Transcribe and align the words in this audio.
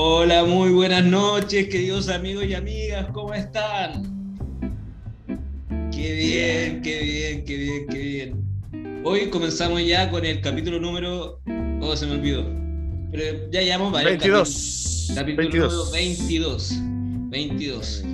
Hola, 0.00 0.44
muy 0.44 0.70
buenas 0.70 1.04
noches, 1.04 1.66
queridos 1.66 2.08
amigos 2.08 2.44
y 2.46 2.54
amigas, 2.54 3.08
¿cómo 3.12 3.34
están? 3.34 4.04
Qué 5.90 6.12
bien, 6.12 6.82
qué 6.82 7.00
bien, 7.00 7.44
qué 7.44 7.56
bien, 7.56 7.86
qué 7.88 7.98
bien. 7.98 9.02
Hoy 9.04 9.28
comenzamos 9.28 9.84
ya 9.84 10.08
con 10.08 10.24
el 10.24 10.40
capítulo 10.40 10.78
número. 10.78 11.40
Oh, 11.80 11.96
se 11.96 12.06
me 12.06 12.12
olvidó. 12.12 12.46
Pero 13.10 13.50
ya 13.50 13.60
llevamos 13.60 13.90
varios 13.90 14.20
22. 14.20 15.12
Capítulo 15.16 15.48
22. 15.48 15.72
número 15.72 15.90
22. 15.90 16.74
22. 17.30 18.04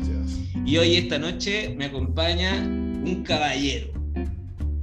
Y 0.64 0.78
hoy, 0.78 0.96
esta 0.96 1.18
noche, 1.18 1.74
me 1.76 1.84
acompaña 1.84 2.62
un 2.62 3.22
caballero. 3.24 3.92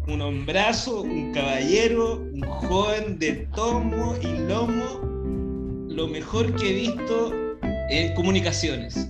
Un 0.07 0.21
hombrazo, 0.21 1.01
un 1.01 1.33
caballero, 1.33 2.17
un 2.31 2.41
joven 2.41 3.17
de 3.17 3.47
tomo 3.55 4.15
y 4.21 4.47
lomo. 4.47 5.10
Lo 5.93 6.07
mejor 6.07 6.55
que 6.55 6.69
he 6.69 6.73
visto 6.73 7.33
en 7.89 8.13
comunicaciones. 8.15 9.09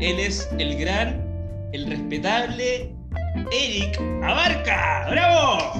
Él 0.00 0.18
es 0.18 0.48
el 0.58 0.76
gran, 0.78 1.22
el 1.72 1.86
respetable 1.88 2.94
Eric 3.52 4.00
Abarca. 4.22 5.08
¡Bravo! 5.10 5.72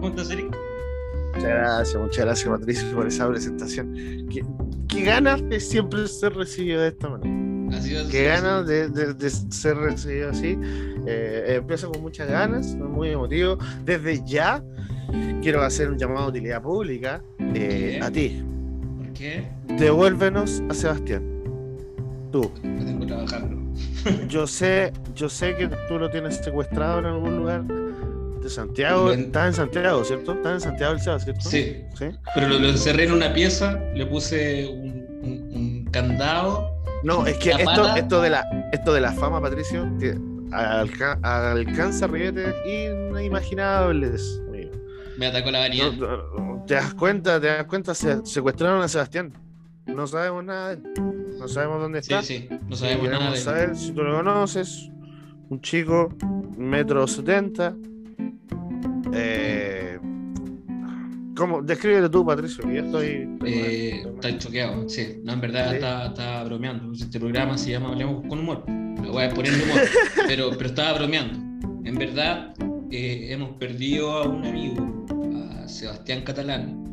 ¿Cómo 0.00 0.08
estás, 0.08 0.30
Eric? 0.30 0.56
Muchas 1.34 1.48
gracias, 1.50 2.02
muchas 2.02 2.24
gracias, 2.24 2.48
Patricio, 2.48 2.94
por 2.94 3.06
esa 3.08 3.28
presentación. 3.28 3.94
Qué, 4.30 4.44
qué 4.88 5.02
ganas 5.02 5.42
de 5.48 5.58
siempre 5.58 6.06
ser 6.06 6.34
recibido 6.34 6.80
de 6.82 6.88
esta 6.88 7.08
manera. 7.08 7.76
Así 7.76 7.92
Qué 8.10 8.24
ganas 8.24 8.66
de, 8.68 8.88
de- 8.88 9.14
de 9.14 9.30
ser 9.30 9.76
recibido 9.78 10.30
así. 10.30 10.56
Eh, 11.06 11.56
empiezo 11.56 11.90
con 11.90 12.02
muchas 12.02 12.28
ganas, 12.28 12.74
muy 12.76 13.08
emotivo. 13.10 13.58
Desde 13.84 14.24
ya 14.24 14.62
quiero 15.42 15.62
hacer 15.62 15.90
un 15.90 15.98
llamado 15.98 16.24
de 16.26 16.38
utilidad 16.38 16.62
pública 16.62 17.22
eh, 17.54 18.00
a 18.02 18.10
ti. 18.10 18.42
¿Por 18.98 19.12
qué? 19.12 19.46
Devuélvenos 19.78 20.62
a 20.68 20.74
Sebastián. 20.74 21.22
Tú. 22.32 22.50
No 22.62 22.84
tengo 22.84 23.06
trabajando. 23.06 23.56
Yo 24.28 24.46
sé, 24.46 24.92
yo 25.14 25.28
sé 25.28 25.56
que 25.56 25.68
tú 25.88 25.98
lo 25.98 26.10
tienes 26.10 26.36
secuestrado 26.36 26.98
en 26.98 27.06
algún 27.06 27.38
lugar 27.38 27.64
de 27.64 28.50
Santiago. 28.50 29.06
Ven. 29.06 29.20
Estás 29.20 29.46
en 29.48 29.52
Santiago, 29.54 30.04
¿cierto? 30.04 30.32
Estás 30.34 30.52
en 30.54 30.60
Santiago 30.60 30.92
del 30.92 31.02
Seba, 31.02 31.18
¿cierto? 31.18 31.40
Sí, 31.48 31.82
¿Sí? 31.98 32.06
pero 32.34 32.48
lo, 32.48 32.58
lo 32.58 32.68
encerré 32.68 33.04
en 33.04 33.12
una 33.12 33.32
pieza, 33.32 33.80
le 33.94 34.04
puse 34.06 34.66
un, 34.68 35.06
un- 35.22 35.50
un 35.54 35.84
candado. 35.90 36.70
No, 37.02 37.26
es 37.26 37.36
que 37.38 37.50
esto, 37.52 37.96
esto, 37.96 38.20
de 38.20 38.30
la, 38.30 38.44
esto 38.72 38.92
de 38.92 39.00
la 39.00 39.12
fama, 39.12 39.40
Patricio, 39.40 39.88
que 39.98 40.14
alca- 40.52 41.18
alcanza 41.22 42.06
ribetes 42.06 42.54
inimaginables. 42.66 44.40
Me 45.18 45.26
atacó 45.26 45.50
la 45.50 45.60
vanidad. 45.60 45.92
No, 45.92 46.16
no, 46.38 46.64
¿Te 46.66 46.74
das 46.74 46.94
cuenta? 46.94 47.40
¿Te 47.40 47.46
das 47.48 47.64
cuenta? 47.66 47.94
Se, 47.94 48.24
secuestraron 48.24 48.82
a 48.82 48.88
Sebastián. 48.88 49.32
No 49.86 50.06
sabemos 50.06 50.44
nada 50.44 50.68
de 50.70 50.74
él. 50.74 50.82
No 51.38 51.46
sabemos 51.48 51.80
dónde 51.80 52.02
Sí, 52.02 52.12
está. 52.14 52.22
sí, 52.24 52.48
no 52.68 52.74
sabemos 52.76 53.08
nada 53.10 53.30
de 53.30 53.36
él. 53.36 53.42
saber 53.42 53.76
si 53.76 53.92
tú 53.92 54.02
lo 54.02 54.16
conoces. 54.16 54.90
Un 55.50 55.60
chico, 55.60 56.08
metro 56.56 57.06
setenta. 57.06 57.74
Eh, 59.12 59.98
¿Cómo? 61.36 61.62
Descríbete 61.62 62.08
tú, 62.08 62.24
Patricio, 62.24 62.64
que 62.64 62.74
yo 62.76 62.82
estoy. 62.84 63.28
Eh, 63.44 64.04
está 64.14 64.38
choqueado, 64.38 64.88
sí. 64.88 65.20
No, 65.24 65.32
en 65.32 65.40
verdad 65.40 65.68
Sí. 65.70 65.74
está, 65.76 66.06
está 66.06 66.44
bromeando. 66.44 66.92
Este 66.92 67.18
programa 67.18 67.58
se 67.58 67.70
llama 67.72 67.88
Hablemos 67.88 68.24
con 68.28 68.38
Humor. 68.38 68.64
Lo 68.68 69.12
voy 69.12 69.24
a 69.24 69.30
poner 69.30 69.52
de 69.52 69.62
humor, 69.64 69.80
pero, 70.28 70.50
pero 70.56 70.66
estaba 70.66 70.94
bromeando. 70.96 71.38
En 71.88 71.96
verdad, 71.96 72.54
hemos 72.96 73.50
perdido 73.58 74.12
a 74.12 74.28
un 74.28 74.44
amigo, 74.44 75.06
a 75.62 75.68
Sebastián 75.68 76.22
Catalán. 76.22 76.84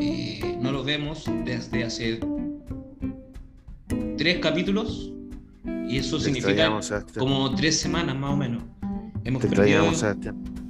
Eh, 0.00 0.56
no 0.60 0.70
lo 0.72 0.84
vemos 0.84 1.24
desde 1.44 1.84
hace 1.84 2.20
tres 4.16 4.38
capítulos 4.38 5.12
y 5.88 5.98
eso 5.98 6.18
Te 6.18 6.24
significa 6.24 6.70
como 7.18 7.54
tres 7.54 7.78
semanas 7.80 8.16
más 8.16 8.32
o 8.32 8.36
menos. 8.36 8.62
Hemos 9.24 9.42
Te 9.42 9.48
perdido, 9.48 9.84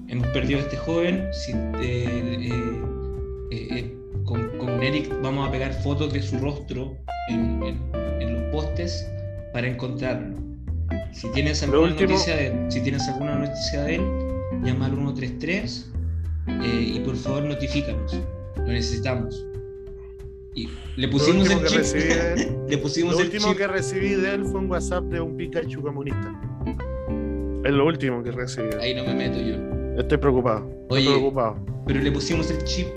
hemos 0.08 0.26
perdido 0.28 0.58
a 0.60 0.62
este 0.62 0.76
joven. 0.78 1.26
Si, 1.32 1.52
eh, 1.82 2.48
eh, 3.52 3.96
con, 4.24 4.48
con 4.58 4.82
Eric 4.82 5.12
vamos 5.22 5.48
a 5.48 5.52
pegar 5.52 5.72
fotos 5.82 6.12
de 6.12 6.22
su 6.22 6.38
rostro 6.38 6.96
en, 7.28 7.62
en- 7.62 7.80
en 8.20 8.34
los 8.34 8.42
postes 8.52 9.06
para 9.52 9.69
encontrarlo. 9.69 10.36
Si 11.12 11.28
tienes 11.32 11.62
alguna 11.62 11.82
último- 11.82 12.10
noticia 12.10 12.36
de 12.36 12.46
él, 12.48 12.54
si 12.72 12.80
tienes 12.82 13.06
alguna 13.08 13.36
noticia 13.36 13.82
de 13.82 13.94
él, 13.96 14.02
llama 14.62 14.87
al 14.87 14.93
133 14.94 15.91
eh, 16.48 16.93
y 16.97 17.00
por 17.00 17.16
favor 17.16 17.44
notifícanos. 17.44 18.21
Lo 18.56 18.65
necesitamos. 18.66 19.47
Y 20.54 20.69
le 20.97 21.09
pusimos 21.09 21.48
el 21.50 21.65
chip. 21.66 21.78
recibí 21.78 22.04
le 22.69 22.78
pusimos 22.78 23.15
lo 23.15 23.20
el 23.20 23.26
último 23.26 23.49
chip. 23.49 23.56
que 23.59 23.66
recibí 23.69 24.09
de 24.15 24.34
él 24.34 24.44
fue 24.44 24.60
un 24.60 24.70
WhatsApp 24.70 25.04
de 25.04 25.20
un 25.20 25.37
Pikachu 25.37 25.81
comunista. 25.81 26.34
Es 27.65 27.72
lo 27.72 27.87
último 27.87 28.22
que 28.22 28.32
recibí. 28.32 28.69
Ahí 28.81 28.94
no 28.94 29.04
me 29.04 29.15
meto 29.15 29.38
yo. 29.41 29.56
Estoy 30.00 30.19
preocupado. 30.19 30.69
Oye, 30.88 31.03
Estoy 31.03 31.19
preocupado. 31.19 31.56
pero 31.87 32.00
le 32.00 32.10
pusimos 32.10 32.50
el 32.50 32.65
chip, 32.65 32.88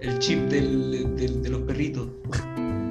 el 0.00 0.18
chip 0.18 0.40
del, 0.48 1.16
del- 1.16 1.42
de 1.42 1.48
los 1.48 1.62
perritos. 1.62 2.08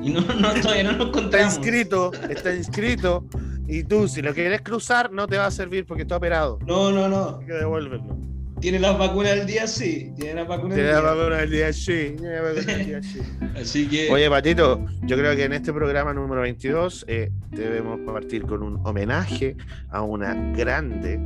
Y 0.02 0.10
no, 0.12 0.22
no, 0.22 0.54
todavía 0.62 0.84
no 0.84 0.94
nos 0.94 1.08
Está 1.08 1.20
encontramos. 1.20 1.56
inscrito, 1.58 2.12
está 2.30 2.56
inscrito. 2.56 3.26
Y 3.72 3.84
tú, 3.84 4.08
si 4.08 4.24
lo 4.24 4.34
quieres 4.34 4.62
cruzar, 4.62 5.12
no 5.12 5.28
te 5.28 5.38
va 5.38 5.46
a 5.46 5.52
servir 5.52 5.86
porque 5.86 6.02
está 6.02 6.18
operado. 6.18 6.58
No, 6.66 6.92
no, 6.92 7.08
no. 7.08 7.38
Hay 7.40 7.46
que 7.46 7.54
devolverlo. 7.54 8.18
Tiene 8.60 8.80
las 8.80 8.98
vacunas 8.98 9.34
al 9.34 9.46
día, 9.46 9.68
sí. 9.68 10.12
Tiene 10.18 10.34
las 10.34 10.48
vacunas 10.48 10.76
día. 10.76 11.00
vacuna 11.00 11.38
del 11.38 11.52
día 11.52 11.72
sí. 11.72 12.16
te 12.18 12.24
la 12.24 12.42
vacuna 12.42 12.74
del 12.74 12.86
día 12.88 13.04
sí. 13.04 13.22
Así 13.56 13.88
que. 13.88 14.10
Oye, 14.10 14.28
Patito, 14.28 14.84
yo 15.04 15.16
creo 15.16 15.36
que 15.36 15.44
en 15.44 15.54
este 15.54 15.72
programa 15.72 16.16
número 16.16 16.42
22 16.42 17.06
eh, 17.08 17.32
debemos 17.52 18.00
partir 18.08 18.42
con 18.42 18.64
un 18.64 18.86
homenaje 18.88 19.56
a 19.92 20.02
una 20.02 20.34
grande, 20.54 21.20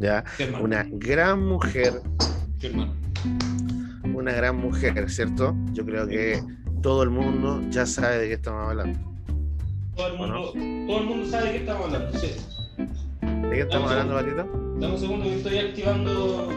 ¿ya? 0.00 0.24
Una 0.60 0.86
gran 0.90 1.44
mujer 1.46 2.00
¿Qué 2.58 2.68
hermano? 2.68 2.94
una 4.14 4.32
gran 4.32 4.56
mujer, 4.56 5.10
¿cierto? 5.10 5.54
Yo 5.72 5.84
creo 5.84 6.06
que 6.06 6.42
todo 6.82 7.02
el 7.02 7.10
mundo 7.10 7.60
ya 7.68 7.84
sabe 7.84 8.18
de 8.18 8.28
qué 8.28 8.34
estamos 8.34 8.70
hablando. 8.70 9.13
Todo 9.96 10.06
el 10.08 10.14
mundo, 10.18 10.52
todo 10.86 10.98
el 11.00 11.06
mundo 11.06 11.26
sabe 11.30 11.44
de 11.46 11.52
qué 11.52 11.58
estamos 11.58 11.84
hablando. 11.86 12.18
Sí. 12.18 12.30
¿De 13.22 13.50
qué 13.50 13.60
estamos 13.60 13.90
hablando, 13.90 14.14
Patito? 14.14 14.46
Dame 14.80 14.94
un 14.94 14.98
segundo 14.98 15.24
que 15.24 15.34
estoy 15.36 15.58
activando. 15.58 16.48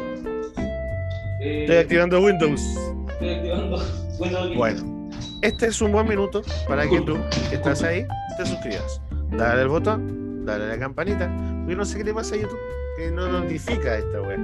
eh, 1.42 1.62
Estoy 1.64 1.78
activando 1.78 2.22
Windows. 2.22 2.62
estoy 3.10 3.30
activando. 3.30 3.78
Windows 4.20 4.56
Bueno, 4.56 5.10
este 5.44 5.68
es 5.68 5.80
un 5.82 5.92
buen 5.92 6.08
minuto 6.08 6.42
para 6.68 6.90
que 6.90 7.00
tú, 7.02 7.16
que 7.50 7.56
estás 7.56 7.84
ahí, 7.84 8.06
te 8.38 8.46
suscribas. 8.46 9.00
Dale 9.38 9.62
al 9.62 9.68
botón, 9.70 10.44
dale 10.46 10.64
a 10.66 10.68
la 10.70 10.80
campanita, 10.80 11.32
porque 11.62 11.76
no 11.76 11.86
sé 11.86 12.00
qué 12.00 12.06
le 12.06 12.14
pasa 12.16 12.34
a 12.34 12.40
YouTube, 12.40 12.58
que 12.98 13.12
no 13.12 13.28
notifica 13.28 13.98
esta 13.98 14.22
wea. 14.22 14.38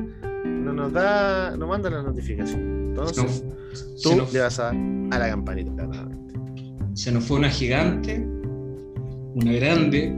No 0.45 0.71
nos 0.73 0.93
da, 0.93 1.55
no 1.57 1.65
manda 1.67 1.89
la 1.89 2.03
notificación. 2.03 2.89
Entonces, 2.89 3.43
tú 4.03 4.15
nos, 4.15 4.31
le 4.31 4.39
vas 4.41 4.59
a 4.59 4.65
dar 4.65 4.75
a 5.11 5.17
la 5.19 5.29
campanita. 5.29 5.71
se 6.93 7.11
nos 7.11 7.23
fue 7.23 7.37
una 7.37 7.49
gigante, 7.49 8.23
una 9.35 9.51
grande, 9.53 10.09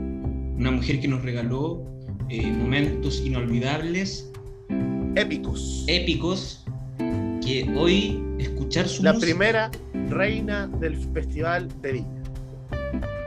una 0.56 0.70
mujer 0.70 1.00
que 1.00 1.08
nos 1.08 1.22
regaló 1.22 1.82
eh, 2.28 2.46
momentos 2.46 3.20
inolvidables, 3.24 4.30
Épicos. 5.14 5.84
épicos, 5.86 6.64
que 7.44 7.72
hoy 7.76 8.22
escuchar 8.38 8.86
su 8.88 9.02
La 9.02 9.12
música. 9.12 9.26
primera 9.30 9.70
reina 10.10 10.66
del 10.80 10.96
Festival 11.14 11.68
de 11.82 11.92
Viña. 11.92 12.22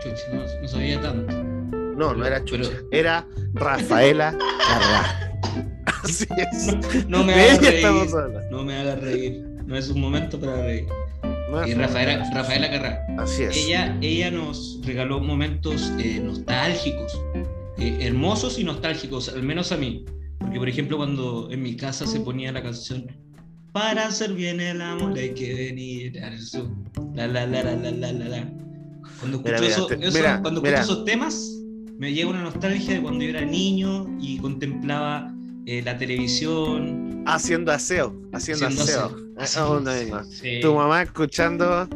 Chucha, 0.03 0.21
no, 0.33 0.41
no 0.61 0.67
sabía 0.67 1.01
tanto. 1.01 1.43
No, 1.97 2.13
no 2.13 2.25
era 2.25 2.41
Pero- 2.43 2.63
Chucha, 2.63 2.77
era 2.91 3.25
Rafaela. 3.53 4.37
Así 6.03 6.25
es. 6.37 7.07
No 7.07 7.23
me 7.23 7.33
hagas 7.33 7.61
reír. 7.61 7.85
No 8.51 8.63
me 8.63 8.75
hagas 8.77 9.01
reír. 9.01 9.45
No 9.65 9.75
es 9.75 9.89
un 9.89 9.99
momento 10.01 10.39
para 10.39 10.61
reír. 10.63 10.87
No 11.49 11.67
Y 11.67 11.73
Rafaela, 11.73 12.29
Rafaela 12.33 12.69
Carrá. 12.69 13.05
Así 13.17 13.43
es. 13.43 13.57
Ella, 13.57 13.97
ella 14.01 14.31
nos 14.31 14.79
regaló 14.83 15.19
momentos 15.19 15.91
eh, 15.99 16.19
nostálgicos, 16.23 17.19
eh, 17.77 17.97
hermosos 18.01 18.59
y 18.59 18.63
nostálgicos, 18.63 19.29
al 19.29 19.43
menos 19.43 19.71
a 19.71 19.77
mí. 19.77 20.05
Porque, 20.39 20.59
por 20.59 20.69
ejemplo, 20.69 20.97
cuando 20.97 21.49
en 21.51 21.61
mi 21.61 21.75
casa 21.75 22.05
se 22.07 22.19
ponía 22.21 22.51
la 22.51 22.63
canción 22.63 23.05
Para 23.73 24.07
hacer 24.07 24.33
bien 24.33 24.61
el 24.61 24.81
amor 24.81 25.17
hay 25.17 25.33
que 25.33 25.53
venir 25.53 26.23
al 26.23 26.39
sur. 26.39 26.69
La, 27.13 27.27
la, 27.27 27.45
la, 27.45 27.63
la, 27.63 27.75
la, 27.75 27.91
la, 27.91 28.11
la, 28.13 28.25
la. 28.29 28.49
Cuando 29.19 29.37
escucho, 29.37 29.55
Mira, 29.61 29.67
eso- 29.67 29.89
eso- 29.91 30.17
mira, 30.17 30.41
cuando 30.41 30.63
escucho 30.63 30.81
esos 30.81 31.03
temas, 31.05 31.57
me 31.97 32.13
llega 32.13 32.29
una 32.29 32.41
nostalgia 32.43 32.93
de 32.95 33.01
cuando 33.01 33.23
yo 33.23 33.29
era 33.31 33.41
niño 33.43 34.07
y 34.21 34.37
contemplaba 34.37 35.33
eh, 35.77 35.81
la 35.83 35.97
televisión. 35.97 37.23
Haciendo 37.27 37.71
aseo. 37.71 38.15
Haciendo, 38.33 38.67
Haciendo 38.67 38.83
aseo. 38.83 39.15
aseo. 39.37 39.83
Ah. 40.15 40.23
Sí, 40.29 40.59
Tu 40.61 40.73
mamá 40.73 41.01
escuchando. 41.03 41.87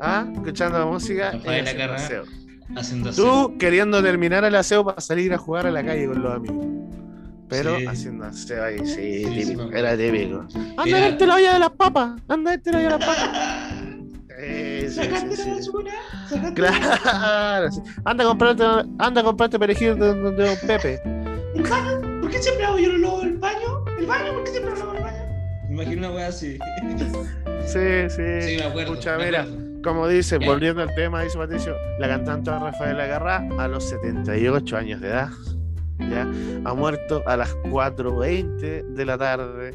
¿Ah? 0.00 0.26
Escuchando 0.34 0.78
la 0.78 0.86
música. 0.86 1.32
Rafaela 1.32 1.70
ella 1.70 1.94
haciendo 1.94 1.94
aseo. 1.94 2.24
haciendo 2.76 3.10
aseo. 3.10 3.24
Tú 3.48 3.58
queriendo 3.58 4.02
terminar 4.02 4.44
el 4.44 4.54
aseo 4.54 4.84
para 4.84 5.00
salir 5.00 5.32
a 5.34 5.38
jugar 5.38 5.66
a 5.66 5.70
la 5.70 5.84
calle 5.84 6.06
con 6.06 6.22
los 6.22 6.34
amigos. 6.34 6.66
pero 7.48 7.78
Sí. 7.78 7.86
haciendo 7.86 8.24
aseo 8.24 8.64
ahí, 8.64 8.78
sí, 8.86 9.22
típico, 9.28 9.70
era 9.70 9.96
típico. 9.96 10.46
Anda 10.76 10.82
Era- 10.86 10.98
a 10.98 11.00
verte 11.10 11.26
la 11.26 11.34
olla 11.36 11.52
de 11.52 11.58
las 11.60 11.70
papas, 11.70 12.20
anda 12.26 12.50
a 12.50 12.54
verte 12.56 12.72
la 12.72 12.78
olla 12.78 12.88
de 12.88 12.98
las 12.98 13.06
papas. 13.06 13.30
Eh, 14.38 14.88
sí, 14.88 15.00
sí, 15.36 15.50
la 15.50 15.62
sí. 16.28 16.36
la 16.42 16.54
Claro, 16.54 17.68
anda 18.04 18.24
a 18.24 18.26
comprarte, 18.26 18.64
anda 18.98 19.20
a 19.20 19.24
comprarte 19.24 19.58
perejil 19.58 19.96
de, 19.98 20.14
de 20.14 20.30
Don 20.46 20.56
Pepe. 20.66 21.00
¿El 22.46 22.56
baño? 22.56 22.64
¿Por 22.64 22.64
qué 22.64 22.64
siempre 22.64 22.64
hago 22.66 22.78
yo 22.78 22.92
lo 22.92 22.98
lavo 22.98 23.22
el 23.22 23.38
baño? 23.38 23.84
¿El 23.98 24.06
baño? 24.06 24.32
¿Por 24.34 24.44
qué 24.44 24.50
siempre 24.50 24.70
lo 24.72 24.78
lavo 24.78 24.94
el 24.94 25.02
baño? 25.02 25.18
Me 25.68 25.74
imagino 25.74 25.98
una 26.08 26.16
wea 26.16 26.26
así. 26.28 26.58
Sí, 27.66 28.08
sí. 28.10 28.40
Sí, 28.40 28.56
me 28.58 28.64
acuerdo. 28.64 28.94
Pucha, 28.94 29.16
me 29.16 29.24
mira, 29.26 29.42
acuerdo. 29.42 29.82
como 29.82 30.08
dice, 30.08 30.38
volviendo 30.38 30.82
al 30.82 30.94
tema, 30.94 31.22
dice 31.22 31.38
Patricio, 31.38 31.74
la 31.98 32.08
cantante 32.08 32.50
Rafaela 32.50 33.06
Garra 33.06 33.46
a 33.58 33.68
los 33.68 33.88
78 33.88 34.76
años 34.76 35.00
de 35.00 35.08
edad, 35.08 35.30
ya, 35.98 36.28
ha 36.64 36.74
muerto 36.74 37.22
a 37.26 37.36
las 37.36 37.54
4.20 37.64 38.84
de 38.88 39.04
la 39.06 39.16
tarde. 39.16 39.70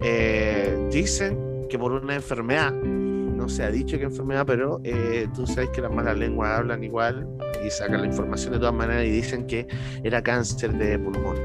Eh, 0.00 0.88
dicen 0.92 1.66
que 1.68 1.78
por 1.78 1.92
una 1.92 2.14
enfermedad, 2.14 2.72
no 2.72 3.48
se 3.48 3.64
ha 3.64 3.70
dicho 3.70 3.98
qué 3.98 4.04
enfermedad, 4.04 4.44
pero 4.46 4.80
eh, 4.84 5.26
tú 5.34 5.46
sabes 5.46 5.70
que 5.70 5.80
las 5.80 5.90
malas 5.90 6.16
lenguas 6.16 6.58
hablan 6.58 6.84
igual 6.84 7.26
y 7.64 7.70
sacan 7.70 8.02
la 8.02 8.06
información 8.06 8.52
de 8.52 8.58
todas 8.58 8.74
maneras 8.74 9.04
y 9.04 9.10
dicen 9.10 9.46
que 9.46 9.66
era 10.04 10.22
cáncer 10.22 10.72
de 10.74 10.98
pulmón, 10.98 11.36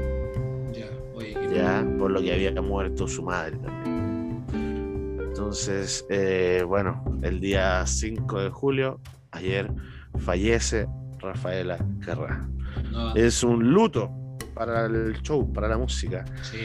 Ya, 1.54 1.86
por 1.98 2.10
lo 2.10 2.20
que 2.20 2.32
había 2.32 2.52
muerto 2.62 3.06
su 3.08 3.22
madre 3.22 3.56
también. 3.58 4.44
Entonces, 5.20 6.04
eh, 6.10 6.62
bueno, 6.66 7.02
el 7.22 7.40
día 7.40 7.86
5 7.86 8.40
de 8.42 8.50
julio, 8.50 9.00
ayer, 9.32 9.70
fallece 10.18 10.86
Rafaela 11.18 11.78
Carrá. 12.04 12.48
No, 12.92 13.14
Es 13.14 13.42
un 13.42 13.72
luto 13.72 14.10
para 14.54 14.86
el 14.86 15.20
show, 15.22 15.50
para 15.52 15.68
la 15.68 15.78
música, 15.78 16.24
sí. 16.42 16.58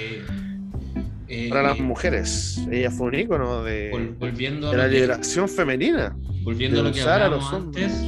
Eh, 1.28 1.50
para 1.50 1.64
las 1.64 1.80
mujeres. 1.80 2.60
Ella 2.70 2.92
fue 2.92 3.08
un 3.08 3.16
ícono 3.16 3.64
de, 3.64 3.92
vol- 3.92 4.18
volviendo 4.20 4.70
de 4.72 4.78
la 4.78 4.84
que- 4.86 4.92
liberación 4.96 5.50
femenina. 5.50 6.16
volviendo 6.44 6.82
a 6.82 6.84
lo 6.84 6.92
que 6.92 7.00
usar 7.00 7.22
a 7.24 7.26
antes, 7.56 8.04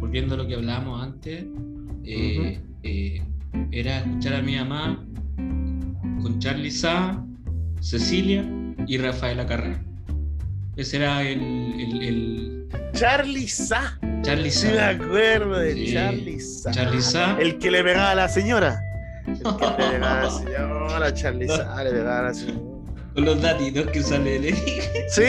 volviendo 0.00 0.34
a 0.34 0.38
lo 0.38 0.46
que 0.48 0.54
hablábamos 0.56 1.02
antes, 1.02 1.44
eh, 2.04 2.60
eh, 2.82 3.22
era 3.70 3.98
escuchar 3.98 4.34
a 4.34 4.42
mi 4.42 4.56
mamá 4.56 5.05
con 6.22 6.38
Charlie 6.38 6.70
Sa, 6.70 7.22
Cecilia 7.80 8.44
y 8.86 8.98
Rafaela 8.98 9.46
Carrera. 9.46 9.82
Ese 10.76 10.96
era 10.98 11.22
el, 11.22 11.40
el, 11.40 12.02
el 12.02 12.68
Charlie 12.92 13.48
Sa. 13.48 13.98
Charlie 14.22 14.50
Sí 14.50 14.66
Sa. 14.68 14.72
me 14.74 14.80
acuerdo 14.82 15.58
de 15.58 15.74
Sí. 15.74 15.92
Charlie 15.94 16.40
Sa. 16.40 16.70
Charlie 16.72 17.02
Sa. 17.02 17.36
El 17.40 17.58
que 17.58 17.70
le 17.70 17.82
pegaba 17.84 18.10
a 18.10 18.14
la 18.14 18.28
señora. 18.28 18.80
El 19.26 19.34
que 19.56 19.66
le 19.66 19.72
pegaba 19.90 20.20
a 20.20 20.24
la 20.24 20.30
señora, 20.30 21.14
Charlie 21.14 21.48
Sa 21.48 21.84
le 21.84 21.90
pegaba 21.90 22.18
a 22.18 22.22
la 22.22 22.34
señora. 22.34 22.60
Con 23.14 23.24
los 23.24 23.40
datitos 23.40 23.86
que 23.92 24.02
sale 24.02 24.38
de 24.40 24.52
Sí, 25.08 25.22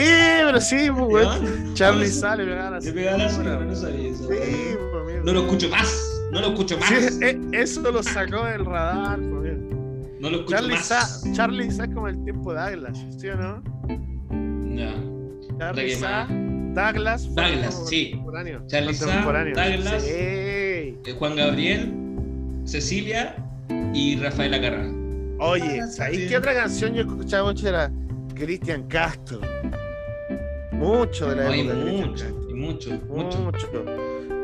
pero 0.44 0.60
sí, 0.60 0.88
pues. 0.90 1.26
Charlie 1.74 2.08
¿No? 2.08 2.12
Sa 2.12 2.36
le 2.36 2.44
pegaba 2.44 2.68
a 2.68 2.70
la 2.72 2.80
Se 2.82 2.92
pegaba 2.92 3.14
a 3.14 3.18
la 3.18 3.28
señora, 3.30 3.50
señora. 3.58 3.64
no 3.64 3.74
sabía 3.76 4.10
eso. 4.10 4.28
Sí, 4.28 4.76
pues. 4.92 5.24
No 5.24 5.32
lo 5.32 5.40
escucho 5.42 5.68
más, 5.70 6.10
no 6.32 6.40
lo 6.40 6.46
escucho 6.48 6.78
más. 6.78 6.88
Sí, 6.90 7.18
eh, 7.22 7.40
eso 7.52 7.80
lo 7.90 8.02
sacó 8.02 8.44
del 8.44 8.64
radar, 8.66 9.18
pues, 9.18 9.52
amigo. 9.52 9.77
No 10.20 10.30
lo 10.30 10.36
escucho 10.38 10.56
Charlie 10.56 10.74
más. 10.74 10.86
Sa, 10.86 11.32
Charlie 11.32 11.70
Sa 11.70 11.84
es 11.84 11.94
como 11.94 12.08
el 12.08 12.22
tiempo 12.24 12.52
de 12.52 12.60
Douglas, 12.60 13.06
¿sí 13.18 13.28
o 13.28 13.36
no? 13.36 13.62
No. 13.88 15.58
Charlie 15.58 15.94
Sa, 15.94 16.26
más. 16.26 16.94
Douglas. 16.94 17.34
Douglas, 17.34 17.88
sí. 17.88 18.10
contemporáneo, 18.10 18.62
Charlie 18.66 18.94
Sa, 18.94 19.04
contemporáneo. 19.06 19.54
Douglas. 19.54 20.02
Sí. 20.02 20.10
Eh, 20.12 20.98
Juan 21.18 21.36
Gabriel, 21.36 21.92
Cecilia 22.64 23.34
y 23.94 24.16
Rafaela 24.16 24.60
Carrera. 24.60 24.90
Oye, 25.40 25.80
Ah, 25.82 25.86
¿sabéis 25.86 26.28
qué 26.28 26.36
otra 26.36 26.54
canción 26.54 26.94
yo 26.94 27.02
escuchaba 27.02 27.48
mucho? 27.52 27.68
Era 27.68 27.90
Cristian 28.34 28.82
Castro. 28.88 29.40
Mucho 30.72 31.30
de 31.30 31.36
la 31.36 31.48
Hay 31.48 31.60
época 31.60 31.74
mucho, 31.76 32.24
hay 32.26 32.54
mucho, 32.54 32.90
mucho. 33.08 33.38
Mucho. 33.40 33.84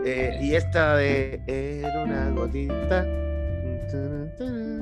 Eh, 0.05 0.39
y 0.43 0.55
esta 0.55 0.97
de 0.97 1.41
Era 1.47 2.03
una 2.03 2.31
gotita. 2.31 3.07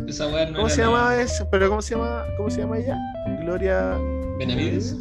Esa 0.08 0.26
weá 0.28 0.46
no 0.50 0.56
¿Cómo 0.56 0.68
se 0.68 0.82
llamaba 0.82 1.10
nada. 1.10 1.22
eso? 1.22 1.48
¿Pero 1.50 1.68
cómo 1.68 1.82
se 1.82 1.94
llama, 1.94 2.24
cómo 2.36 2.50
se 2.50 2.60
llama 2.60 2.78
ella? 2.78 2.98
Gloria 3.40 3.98
Benavides. 4.38 4.96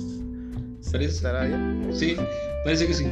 ¿Sí, 0.82 0.92
Parece. 0.92 1.22
Sí, 1.92 2.18
parece 2.64 2.88
que 2.88 2.94
sí. 2.94 3.08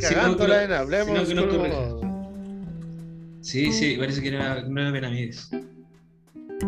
Cagándola 0.00 0.64
en 0.64 0.72
Hablemos. 0.72 1.28
si 1.28 1.34
no, 1.34 1.48
que 1.48 1.56
nos 1.58 1.76
como- 1.76 2.12
Sí, 3.40 3.72
sí, 3.72 3.96
parece 3.98 4.22
que 4.22 4.28
era 4.28 4.60
Gloria 4.62 4.90
Benavides. 4.90 5.50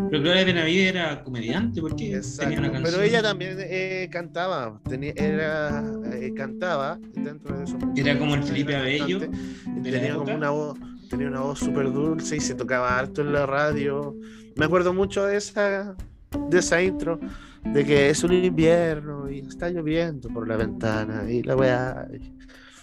Pero 0.09 0.21
Gloria 0.23 0.43
Benavides 0.43 0.89
era 0.93 1.23
comediante 1.23 1.79
porque 1.81 2.15
Exacto, 2.15 2.43
tenía 2.43 2.59
una 2.59 2.71
canción. 2.71 2.93
Pero 2.95 3.03
ella 3.07 3.21
también 3.23 3.55
eh, 3.59 4.09
cantaba, 4.11 4.79
tenía, 4.89 5.13
era, 5.15 5.83
eh, 6.13 6.33
cantaba 6.35 6.99
dentro 7.13 7.57
de 7.57 7.63
eso. 7.63 7.77
Era 7.95 8.17
como 8.19 8.35
el 8.35 8.43
Felipe 8.43 8.75
Abello 8.75 9.19
la 9.19 9.83
tenía 9.83 10.15
como 10.15 10.35
una 10.35 10.49
voz, 10.49 10.77
tenía 11.09 11.27
una 11.27 11.41
voz 11.41 11.59
súper 11.59 11.91
dulce 11.91 12.37
y 12.37 12.39
se 12.39 12.55
tocaba 12.55 12.97
harto 12.97 13.21
en 13.21 13.33
la 13.33 13.45
radio. 13.45 14.15
Me 14.55 14.65
acuerdo 14.65 14.93
mucho 14.93 15.25
de 15.25 15.37
esa, 15.37 15.95
de 16.49 16.59
esa 16.59 16.81
intro, 16.81 17.19
de 17.63 17.85
que 17.85 18.09
es 18.09 18.23
un 18.23 18.33
invierno 18.33 19.29
y 19.29 19.39
está 19.39 19.69
lloviendo 19.69 20.29
por 20.29 20.47
la 20.47 20.57
ventana 20.57 21.29
y 21.29 21.43
la 21.43 21.55
weá. 21.55 22.07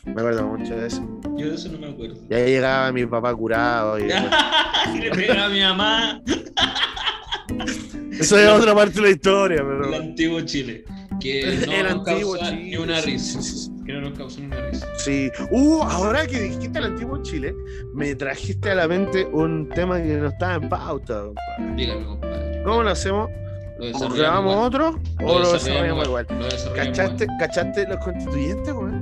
Me 0.04 0.12
acuerdo 0.12 0.46
mucho 0.46 0.76
de 0.76 0.88
eso. 0.88 1.20
Yo 1.36 1.48
de 1.48 1.54
eso 1.54 1.70
no 1.70 1.78
me 1.78 1.88
acuerdo. 1.88 2.16
Y 2.28 2.34
ahí 2.34 2.46
llegaba 2.46 2.90
mi 2.92 3.06
papá 3.06 3.34
curado 3.34 3.98
y 3.98 4.02
Y 4.94 4.98
le 4.98 5.10
pegaba 5.10 5.44
a 5.44 5.48
mi 5.48 5.60
mamá 5.60 6.22
eso 8.18 8.38
es 8.38 8.48
otra 8.48 8.74
parte 8.74 8.94
de 8.94 9.02
la 9.02 9.10
historia, 9.10 9.60
el 9.60 9.66
pero 9.66 9.96
antiguo 9.96 10.40
Chile. 10.42 10.84
Que 11.22 11.56
no 11.66 11.72
el 11.72 11.82
nos 11.84 11.92
antiguo 12.08 12.32
causa 12.36 12.50
Chile. 12.50 12.62
ni 12.64 12.76
una 12.76 13.00
risa. 13.00 13.42
sí. 13.42 13.68
Que 13.86 13.92
no 13.94 14.00
nos 14.02 14.18
causó 14.18 14.40
ni 14.40 14.46
una 14.46 14.60
risa. 14.68 14.86
Sí. 14.98 15.30
Uh, 15.50 15.82
ahora 15.82 16.26
que 16.26 16.40
dijiste 16.40 16.78
el 16.78 16.84
antiguo 16.84 17.22
Chile, 17.22 17.54
me 17.94 18.14
trajiste 18.14 18.70
a 18.70 18.74
la 18.76 18.88
mente 18.88 19.24
un 19.32 19.68
tema 19.70 20.00
que 20.02 20.14
no 20.16 20.28
estaba 20.28 20.54
en 20.54 20.68
pauta. 20.68 21.22
compadre. 21.24 21.74
Dígame, 21.76 22.04
compadre. 22.06 22.62
¿Cómo 22.64 22.82
lo 22.82 22.90
hacemos? 22.90 23.28
Lo 23.78 23.84
¿O 23.84 23.88
desarrollamos 23.88 24.18
grabamos 24.18 24.52
igual. 24.54 24.66
otro 24.66 25.00
o 25.26 25.38
lo 25.40 25.52
desarrollamos 25.52 26.06
igual? 26.06 26.26
Lo 26.30 26.44
desarrollamos 26.44 26.76
¿Cachaste, 26.98 27.24
igual. 27.24 27.38
¿Cachaste 27.40 27.86
los 27.88 27.96
constituyentes, 27.98 28.72
weón? 28.74 29.01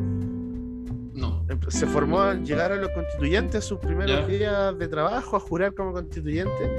No. 1.21 1.45
Se 1.69 1.87
formó, 1.87 2.33
llegaron 2.33 2.81
los 2.81 2.91
constituyentes 2.91 3.57
a 3.65 3.69
sus 3.69 3.79
primeros 3.79 4.27
días 4.27 4.77
de 4.79 4.89
trabajo 4.89 5.37
a 5.37 5.41
jurar 5.41 5.75
como 5.75 5.93
constituyentes 5.93 6.71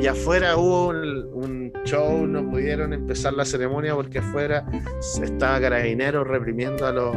y 0.00 0.06
afuera 0.06 0.56
hubo 0.56 0.88
un, 0.88 1.28
un 1.34 1.72
show, 1.84 2.26
no 2.26 2.48
pudieron 2.50 2.92
empezar 2.92 3.34
la 3.34 3.44
ceremonia 3.44 3.94
porque 3.94 4.18
afuera 4.20 4.64
estaba 5.22 5.60
Carabineros 5.60 6.26
reprimiendo 6.26 6.86
a 6.86 6.92
los, 6.92 7.14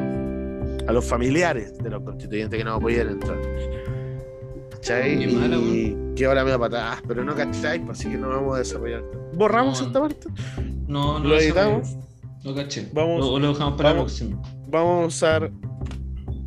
a 0.87 0.91
los 0.91 1.05
familiares 1.05 1.77
de 1.77 1.89
los 1.89 2.03
constituyentes 2.03 2.57
que 2.57 2.63
no 2.65 2.79
podían 2.79 3.09
entrar. 3.09 3.37
¿Cachai? 4.71 5.19
Qué 5.19 5.27
mala, 5.27 5.55
y 5.57 5.95
qué 6.15 6.27
hora 6.27 6.43
me 6.43 6.51
da 6.51 6.59
patadas, 6.59 7.01
pero 7.07 7.23
no 7.23 7.33
cachai, 7.35 7.79
pues, 7.85 7.99
así 7.99 8.09
que 8.09 8.17
no 8.17 8.29
vamos 8.29 8.55
a 8.55 8.59
desarrollar. 8.59 9.03
¿Borramos 9.33 9.79
No. 9.81 9.87
esta 9.87 9.99
parte? 10.01 10.27
No, 10.87 11.19
no 11.19 11.29
¿Lo 11.29 11.37
editamos? 11.39 11.95
Lo 12.43 12.53
caché. 12.53 12.89
Vamos- 12.91 13.25
o 13.25 13.39
lo 13.39 13.53
dejamos 13.53 13.75
para 13.77 13.93
vamos. 13.93 14.19
la 14.21 14.27
próxima. 14.27 14.41
Vamos 14.67 15.03
a 15.03 15.07
usar 15.07 15.51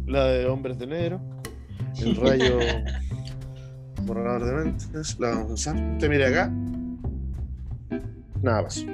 la 0.06 0.24
de 0.26 0.46
Hombres 0.46 0.78
de 0.78 0.86
Negro, 0.86 1.20
el 2.00 2.16
rayo 2.16 2.58
borrador 4.04 4.44
de 4.44 4.64
mentes, 4.64 5.18
la 5.18 5.30
vamos 5.30 5.50
a 5.50 5.54
usar. 5.54 5.76
Usted 5.94 6.08
mire 6.08 6.26
acá. 6.26 6.52
Nada 8.42 8.62
más. 8.62 8.84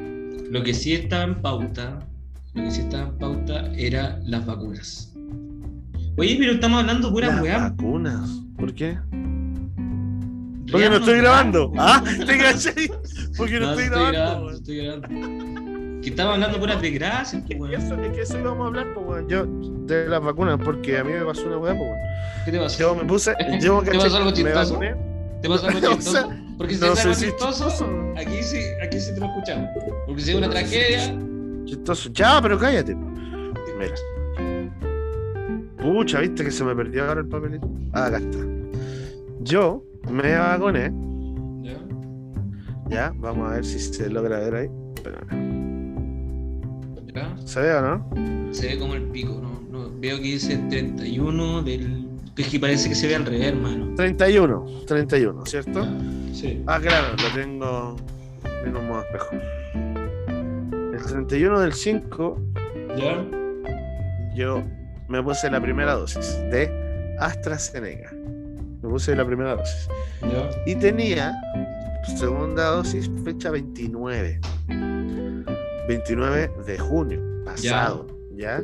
Lo 0.50 0.62
que 0.62 0.74
sí 0.74 0.92
estaba 0.94 1.24
en 1.24 1.40
pauta, 1.42 1.98
lo 2.54 2.62
que 2.64 2.70
sí 2.70 2.80
estaba 2.82 3.08
en 3.08 3.18
pauta 3.18 3.72
era 3.74 4.20
las 4.24 4.46
vacunas. 4.46 5.12
Oye, 6.16 6.36
pero 6.38 6.52
estamos 6.52 6.80
hablando 6.80 7.10
pura 7.10 7.40
weá. 7.42 7.70
vacunas. 7.70 8.42
¿Por 8.56 8.74
qué? 8.74 8.98
Porque 10.70 10.88
no 10.88 10.96
estoy 10.96 11.18
grabando. 11.18 11.72
Ah, 11.76 12.02
¿te 12.04 12.38
cachai? 12.38 12.90
Porque 13.36 13.60
no, 13.60 13.66
No, 13.66 13.72
estoy 13.72 13.88
grabando. 13.88 14.50
estoy 14.52 14.76
grabando. 14.76 15.71
Que 16.02 16.10
estamos 16.10 16.34
hablando 16.34 16.58
puras 16.58 16.82
desgracias, 16.82 17.42
pues, 17.42 17.54
que 17.54 17.62
weón. 17.62 17.74
eso, 17.74 17.94
es 17.94 18.12
que 18.12 18.22
eso 18.22 18.38
íbamos 18.38 18.64
a 18.64 18.66
hablar, 18.66 18.92
pues, 18.92 19.06
weón. 19.06 19.28
Yo, 19.28 19.46
de 19.86 20.08
las 20.08 20.20
vacunas, 20.20 20.58
porque 20.62 20.98
a 20.98 21.04
mí 21.04 21.12
me 21.12 21.24
pasó 21.24 21.46
una 21.46 21.58
weá, 21.58 21.76
pues, 21.76 21.90
weón. 21.90 22.00
¿Qué 22.44 22.50
te 22.50 22.58
pasó? 22.58 22.78
Yo 22.80 22.94
me 22.96 23.04
puse, 23.04 23.34
yo, 23.60 23.82
¿Te 23.82 23.98
pasó 23.98 24.16
algo 24.16 24.32
chistoso? 24.32 24.80
¿Te 25.40 25.48
pasó 25.48 25.66
algo 25.68 25.80
chistoso? 25.94 26.30
Porque 26.58 26.74
si 26.74 26.80
no 26.80 26.92
es 26.92 27.00
algo 27.04 27.14
chistoso, 27.14 28.14
aquí 28.16 28.42
sí, 28.42 28.58
aquí 28.82 29.00
sí 29.00 29.14
te 29.14 29.20
lo 29.20 29.26
escuchamos. 29.26 29.70
Porque 30.06 30.22
si 30.22 30.30
es 30.30 30.36
una 30.36 30.46
No 30.48 30.52
tragedia, 30.52 31.18
Chistoso. 31.64 32.10
Ya, 32.12 32.40
pero 32.42 32.58
cállate. 32.58 32.94
Mira. 32.94 33.94
Pucha, 35.78 36.20
viste 36.20 36.44
que 36.44 36.50
se 36.50 36.64
me 36.64 36.74
perdió 36.74 37.06
ahora 37.06 37.20
el 37.20 37.28
papelito. 37.28 37.68
Ah, 37.92 38.06
acá 38.06 38.18
está. 38.18 38.38
Yo 39.40 39.84
me 40.10 40.36
vacuné. 40.36 40.92
¿ya? 41.62 41.78
Ya, 42.88 43.12
vamos 43.16 43.50
a 43.50 43.54
ver 43.54 43.64
si 43.64 43.78
se 43.78 44.08
logra 44.10 44.38
ver 44.40 44.54
ahí. 44.54 44.70
Espera, 44.96 45.18
¿Se 47.44 47.60
ve 47.60 47.74
o 47.74 47.82
no? 47.82 48.54
Se 48.54 48.68
ve 48.68 48.78
como 48.78 48.94
el 48.94 49.02
pico, 49.04 49.40
¿no? 49.42 49.60
no 49.70 49.90
veo 49.98 50.16
que 50.16 50.22
dice 50.22 50.56
31 50.70 51.62
del. 51.62 52.08
Es 52.36 52.48
que 52.48 52.58
parece 52.58 52.88
que 52.88 52.94
se 52.94 53.06
ve 53.06 53.16
al 53.16 53.26
revés, 53.26 53.48
hermano. 53.48 53.94
31, 53.94 54.64
31, 54.86 55.46
¿cierto? 55.46 55.84
Ya. 55.84 56.34
Sí. 56.34 56.62
Ah, 56.66 56.80
claro, 56.80 57.08
lo 57.10 57.40
tengo 57.40 57.96
en 58.64 58.76
un 58.76 58.88
modo 58.88 59.02
espejo. 59.02 59.36
El 60.94 61.02
31 61.04 61.60
del 61.60 61.72
5, 61.74 62.38
¿Ya? 62.96 63.24
yo 64.34 64.62
me 65.08 65.22
puse 65.22 65.50
la 65.50 65.60
primera 65.60 65.94
dosis 65.94 66.38
de 66.50 66.70
AstraZeneca. 67.18 68.12
Me 68.12 68.88
puse 68.88 69.14
la 69.14 69.26
primera 69.26 69.56
dosis. 69.56 69.88
¿Ya? 70.22 70.50
Y 70.66 70.74
tenía 70.76 71.34
segunda 72.16 72.70
dosis 72.70 73.10
fecha 73.24 73.50
29. 73.50 74.40
29 75.88 76.50
de 76.66 76.78
junio 76.78 77.20
pasado, 77.44 78.06
¿ya? 78.34 78.62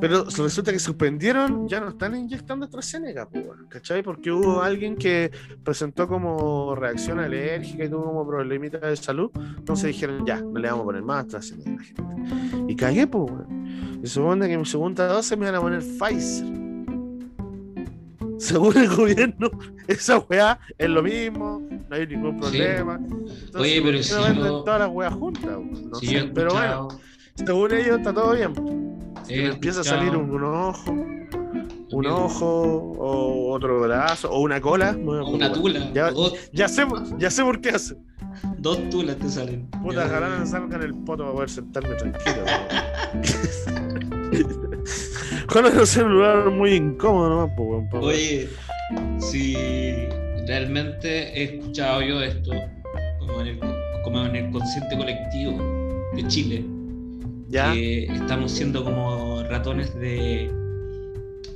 Pero 0.00 0.24
resulta 0.24 0.72
que 0.72 0.78
suspendieron, 0.78 1.68
ya 1.68 1.80
no 1.80 1.88
están 1.88 2.14
inyectando 2.14 2.66
AstraZeneca, 2.66 3.28
¿cachai? 3.68 4.02
Porque 4.02 4.30
hubo 4.30 4.60
alguien 4.60 4.96
que 4.96 5.30
presentó 5.64 6.06
como 6.06 6.74
reacción 6.74 7.18
alérgica 7.18 7.84
y 7.84 7.88
tuvo 7.88 8.04
como 8.04 8.26
problemitas 8.26 8.82
de 8.82 8.96
salud. 8.96 9.30
Entonces 9.56 9.88
dijeron, 9.88 10.26
ya, 10.26 10.40
no 10.40 10.58
le 10.58 10.68
vamos 10.68 10.82
a 10.82 10.86
poner 10.86 11.02
más 11.02 11.24
AstraZeneca 11.24 11.70
a 11.70 11.74
la 11.76 11.82
gente. 11.82 12.02
Y 12.68 12.76
cagué, 12.76 13.06
pues, 13.06 13.30
weón. 13.30 14.00
Y 14.02 14.06
supone 14.06 14.46
que 14.46 14.54
en 14.54 14.60
mi 14.60 14.66
segunda 14.66 15.06
dosis 15.06 15.38
me 15.38 15.46
van 15.46 15.54
a 15.54 15.60
poner 15.60 15.80
Pfizer. 15.80 16.65
Según 18.38 18.76
el 18.76 18.88
gobierno, 18.94 19.50
esa 19.88 20.18
weá 20.18 20.58
es 20.76 20.88
lo 20.88 21.02
mismo, 21.02 21.60
no 21.88 21.96
hay 21.96 22.06
ningún 22.06 22.36
problema. 22.36 22.96
Entonces, 22.96 23.54
Oye, 23.54 23.80
pero 23.80 23.84
¿por 23.84 23.92
qué 23.96 24.02
si 24.02 24.10
yo- 24.10 24.64
todas 24.64 24.80
las 24.80 24.90
weas 24.90 25.14
juntas, 25.14 25.44
weón? 25.44 25.90
No 25.90 25.94
Si 25.98 26.06
sé, 26.06 26.12
yo 26.12 26.18
he 26.20 26.24
pero 26.28 26.52
bueno, 26.52 26.88
según 27.34 27.72
ellos 27.74 27.98
está 27.98 28.12
todo 28.12 28.34
bien. 28.34 28.52
Si 29.24 29.34
empieza 29.34 29.80
a 29.80 29.84
salir 29.84 30.16
un, 30.16 30.30
un 30.30 30.44
ojo, 30.44 30.92
un 30.92 32.06
ojo, 32.06 32.46
o 32.98 33.52
otro 33.52 33.80
brazo, 33.80 34.30
o 34.30 34.40
una 34.40 34.60
cola. 34.60 34.96
O 35.04 35.30
una 35.30 35.52
tula. 35.52 35.90
Ya, 35.92 36.12
ya 36.52 36.68
sé, 36.68 36.86
ya 37.18 37.30
sé 37.30 37.42
por 37.42 37.60
qué 37.60 37.70
hace. 37.70 37.96
Dos 38.66 38.90
tulas 38.90 39.16
te 39.16 39.28
salen. 39.28 39.68
Puta, 39.82 40.06
ojalá 40.06 40.28
me 40.40 40.46
salgan 40.46 40.82
el 40.82 40.92
poto 40.92 41.22
para 41.22 41.34
poder 41.34 41.50
sentarme 41.50 41.94
tranquilo. 41.94 42.42
Ojalá 45.48 45.70
no 45.70 45.86
sea 45.86 46.04
un 46.04 46.14
lugar 46.14 46.50
muy 46.50 46.74
incómodo 46.74 47.30
nomás, 47.30 47.52
pues, 47.56 48.02
Oye, 48.02 48.48
si 49.20 49.54
realmente 50.46 51.32
he 51.32 51.44
escuchado 51.44 52.02
yo 52.02 52.20
esto, 52.20 52.50
como 53.20 53.40
en 53.40 53.46
el, 53.46 53.60
como 54.02 54.26
en 54.26 54.34
el 54.34 54.50
consciente 54.50 54.96
colectivo 54.96 55.52
de 56.16 56.26
Chile, 56.26 56.64
¿Ya? 57.48 57.72
que 57.72 58.06
estamos 58.06 58.50
siendo 58.50 58.82
como 58.82 59.44
ratones 59.44 59.94
de, 59.94 60.50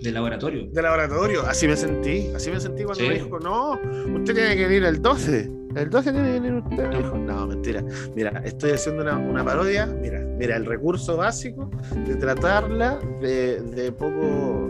de 0.01 0.13
laboratorio. 0.13 0.67
De 0.71 0.83
laboratorio, 0.83 1.43
así 1.47 1.67
me 1.69 1.77
sentí, 1.77 2.29
así 2.35 2.51
me 2.51 2.59
sentí 2.61 2.85
cuando 2.85 3.03
Sí. 3.03 3.09
me 3.09 3.15
dijo, 3.15 3.39
no, 3.39 3.73
usted 4.19 4.35
tiene 4.35 4.57
que 4.57 4.67
venir 4.67 4.85
el 4.85 5.01
12, 5.03 5.51
el 5.77 5.91
12 5.91 6.13
tiene 6.13 6.27
que 6.33 6.41
venir 6.41 6.55
usted, 6.55 6.89
me 6.89 6.97
dijo, 6.99 7.17
no, 7.19 7.47
mentira, 7.47 7.85
mira, 8.15 8.43
estoy 8.45 8.71
haciendo 8.73 9.03
una, 9.03 9.19
una 9.19 9.45
parodia, 9.45 9.87
mira, 9.87 10.21
mira, 10.39 10.57
el 10.57 10.65
recurso 10.67 11.17
básico 11.17 11.71
de 12.07 12.17
tratarla 12.17 12.99
de, 13.21 13.61
de 13.61 13.93
poco, 13.93 14.69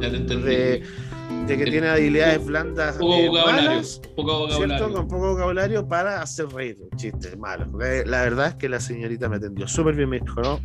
Ya 0.00 0.10
te 0.10 0.16
entendí. 0.16 0.44
de, 0.44 0.82
de 1.48 1.56
que 1.58 1.64
De- 1.64 1.70
tiene 1.70 1.88
habilidades 1.88 2.44
blandas 2.44 2.96
Poco 2.96 3.14
eh, 3.14 3.28
vocabulario. 3.28 3.70
malas, 3.70 4.00
Poco 4.14 4.48
¿cierto? 4.50 4.54
vocabulario. 4.58 4.92
Con 4.94 5.08
poco 5.08 5.28
vocabulario 5.30 5.88
para 5.88 6.22
hacer 6.22 6.46
reír, 6.48 6.76
chistes 6.96 7.36
malos. 7.38 7.68
Eh, 7.82 8.04
La 8.06 8.22
verdad 8.22 8.48
es 8.48 8.54
que 8.56 8.68
la 8.68 8.78
señorita 8.80 9.28
me 9.28 9.36
atendió 9.36 9.66
súper 9.66 9.94
bien, 9.96 10.08
me 10.10 10.20
dijo, 10.20 10.40
no, 10.42 10.60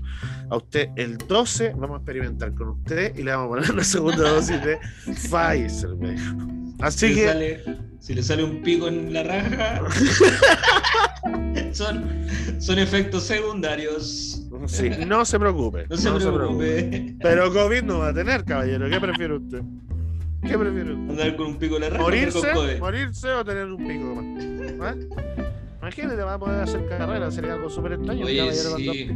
a 0.50 0.58
usted 0.58 0.90
el 0.98 1.18
12 1.18 1.70
vamos 1.78 1.96
a 1.96 1.98
experimentar 1.98 2.54
con 2.54 2.70
usted 2.70 3.16
y 3.18 3.24
le 3.24 3.32
vamos 3.32 3.46
a 3.46 3.50
poner 3.50 3.72
una 3.72 3.84
segunda 3.84 4.30
dosis 4.30 4.62
de 4.63 4.78
Pfizer, 5.06 5.96
me 5.96 6.12
dijo. 6.12 6.36
Si 6.78 6.84
Así 6.84 7.08
le, 7.10 7.13
que, 7.16 7.28
sale, 7.28 7.63
si 8.00 8.13
le 8.13 8.24
sale 8.24 8.44
un 8.44 8.62
pico 8.62 8.88
en 8.90 9.13
la 9.13 9.24
raja, 9.24 9.82
son, 11.72 12.04
son 12.60 12.80
efectos 12.80 13.24
secundarios. 13.24 14.44
sí, 14.68 14.90
no 15.08 15.24
se 15.24 15.40
preocupe. 15.40 15.86
No 15.90 15.98
se 15.98 16.12
preocupe. 16.12 17.16
Pero 17.22 17.54
COVID 17.54 17.84
no 17.84 18.00
va 18.00 18.10
a 18.10 18.13
tener, 18.13 18.44
caballero. 18.44 18.90
¿Qué 18.90 19.00
prefiere 19.00 19.36
usted? 19.36 19.62
¿Qué 20.48 20.58
prefiere 20.58 20.94
usted? 20.94 21.10
Andar 21.10 21.36
con 21.36 21.48
un 21.48 21.58
pico 21.58 21.76
en 21.76 21.82
la 21.82 21.90
raja. 21.90 22.04
¿Morirse? 22.04 22.52
COVID. 22.54 22.80
¿Morirse 22.80 23.30
o 23.30 23.46
tener 23.46 23.66
un 23.66 23.78
pico 23.78 24.16
más? 24.16 24.96
¿Ah? 24.96 24.96
Imagínate, 25.82 26.24
va 26.24 26.34
a 26.36 26.40
poder 26.40 26.62
hacer 26.62 26.88
carrera, 26.88 27.30
sería 27.32 27.54
algo 27.54 27.70
súper 27.70 27.94
extraño. 27.94 28.26
Oye, 28.26 28.52
sí. 28.54 29.10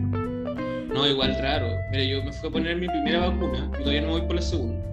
No, 0.90 1.08
igual 1.08 1.36
raro. 1.42 1.68
Mira, 1.92 2.04
yo 2.04 2.24
me 2.24 2.34
fui 2.34 2.50
a 2.50 2.52
poner 2.52 2.78
mi 2.78 2.88
primera 2.88 3.30
vacuna 3.30 3.70
y 3.76 3.84
todavía 3.84 4.02
no 4.02 4.10
voy 4.10 4.22
por 4.22 4.36
la 4.36 4.42
segunda. 4.42 4.84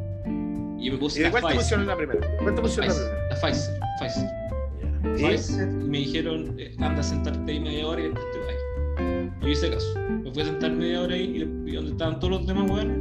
Y 0.81 0.91
me 0.91 0.99
puse 0.99 1.21
¿Y 1.21 1.23
la 1.23 1.31
cuál 1.31 1.43
te 1.43 1.49
Pfizer. 1.49 1.62
pusieron 1.62 1.87
la 1.87 1.97
primera? 1.97 2.21
¿Cuál 2.43 2.55
te 2.55 2.61
pusieron 2.61 2.88
la 2.88 2.95
Pfizer, 2.95 3.11
primera? 3.11 3.29
la 3.31 3.41
Pfizer. 3.41 3.81
Pfizer. 3.99 5.37
Pfizer. 5.37 5.69
Y 5.69 5.88
me 5.88 5.99
dijeron, 5.99 6.55
eh, 6.59 6.75
anda 6.79 7.00
a 7.00 7.03
sentarte 7.03 7.53
ahí 7.53 7.61
media 7.61 7.87
hora 7.87 8.00
y 8.00 8.05
después 8.05 8.25
te 8.33 8.38
vas. 8.38 9.41
Yo 9.41 9.49
hice 9.49 9.71
caso. 9.71 9.99
Me 9.99 10.31
fui 10.33 10.43
a 10.43 10.47
sentar 10.47 10.73
media 10.73 11.00
hora 11.00 11.14
ahí 11.14 11.37
y, 11.67 11.73
donde 11.73 11.91
estaban 11.93 12.21
todos 12.21 12.35
los 12.35 12.47
demás 12.47 12.71
weones. 12.71 12.99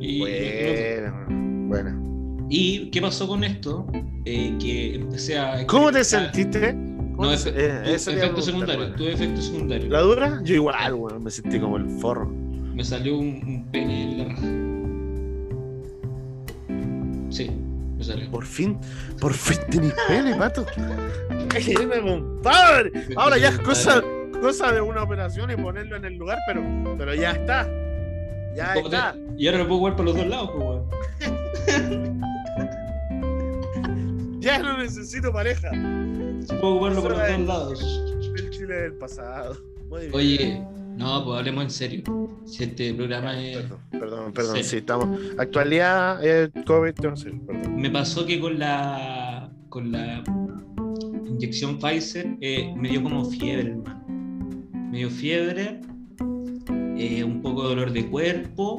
Y. 0.00 0.20
Bueno, 0.20 1.26
bueno. 1.68 2.15
¿Y 2.48 2.90
qué 2.90 3.00
pasó 3.00 3.26
con 3.26 3.42
esto? 3.44 3.86
Eh, 4.24 4.54
que 4.60 4.94
empecé 4.96 5.38
a. 5.38 5.66
¿Cómo 5.66 5.90
te 5.92 6.04
sentiste? 6.04 6.72
¿Cómo 7.16 7.24
No, 7.28 7.32
efe- 7.32 7.52
eh, 7.56 7.94
efecto 7.94 8.42
secundario. 8.42 8.92
Tuve 8.94 9.12
efecto 9.12 9.40
secundario. 9.40 9.88
¿La 9.90 10.00
dura? 10.00 10.40
Yo 10.44 10.54
igual, 10.54 10.94
weón, 10.94 11.24
me 11.24 11.30
sentí 11.30 11.58
como 11.58 11.76
el 11.78 11.88
forro. 11.98 12.28
Me 12.28 12.84
salió 12.84 13.16
un, 13.18 13.26
un 13.46 13.66
pene 13.72 14.02
en 14.02 14.18
la 14.18 14.24
raja. 14.24 14.42
Sí, 17.30 17.50
me 17.96 18.04
salió. 18.04 18.30
Por 18.30 18.44
fin, 18.44 18.78
por 19.20 19.32
fin 19.32 19.58
tenés 19.70 19.94
pene, 20.08 20.34
pato. 20.36 20.66
Mira, 21.66 22.00
compadre. 22.02 22.92
Ahora 23.16 23.38
ya 23.38 23.48
es 23.48 23.58
cosa, 23.60 24.02
cosa 24.40 24.72
de 24.72 24.80
una 24.80 25.02
operación 25.02 25.50
y 25.50 25.56
ponerlo 25.56 25.96
en 25.96 26.04
el 26.04 26.14
lugar, 26.16 26.38
pero, 26.46 26.62
pero 26.98 27.14
ya 27.14 27.32
está. 27.32 27.66
Ya 28.54 28.74
¿Cómo 28.74 28.90
te- 28.90 28.96
está. 28.96 29.16
Y 29.38 29.46
ahora 29.46 29.58
lo 29.60 29.66
puedo 29.68 29.78
jugar 29.80 29.96
por 29.96 30.04
los 30.04 30.16
dos 30.16 30.26
lados, 30.26 30.50
pues, 30.54 30.64
weón. 30.68 32.15
Ya 34.46 34.58
no 34.60 34.78
necesito 34.78 35.32
pareja. 35.32 35.70
Puedo 36.60 36.78
jugarlo 36.78 37.02
por 37.02 37.10
los 37.12 37.20
Eso 37.20 37.28
dos 37.28 37.40
es- 37.40 37.46
lados. 37.46 38.02
El 38.38 38.50
Chile 38.50 38.74
del 38.74 38.92
pasado. 38.94 39.56
Muy 39.88 40.00
bien. 40.02 40.14
Oye, 40.14 40.62
no, 40.96 41.24
pues 41.24 41.38
hablemos 41.38 41.64
en 41.64 41.70
serio. 41.70 42.02
Si 42.44 42.64
este 42.64 42.94
programa 42.94 43.40
es. 43.40 43.56
Perdón, 43.58 43.78
perdón, 43.90 44.32
perdón. 44.32 44.56
Sí, 44.64 44.76
estamos. 44.76 45.20
Actualidad, 45.38 46.24
eh, 46.24 46.50
COVID, 46.64 46.94
no 47.02 47.16
sé, 47.16 47.30
perdón. 47.46 47.76
Me 47.80 47.90
pasó 47.90 48.24
que 48.24 48.38
con 48.40 48.58
la. 48.58 49.50
con 49.68 49.90
la 49.92 50.22
inyección 51.26 51.78
Pfizer 51.78 52.36
eh, 52.40 52.72
me 52.76 52.88
dio 52.88 53.02
como 53.02 53.24
fiebre, 53.24 53.70
hermano. 53.72 54.04
Me 54.90 54.98
dio 54.98 55.10
fiebre, 55.10 55.80
eh, 56.96 57.24
un 57.24 57.42
poco 57.42 57.62
de 57.64 57.68
dolor 57.70 57.92
de 57.92 58.06
cuerpo 58.06 58.78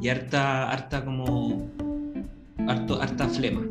y 0.00 0.08
harta, 0.08 0.70
harta 0.70 1.04
como. 1.04 1.70
harto, 2.66 3.00
harta 3.00 3.28
flema. 3.28 3.62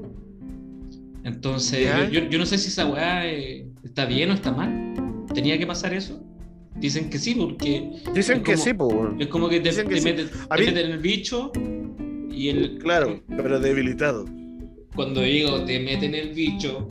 Entonces, 1.23 1.87
yo, 2.11 2.21
yo- 2.21 2.29
yo 2.29 2.39
no 2.39 2.45
sé 2.45 2.57
si 2.57 2.67
esa 2.69 2.85
weá 2.87 3.27
eh, 3.27 3.65
está 3.83 4.05
bien 4.05 4.31
o 4.31 4.33
está 4.33 4.51
mal. 4.51 4.93
¿Tenía 5.33 5.57
que 5.57 5.67
pasar 5.67 5.93
eso? 5.93 6.21
Dicen 6.75 7.09
que 7.09 7.19
sí, 7.19 7.35
porque 7.35 7.91
Dicen 8.13 8.41
que 8.43 8.57
sí, 8.57 8.71
weón. 8.71 9.21
es 9.21 9.27
como 9.27 9.47
que 9.49 9.59
te, 9.59 9.69
que 9.69 9.83
te 9.83 9.97
sí. 9.99 10.03
meten, 10.05 10.29
A 10.49 10.55
te 10.55 10.61
mí- 10.61 10.67
meten 10.71 10.91
el 10.91 10.97
bicho 10.97 11.51
y 12.31 12.49
el. 12.49 12.79
Claro, 12.79 13.21
pero 13.37 13.59
debilitado. 13.59 14.25
Cuando 14.95 15.21
digo 15.21 15.63
te 15.65 15.79
meten 15.79 16.15
el 16.15 16.29
bicho, 16.33 16.87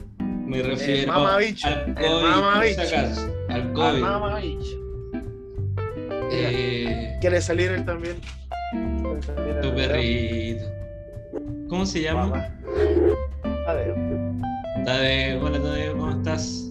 me 0.46 0.62
refiero 0.62 0.92
al 0.92 0.98
el 1.02 1.06
COVID, 1.06 2.22
mamabicho. 2.24 2.76
por 2.78 2.86
si 2.86 2.94
acaso, 2.94 3.34
al 3.48 3.72
COVID. 3.72 4.00
mamá, 4.00 4.38
bicho. 4.40 4.76
Eh, 6.32 7.16
¿Quiere 7.20 7.40
salir 7.40 7.70
él 7.72 7.84
también? 7.84 8.16
¿Quiere 9.02 9.22
salir 9.22 9.60
tu 9.60 9.74
perrito. 9.74 10.64
¿Cómo 11.68 11.84
se 11.86 12.02
llama? 12.02 12.56
Ver. 13.74 13.94
Tadeo, 14.84 15.44
hola 15.44 15.60
Tadeo, 15.62 15.96
¿cómo 15.96 16.10
estás? 16.12 16.70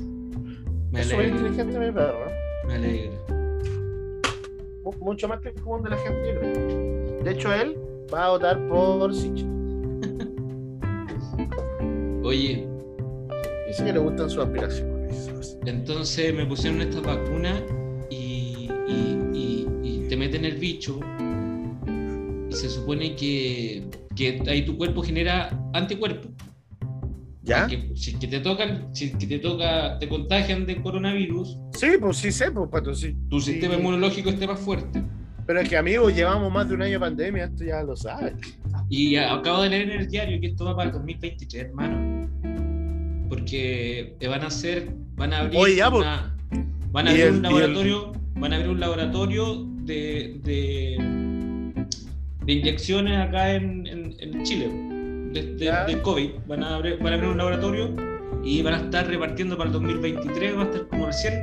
Me 0.91 1.01
Es 1.01 1.13
alegro, 1.13 1.37
inteligente 1.37 1.79
mi 1.79 1.91
perro. 1.91 2.25
¿eh? 2.27 2.31
me 2.67 2.73
alegro. 2.75 3.13
Mu- 4.83 4.93
Mucho 5.05 5.27
más 5.27 5.39
que 5.41 5.49
el 5.49 5.55
común 5.61 5.83
de 5.83 5.89
la 5.91 5.97
gente. 5.97 7.23
De 7.23 7.31
hecho, 7.31 7.53
él 7.53 7.75
va 8.13 8.25
a 8.25 8.29
votar 8.31 8.67
por 8.67 9.13
Sitch. 9.13 9.45
Oye, 12.23 12.67
Dice 13.67 13.85
que 13.85 13.93
le 13.93 13.99
gustan 13.99 14.29
sus 14.29 14.43
aspiraciones. 14.43 15.29
entonces 15.65 16.33
me 16.33 16.45
pusieron 16.45 16.81
estas 16.81 17.03
vacunas 17.03 17.61
y, 18.09 18.69
y- 18.87 19.19
y- 19.33 19.67
y 19.83 20.07
te 20.09 20.17
meten 20.17 20.43
el 20.45 20.55
bicho 20.55 20.99
y 22.49 22.53
se 22.53 22.67
supone 22.67 23.15
que, 23.15 23.83
que 24.15 24.41
ahí 24.47 24.65
tu 24.65 24.75
cuerpo 24.75 25.03
genera 25.03 25.49
anticuerpos. 25.73 26.31
¿Ya? 27.49 27.67
Que, 27.67 27.91
si 27.95 28.11
es 28.11 28.17
que 28.17 28.27
te 28.27 28.39
tocan, 28.39 28.87
si 28.93 29.11
que 29.11 29.25
te 29.27 29.39
toca, 29.39 29.97
te 29.99 30.07
contagian 30.07 30.65
de 30.65 30.81
coronavirus, 30.81 31.57
Sí, 31.73 31.87
pues 31.99 32.17
sí 32.17 32.31
sé, 32.31 32.51
pues 32.51 32.69
pato, 32.69 32.93
sí. 32.95 33.15
tu 33.29 33.39
Sí. 33.41 33.51
sistema 33.53 33.75
inmunológico 33.75 34.29
esté 34.29 34.47
más 34.47 34.59
fuerte. 34.59 35.03
Pero 35.45 35.61
es 35.61 35.67
que, 35.69 35.77
amigos, 35.77 36.13
llevamos 36.15 36.51
más 36.53 36.69
de 36.69 36.75
un 36.75 36.83
año 36.83 36.93
de 36.93 36.99
pandemia, 36.99 37.45
esto 37.45 37.63
ya 37.63 37.81
lo 37.81 37.95
sabes. 37.95 38.33
Y 38.87 39.15
acabo 39.15 39.63
de 39.63 39.69
leer 39.69 39.89
en 39.89 39.99
el 40.01 40.07
diario 40.07 40.39
que 40.39 40.47
esto 40.47 40.63
va 40.65 40.75
para 40.75 40.89
el 40.89 40.93
2023, 40.95 41.65
hermano. 41.65 42.29
porque 43.27 44.15
van 44.27 44.41
a 44.43 44.47
hacer, 44.47 44.91
van 45.15 45.33
a 45.33 45.39
abrir 45.41 45.59
Oye, 45.59 45.75
ya, 45.75 45.89
pues. 45.91 46.01
una- 46.03 46.35
van 46.91 47.07
a 47.07 47.11
abrir 47.11 47.25
el- 47.25 47.29
un 47.31 47.35
el- 47.37 47.41
laboratorio, 47.43 48.11
van 48.35 48.53
a 48.53 48.55
abrir 48.55 48.69
un 48.71 48.79
laboratorio 48.79 49.65
de, 49.83 50.39
de, 50.43 51.85
de 52.45 52.53
inyecciones 52.53 53.17
acá 53.19 53.53
en, 53.55 53.85
en- 53.87 54.15
en 54.19 54.43
Chile, 54.43 54.67
de, 55.33 56.00
COVID. 56.03 56.29
Van 56.48 56.63
a, 56.63 56.75
abrir, 56.75 56.98
van 57.00 57.13
a 57.13 57.15
abrir 57.15 57.29
un 57.31 57.38
laboratorio 57.38 57.89
y 58.43 58.62
van 58.62 58.74
a 58.74 58.77
estar 58.77 59.07
repartiendo 59.07 59.57
para 59.57 59.67
el 59.69 59.74
2023, 59.74 60.57
va 60.57 60.62
a 60.62 60.65
estar 60.65 60.88
como 60.88 61.05
recién 61.07 61.41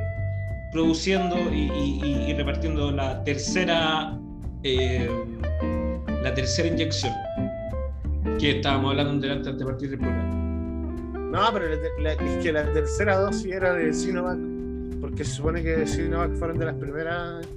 produciendo 0.71 1.35
y, 1.53 1.69
y- 2.27 2.33
repartiendo 2.33 2.91
la 2.91 3.23
tercera 3.23 4.17
eh, 4.63 5.09
la 6.21 6.33
tercera 6.33 6.67
inyección 6.67 7.13
que 8.39 8.57
estábamos 8.57 8.91
hablando 8.91 9.19
delante 9.21 9.49
antes 9.49 9.59
de 9.59 9.65
partir 9.65 9.89
del 9.91 9.99
programa. 9.99 10.33
No, 11.31 11.39
pero 11.53 11.65
la- 11.69 12.03
la- 12.03 12.13
es 12.13 12.43
que 12.43 12.51
la 12.51 12.63
tercera 12.73 13.17
dosis 13.17 13.51
era 13.51 13.73
de 13.73 13.93
Sinovac, 13.93 14.37
porque 15.01 15.23
se 15.23 15.33
supone 15.35 15.63
que 15.63 15.85
Sinovac 15.87 16.33
fueron 16.35 16.57
de 16.57 16.65
las 16.65 16.75
primeras 16.75 17.47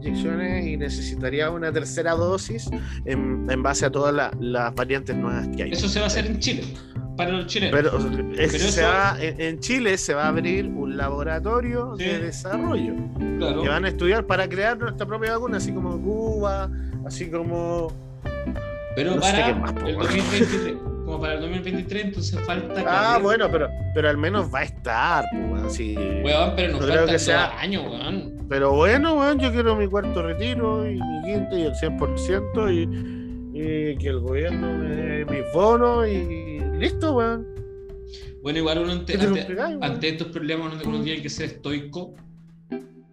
inyecciones 0.00 0.66
y 0.66 0.76
necesitaría 0.76 1.50
una 1.50 1.72
tercera 1.72 2.12
dosis 2.12 2.68
en, 3.04 3.46
en 3.50 3.62
base 3.62 3.86
a 3.86 3.90
todas 3.90 4.14
la- 4.14 4.30
las 4.40 4.74
variantes 4.74 5.16
nuevas 5.16 5.48
que 5.56 5.64
hay. 5.64 5.72
Eso 5.72 5.88
se 5.88 5.98
va 6.00 6.04
a 6.04 6.08
hacer 6.08 6.26
en 6.26 6.38
Chile, 6.38 6.64
para 7.16 7.30
los 7.32 7.46
chilenos. 7.46 7.74
Pero, 7.74 7.98
es- 8.32 8.52
Pero 8.52 8.64
se 8.64 8.80
eso- 8.80 8.82
va- 8.82 9.16
en, 9.20 9.40
en 9.40 9.60
Chile 9.60 9.96
se 9.98 10.14
va 10.14 10.24
a 10.24 10.28
abrir 10.28 10.66
un 10.66 10.96
laboratorio 10.96 11.94
Sí. 11.98 12.04
de 12.04 12.18
desarrollo 12.20 12.94
claro. 13.38 13.62
que 13.62 13.68
van 13.68 13.84
a 13.84 13.88
estudiar 13.88 14.26
para 14.26 14.48
crear 14.48 14.78
nuestra 14.78 15.06
propia 15.06 15.32
vacuna, 15.32 15.56
así 15.56 15.72
como 15.72 16.00
Cuba, 16.00 16.70
así 17.06 17.30
como 17.30 17.92
Pero 18.94 19.14
no 19.14 19.20
para 19.20 19.54
más, 19.56 19.70
el 19.86 19.96
weón. 19.96 19.98
2023, 19.98 20.74
como 21.04 21.20
para 21.20 21.34
el 21.34 21.40
2023, 21.40 22.04
entonces 22.06 22.40
falta. 22.46 22.84
Ah, 22.86 23.18
bueno, 23.22 23.48
pero, 23.50 23.68
pero 23.94 24.08
al 24.08 24.16
menos 24.18 24.52
va 24.52 24.60
a 24.60 24.64
estar, 24.64 25.24
pues, 25.30 25.50
weón, 25.52 25.70
sí. 25.70 25.94
Weón, 26.24 26.52
pero 26.56 26.72
nos 26.72 26.80
No 26.80 26.86
creo 26.86 26.98
faltan 26.98 27.14
que 27.14 27.18
sea- 27.18 27.58
años, 27.60 27.84
weón. 27.86 28.35
Pero 28.48 28.74
bueno, 28.74 29.14
weón, 29.18 29.38
yo 29.38 29.50
quiero 29.52 29.74
mi 29.76 29.86
cuarto 29.88 30.22
retiro 30.22 30.88
y 30.88 30.94
mi 30.94 31.22
quinto 31.24 31.58
y 31.58 31.62
el 31.62 31.72
100% 31.74 32.72
y, 32.72 33.58
y 33.58 33.96
que 33.96 34.08
el 34.08 34.20
gobierno 34.20 34.78
me 34.78 34.88
dé 34.88 35.24
mis 35.24 35.52
bonos 35.52 36.06
y 36.08 36.60
listo, 36.78 37.14
weón. 37.16 37.46
Bueno, 38.42 38.60
igual 38.60 38.78
uno 38.84 38.92
ante, 38.92 39.14
¿Qué 39.14 39.18
te 39.18 39.24
lo 39.54 39.64
ante- 39.64 39.84
ante 39.86 40.08
estos 40.10 40.28
problemas 40.28 40.74
uno, 40.86 41.02
tiene 41.02 41.20
que 41.20 41.28
ser 41.28 41.46
estoico. 41.46 42.14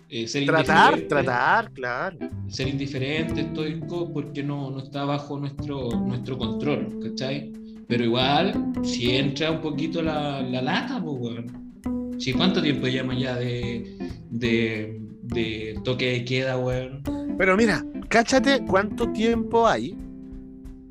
eh, 0.09 0.27
ser 0.27 0.45
Tratar, 0.45 0.99
tratar, 1.01 1.71
claro. 1.71 2.17
ser 2.47 2.67
indiferente, 2.67 3.41
estoico, 3.41 4.13
porque 4.13 4.43
no, 4.43 4.69
no 4.69 4.79
está 4.83 5.05
bajo 5.05 5.39
nuestro, 5.39 5.89
nuestro 5.89 6.37
control, 6.37 6.99
¿cachai? 7.01 7.51
Pero 7.87 8.03
igual, 8.03 8.53
si 8.83 9.15
entra 9.15 9.49
un 9.49 9.61
poquito 9.61 10.03
la, 10.03 10.41
la 10.43 10.61
lata, 10.61 11.01
pues, 11.03 11.15
weón. 11.19 12.19
Si 12.19 12.31
cuánto 12.33 12.61
tiempo 12.61 12.85
llama 12.87 13.17
ya 13.17 13.35
de, 13.35 13.97
de, 14.29 15.01
de 15.23 15.79
toque 15.83 16.11
de 16.11 16.25
queda, 16.25 16.57
weón. 16.57 17.01
Pero 17.37 17.57
mira, 17.57 17.83
cáchate 18.09 18.63
cuánto 18.65 19.11
tiempo 19.11 19.67
hay 19.67 19.97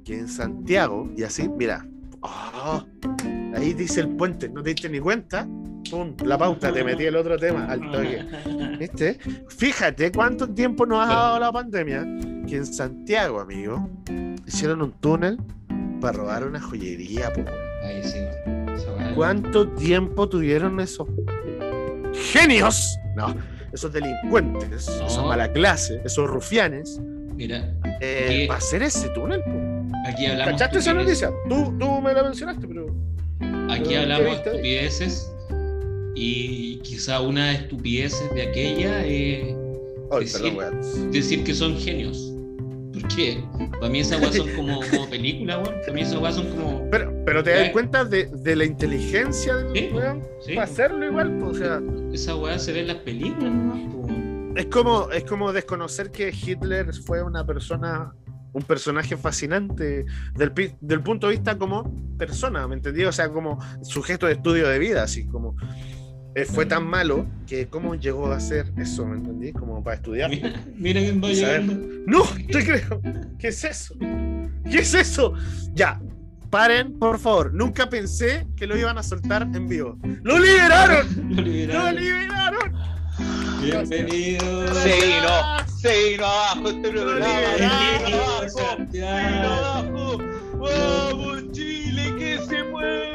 que 0.05 0.19
en 0.19 0.29
Santiago, 0.29 1.09
y 1.17 1.23
así, 1.23 1.49
mira, 1.49 1.87
oh, 2.21 2.85
ahí 3.55 3.73
dice 3.75 4.01
el 4.01 4.09
puente, 4.17 4.49
no 4.49 4.62
te 4.62 4.71
diste 4.71 4.89
ni 4.89 4.99
cuenta, 4.99 5.47
pum, 5.91 6.15
la 6.25 6.37
pauta, 6.37 6.73
te 6.73 6.83
metí 6.83 7.05
el 7.05 7.17
otro 7.17 7.39
tema 7.39 7.67
al 7.67 7.81
toque. 7.91 8.25
¿Viste? 8.79 9.19
Fíjate 9.49 10.11
cuánto 10.11 10.49
tiempo 10.49 10.87
nos 10.87 11.09
ha 11.09 11.12
dado 11.12 11.39
la 11.39 11.53
pandemia 11.53 12.05
que 12.49 12.57
en 12.57 12.67
Santiago, 12.67 13.41
amigo, 13.41 13.89
hicieron 14.47 14.83
un 14.83 14.93
túnel 14.93 15.39
para 16.01 16.19
robar 16.19 16.47
una 16.47 16.61
joyería. 16.61 17.33
po. 17.33 17.43
Ahí 17.85 18.03
sí, 18.03 18.19
¿Cuánto 19.15 19.69
tiempo 19.69 20.29
tuvieron 20.29 20.81
esos 20.81 21.07
genios? 22.33 22.99
No, 23.15 23.35
esos 23.73 23.93
delincuentes, 23.93 24.88
No. 24.99 25.07
esos 25.07 25.26
mala 25.26 25.52
clase, 25.52 26.00
esos 26.05 26.28
rufianes, 26.28 27.00
Mira, 27.35 27.75
eh, 28.00 28.26
¿Qué? 28.28 28.45
para 28.47 28.58
hacer 28.58 28.82
ese 28.82 29.08
túnel. 29.11 29.43
po. 29.43 29.50
aquí 30.06 30.26
hablamos. 30.26 30.52
¿Cachaste 30.52 30.78
esa 30.78 30.93
noticia? 30.95 31.30
Tú, 31.49 31.75
tú 31.78 32.00
me 32.00 32.13
la 32.13 32.23
mencionaste, 32.25 32.67
pero. 32.69 32.87
Aquí 33.71 33.89
¿Qué 33.89 33.99
hablamos 33.99 34.26
de 34.26 34.32
estupideces 34.50 35.32
y 36.15 36.76
quizá 36.80 37.21
una 37.21 37.49
de 37.49 37.54
estupideces 37.54 38.35
de 38.35 38.43
aquella 38.43 39.04
es 39.06 39.54
Ay, 40.11 40.26
Sí, 40.26 40.50
perdón, 40.50 41.11
decir 41.11 41.43
que 41.43 41.54
son 41.54 41.76
genios. 41.78 42.31
¿Por 43.15 43.17
qué? 43.17 43.45
Para 43.79 43.89
mí 43.89 44.01
esas 44.01 44.21
weas 44.21 44.37
son 44.37 44.49
como, 44.57 44.81
como 44.91 45.09
películas, 45.11 45.57
weón. 45.63 45.81
Para 45.81 45.93
mí 45.93 46.01
esas 46.01 46.19
weas 46.21 46.35
son 46.37 46.49
como. 46.49 46.91
Pero, 46.91 47.13
pero 47.25 47.43
te 47.43 47.51
das 47.51 47.71
cuenta 47.71 48.05
de, 48.05 48.27
de 48.27 48.57
la 48.57 48.65
inteligencia 48.65 49.57
del 49.57 49.73
Sí, 49.77 49.91
weón 49.95 50.23
sí. 50.41 50.55
para 50.55 50.65
hacerlo 50.65 51.07
igual, 51.07 51.43
o 51.43 51.55
sea. 51.55 51.81
Esa 52.13 52.37
weá 52.37 52.59
se 52.59 52.73
ve 52.73 52.81
en 52.81 52.87
las 52.89 52.97
películas. 52.97 53.53
Es 54.55 54.67
como, 54.67 55.11
es 55.11 55.25
como 55.25 55.53
desconocer 55.53 56.11
que 56.11 56.29
Hitler 56.29 56.93
fue 57.07 57.23
una 57.23 57.47
persona, 57.47 58.15
un 58.53 58.63
personaje 58.63 59.17
fascinante 59.17 60.05
del, 60.35 60.77
del 60.81 61.03
punto 61.03 61.29
de 61.29 61.35
vista 61.35 61.57
como 61.57 61.91
persona, 62.19 62.69
¿me 62.69 62.75
entendí? 62.75 63.05
O 63.05 63.13
sea, 63.13 63.31
como 63.31 63.59
sujeto 63.83 64.27
de 64.27 64.33
estudio 64.35 64.69
de 64.69 64.79
vida, 64.79 65.03
así 65.05 65.27
como 65.27 65.57
eh, 66.34 66.45
fue 66.45 66.64
tan 66.66 66.86
malo 66.86 67.26
que 67.47 67.68
cómo 67.68 67.95
llegó 67.95 68.32
a 68.32 68.40
ser 68.40 68.73
eso, 68.78 69.04
¿me 69.06 69.16
entendí? 69.16 69.52
Como 69.52 69.82
para 69.84 69.97
estudiar. 69.97 70.30
Mira, 70.30 70.52
mira 70.76 71.00
quién 71.00 71.23
va 71.23 71.30
Y 71.30 71.36
saber- 71.36 71.62
llegando. 71.62 71.88
No, 72.06 72.23
te 72.50 72.64
creo. 72.64 73.00
¿Qué 73.38 73.49
es 73.49 73.64
eso? 73.64 73.95
¿Qué 74.71 74.78
es 74.78 74.95
eso? 74.95 75.34
Ya. 75.75 76.00
Paren, 76.50 76.99
por 76.99 77.18
favor. 77.18 77.52
Nunca 77.54 77.88
pensé 77.88 78.47
que 78.56 78.66
lo 78.66 78.76
iban 78.76 78.99
a 78.99 79.02
soltar 79.02 79.42
en 79.42 79.68
vivo. 79.68 79.97
¡Lo 80.23 80.38
liberaron! 80.38 81.06
Lo 81.30 81.36
¡Lo 81.36 81.42
liberaron. 81.42 81.95
liberaron! 81.97 82.73
Bienvenido. 83.62 84.75
Se 84.75 84.88
vino, 85.06 85.78
se 85.80 86.08
vino 86.10 86.25
abajo 86.26 86.68
este 86.68 86.90
programa. 86.90 87.26
Vamos, 90.58 91.52
Chile, 91.52 92.14
que 92.18 92.38
se 92.49 92.62
mueve. 92.64 93.12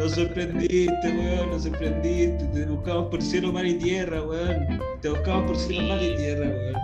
Nos 0.00 0.12
sorprendiste, 0.12 0.90
weón, 1.04 1.50
nos 1.50 1.62
sorprendiste. 1.64 2.44
Te 2.54 2.64
buscamos 2.66 3.06
por 3.10 3.22
cielo, 3.22 3.52
mar 3.52 3.66
y 3.66 3.74
tierra, 3.74 4.22
weón. 4.22 4.80
Te 5.02 5.08
buscamos 5.10 5.44
por 5.46 5.56
cielo, 5.56 5.88
mar 5.88 6.02
y 6.02 6.16
tierra, 6.16 6.46
weón. 6.46 6.76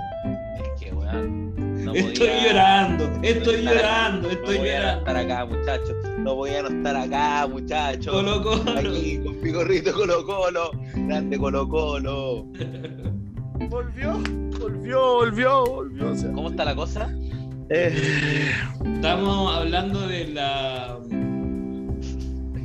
Es 0.63 0.81
que, 0.81 0.93
weón. 0.93 1.85
no 1.85 1.95
estoy 1.95 2.27
podía- 2.29 2.47
llorando, 2.49 3.05
estoy 3.23 3.55
estar 3.55 3.73
acá. 3.73 3.83
llorando, 3.83 4.31
estoy 4.31 4.57
no 4.57 4.61
voy 4.61 4.69
a 4.69 4.73
no 4.73 4.79
llorando. 4.83 4.99
estar 4.99 5.17
acá, 5.17 5.47
muchachos. 5.47 5.97
No 6.19 6.35
voy 6.35 6.51
a 6.51 6.63
no 6.63 6.69
estar 6.69 6.97
acá, 6.97 7.47
muchachos. 7.47 8.13
Colo 8.15 8.43
Colo. 8.43 8.79
Aquí 8.79 9.19
con 9.25 9.35
Pigorrito 9.37 9.93
Colo 9.95 10.27
Colo. 10.27 10.71
Grande 10.95 11.39
Colo 11.39 11.69
Colo. 11.69 12.47
Volvió, 13.71 14.13
volvió, 14.61 15.01
volvió, 15.15 15.65
volvió. 15.67 16.11
o 16.11 16.15
sea, 16.15 16.31
¿Cómo 16.33 16.51
está 16.51 16.65
la 16.67 16.75
cosa? 16.77 17.11
eh, 17.71 18.51
Estamos 18.95 19.57
hablando 19.57 20.07
de 20.07 20.29
la. 20.29 20.99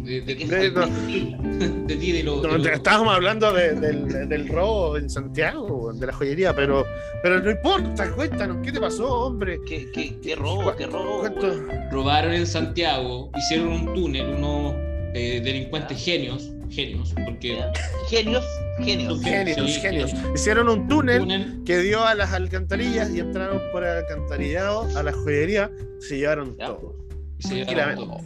De, 0.04 0.22
de, 0.22 0.38
¿Qué 0.38 0.46
De- 0.46 0.72
soy? 0.72 1.36
no. 1.38 1.88
de 1.88 1.96
ti, 1.96 2.12
de 2.12 2.24
lo. 2.24 2.36
no, 2.42 2.54
de 2.54 2.58
lo- 2.60 2.70
estábamos 2.70 3.14
hablando 3.16 3.54
de- 3.54 3.74
del, 3.76 4.30
del 4.30 4.48
robo 4.48 4.98
en 4.98 5.10
Santiago, 5.10 5.92
de 5.94 6.08
la 6.08 6.14
joyería, 6.14 6.56
pero, 6.56 6.86
pero 7.22 7.40
no 7.40 7.52
importa, 7.52 8.12
cuéntanos, 8.12 8.58
¿qué 8.64 8.72
te 8.72 8.80
pasó, 8.80 9.28
hombre? 9.28 9.60
¿Qué, 9.68 9.92
qué, 9.92 10.18
qué 10.22 10.36
robo? 10.36 10.76
¿Qué 10.76 10.88
robo? 10.88 11.20
¿Cuánto? 11.20 11.54
robaron 11.92 12.34
en 12.34 12.48
Santiago, 12.48 13.30
hicieron 13.38 13.68
un 13.70 13.94
túnel, 13.94 14.30
unos 14.36 14.74
eh, 15.14 15.42
delincuentes 15.44 16.04
genios, 16.04 16.50
genios, 16.70 17.14
porque. 17.26 17.62
Genios, 18.10 18.44
genios. 18.80 19.22
Genios, 19.22 19.72
Sí, 19.74 19.80
genios. 19.82 20.12
Hicieron 20.34 20.68
un 20.70 20.88
túnel 20.88 21.20
túnel 21.20 21.62
que 21.66 21.78
dio 21.80 22.04
a 22.06 22.16
las 22.16 22.32
alcantarillas 22.34 23.10
y 23.12 23.20
entraron 23.20 23.62
por 23.72 23.84
el 23.84 23.98
alcantarillado 23.98 24.88
a 24.98 25.04
la 25.04 25.12
joyería, 25.14 25.70
se 26.00 26.18
llevaron 26.18 26.58
Ya. 26.58 26.68
todo. 26.68 26.96
y 27.38 27.44
se 27.44 27.56
llevaron 27.66 27.96
todo. 27.96 28.18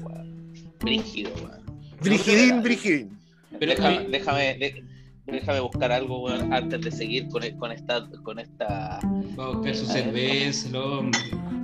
Brígido, 0.82 1.32
weón. 1.38 1.65
Brigidín, 2.02 2.62
brigidín. 2.62 3.18
Pero 3.60 3.72
déjame, 3.72 4.08
déjame, 4.10 4.84
déjame 5.28 5.60
buscar 5.62 5.92
algo 5.92 6.24
weón, 6.24 6.52
antes 6.54 6.82
de 6.82 6.92
seguir 6.92 7.28
con, 7.30 7.42
con 7.58 7.72
esta 7.72 8.06
con 8.24 8.40
esta 8.40 9.00
va 9.40 9.46
a 9.46 9.50
buscar 9.52 9.76
su 9.76 9.86
cerveza, 9.86 10.68
el 10.70 10.76
hombre. 10.76 11.20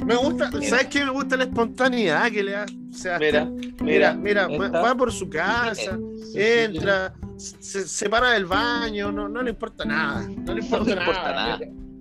Me 0.05 0.15
gusta, 0.15 0.49
¿sabes 0.63 0.87
qué? 0.87 1.03
Me 1.05 1.11
gusta 1.11 1.37
la 1.37 1.43
espontaneidad 1.43 2.31
que 2.31 2.43
le 2.43 2.51
da. 2.51 2.65
O 2.91 2.93
sea, 2.93 3.19
mira 3.19 3.45
mira, 3.81 4.13
mira 4.13 4.47
esta- 4.49 4.81
va 4.81 4.95
por 4.95 5.11
su 5.11 5.29
casa, 5.29 5.97
entra, 6.33 7.13
se, 7.37 7.87
se 7.87 8.09
para 8.09 8.31
del 8.31 8.45
baño, 8.45 9.11
no, 9.11 9.27
no 9.29 9.41
le 9.43 9.51
importa 9.51 9.85
nada. 9.85 10.21
No 10.27 10.53
le 10.55 10.61
no 10.61 10.65
importa, 10.65 10.85
me 10.85 10.91
importa 11.01 11.31
nada. 11.31 11.57
nada 11.57 11.59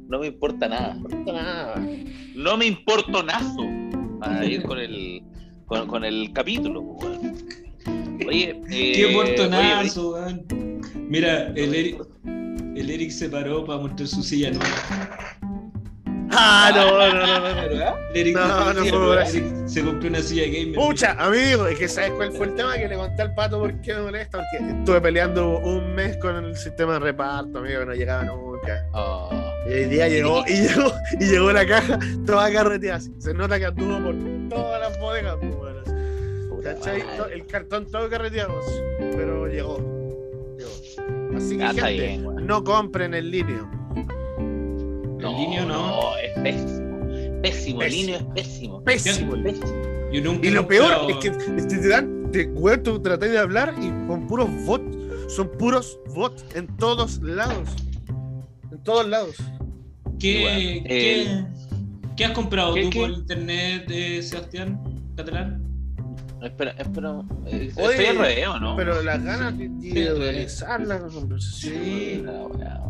no 0.09 0.19
me 0.19 0.27
importa 0.27 0.69
nada 0.69 0.95
No 0.95 1.09
le 1.09 1.17
importa 1.17 1.33
nada. 1.33 1.87
no 2.35 2.57
me 2.57 2.67
importa 2.67 3.23
nazo 3.23 3.63
a 4.23 4.45
ir 4.45 4.63
con 4.65 4.79
el 4.79 5.23
con, 5.67 5.87
con 5.87 6.05
el 6.05 6.33
capítulo 6.33 6.81
weón. 6.81 7.37
Oye 8.27 8.51
eh, 8.71 8.93
Qué 8.95 9.07
oye, 9.07 9.15
portonazo, 9.15 10.13
weón. 10.13 10.47
Mira, 11.09 11.49
el 11.57 11.75
Eric, 11.75 12.03
el 12.25 12.91
Eric 12.91 13.11
se 13.11 13.29
paró 13.29 13.65
para 13.65 13.81
mostrar 13.81 14.09
su 14.09 14.23
silla 14.23 14.51
nueva. 14.51 15.39
Ah, 16.33 16.71
no, 16.75 16.97
no, 16.97 17.13
no, 17.13 17.41
no. 17.41 17.75
no. 17.75 18.01
No, 18.35 18.73
no 18.75 19.69
se 19.69 19.85
compró 19.85 20.09
una 20.09 20.21
silla 20.21 20.45
gamer. 20.47 20.75
Pucha, 20.75 21.13
amigo, 21.13 21.67
es 21.67 21.79
que 21.79 21.89
¿sabes 21.89 22.11
cuál 22.13 22.33
fue 22.33 22.47
el 22.47 22.55
tema 22.55 22.77
que 22.77 22.89
le 22.89 22.97
conté 22.97 23.23
al 23.23 23.35
pato? 23.35 23.59
¿Por 23.59 23.81
qué 23.81 23.95
me 23.95 24.03
molesta? 24.03 24.39
Porque 24.39 24.73
estuve 24.79 25.01
peleando 25.01 25.59
un 25.59 25.95
mes 25.95 26.17
con 26.19 26.45
el 26.45 26.57
sistema 26.57 26.95
de 26.95 26.99
reparto, 27.01 27.59
amigo, 27.59 27.81
que 27.81 27.87
no 27.87 27.95
llegaba 27.95 28.25
nunca. 28.25 28.87
Oh. 28.93 29.31
Y 29.69 29.73
hoy 29.73 29.85
día 29.85 30.09
llegó, 30.09 30.45
y 30.47 30.55
llegó, 30.55 30.93
y 31.21 31.25
llegó 31.25 31.53
la 31.53 31.67
caja 31.67 31.99
toda 32.27 32.53
carreteada. 32.53 33.01
Se 33.19 33.35
nota 33.35 33.59
que 33.59 33.67
anduvo 33.67 34.03
por 34.03 34.49
todas 34.49 34.81
las 34.81 35.01
bodegas, 35.01 35.37
¿Cachai? 36.63 37.03
El 37.33 37.47
cartón 37.47 37.87
todo 37.87 38.09
carreteado, 38.09 38.59
así. 38.59 38.75
pero 38.99 39.47
llegó. 39.47 39.79
llegó. 40.59 41.37
Así 41.37 41.57
que, 41.57 41.67
gente, 41.67 41.93
bien, 41.93 42.47
no 42.47 42.63
compren 42.65 43.15
el 43.15 43.31
líneo. 43.31 43.71
El 44.39 45.37
niño 45.37 45.67
no. 45.67 46.17
es 46.17 46.39
pésimo. 46.41 47.43
Pésimo, 47.43 47.83
el 47.83 47.93
niño 47.93 48.17
es 48.17 48.23
pésimo. 48.35 48.85
Pésimo. 48.85 49.35
el 49.35 49.43
Pésimo. 49.43 49.83
Yo 50.13 50.23
nunca 50.23 50.47
Y 50.47 50.51
lo 50.51 50.67
peor 50.67 51.11
es 51.11 51.17
que 51.19 51.29
este, 51.29 51.79
te 51.79 51.89
dan, 51.89 52.31
te, 52.33 52.47
weón, 52.47 52.83
tú 52.83 53.01
de 53.01 53.39
hablar 53.39 53.75
y 53.81 53.89
con 54.07 54.27
puros 54.27 54.49
bots. 54.65 54.97
Son 55.29 55.49
puros 55.59 55.99
bots 56.15 56.45
en 56.55 56.67
todos 56.77 57.23
lados. 57.23 57.69
En 58.73 58.83
todos 58.83 59.09
lados. 59.09 59.37
¿Qué, 60.19 60.83
Bueno, 60.85 61.49
qué, 62.17 62.25
has 62.25 62.33
comprado 62.33 62.75
¿Qué, 62.75 62.83
tú 62.83 62.91
qué? 62.91 62.99
por 63.01 63.11
internet, 63.11 63.85
eh, 63.89 64.23
Sebastián 64.23 64.79
Catalán? 65.17 65.70
Espera, 66.43 66.71
espera. 66.79 67.23
eh, 67.47 67.71
Oye, 67.77 68.09
al 68.09 68.17
revés, 68.19 68.49
¿o 68.49 68.59
no? 68.61 68.77
Pero 68.77 69.03
las 69.03 69.23
ganas 69.23 69.57
de, 69.59 69.69
de 69.69 69.81
Sí, 69.93 70.03
organizar 70.09 70.81
la 70.87 70.99
conversación. 71.01 71.75
Sí. 71.75 72.23
Weá. 72.27 72.81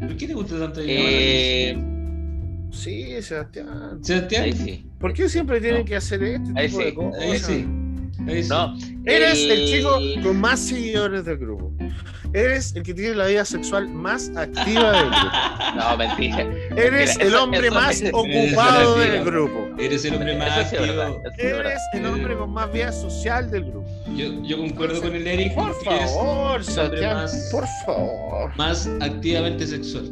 ¿Por 0.00 0.16
qué 0.16 0.26
te 0.26 0.34
gusta 0.34 0.58
tanto 0.58 0.80
Eh, 0.84 1.78
Sí, 2.72 3.20
Sebastián. 3.22 3.98
Sebastián? 4.02 4.44
ahí 4.44 4.52
sí. 4.52 4.86
¿Por 4.98 5.12
qué 5.12 5.28
siempre 5.28 5.60
tienen 5.60 5.80
No. 5.80 5.84
que 5.86 5.96
hacer 5.96 6.22
este 6.22 6.52
Ahí 6.56 6.68
tipo 6.68 6.78
sí, 6.78 6.84
de 6.84 6.94
cosas? 6.94 7.20
Ahí 7.22 7.38
sí. 7.38 7.66
No. 8.48 8.76
Eres 9.06 9.38
el... 9.38 9.50
el- 9.52 9.66
chico 9.68 9.98
con 10.22 10.40
más 10.40 10.60
seguidores 10.60 11.24
del 11.24 11.38
grupo. 11.38 11.72
Eres 12.32 12.74
el 12.76 12.84
que 12.84 12.94
tiene 12.94 13.16
la 13.16 13.26
vida 13.26 13.44
sexual 13.44 13.88
más 13.88 14.30
activa 14.36 14.92
del 14.92 15.06
grupo. 15.10 15.30
No, 15.76 15.96
mentira. 15.96 16.40
Eres 16.76 17.16
Mentira, 17.16 17.26
el 17.26 17.34
hombre 17.34 17.66
eso- 17.68 17.74
más 17.74 18.00
eso- 18.02 18.16
ocupado 18.16 18.96
mentira. 18.96 19.14
del 19.14 19.24
grupo. 19.24 19.68
Eres 19.78 20.04
el 20.04 20.14
hombre 20.14 20.36
más 20.36 20.68
sí 20.70 20.76
activo. 20.76 21.02
Eres 21.38 21.80
el 21.94 22.06
hombre 22.06 22.36
con 22.36 22.52
más 22.52 22.72
vida 22.72 22.92
social 22.92 23.50
del 23.50 23.64
grupo. 23.64 23.88
Yo, 24.16 24.42
yo 24.44 24.58
concuerdo 24.58 25.00
con 25.00 25.14
el 25.14 25.26
Eric. 25.26 25.54
Por 25.54 25.74
favor, 25.84 26.60
más- 26.60 27.48
por 27.52 27.64
favor. 27.86 28.56
Más 28.56 28.88
activamente 29.00 29.66
sexual. 29.66 30.10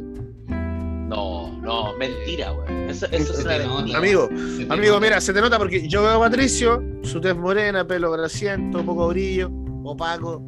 No, 1.69 1.91
no, 1.91 1.97
mentira, 1.97 2.51
weón. 2.51 2.89
Eso, 2.89 3.05
eso 3.11 3.15
es 3.31 3.37
Se 3.37 3.43
una 3.43 3.57
te 3.57 3.63
nota. 3.65 3.75
mentira. 3.81 3.97
Amigo, 3.99 4.29
amigo, 4.69 4.99
mira, 4.99 5.21
se 5.21 5.33
te 5.33 5.39
nota 5.41 5.57
porque 5.59 5.87
yo 5.87 6.01
veo 6.01 6.13
a 6.13 6.19
Patricio, 6.19 6.83
su 7.03 7.21
tez 7.21 7.35
morena, 7.35 7.85
pelo 7.85 8.11
grasiento, 8.11 8.83
poco 8.83 9.07
brillo, 9.09 9.51
opaco. 9.83 10.41